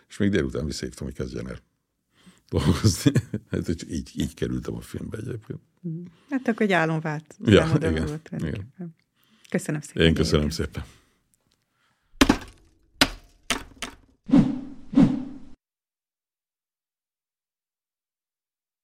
És 0.09 0.18
még 0.18 0.30
délután 0.30 0.66
visszaívtam, 0.66 1.07
hogy 1.07 1.16
kezdjen 1.16 1.47
el 1.47 1.59
dolgozni. 2.49 3.11
hát 3.51 3.70
így, 3.89 4.11
így 4.13 4.34
kerültem 4.34 4.76
a 4.76 4.82
filmbe 4.82 5.18
egyébként. 5.18 5.59
Hát 6.30 6.47
akkor 6.47 6.61
egy 6.61 6.72
álom 6.72 6.99
vált. 6.99 7.38
Ja, 7.45 7.72
igen, 7.76 8.20
igen. 8.32 8.74
Köszönöm 9.49 9.82
szépen. 9.82 10.05
Én 10.05 10.13
köszönöm 10.13 10.49
szépen. 10.49 10.84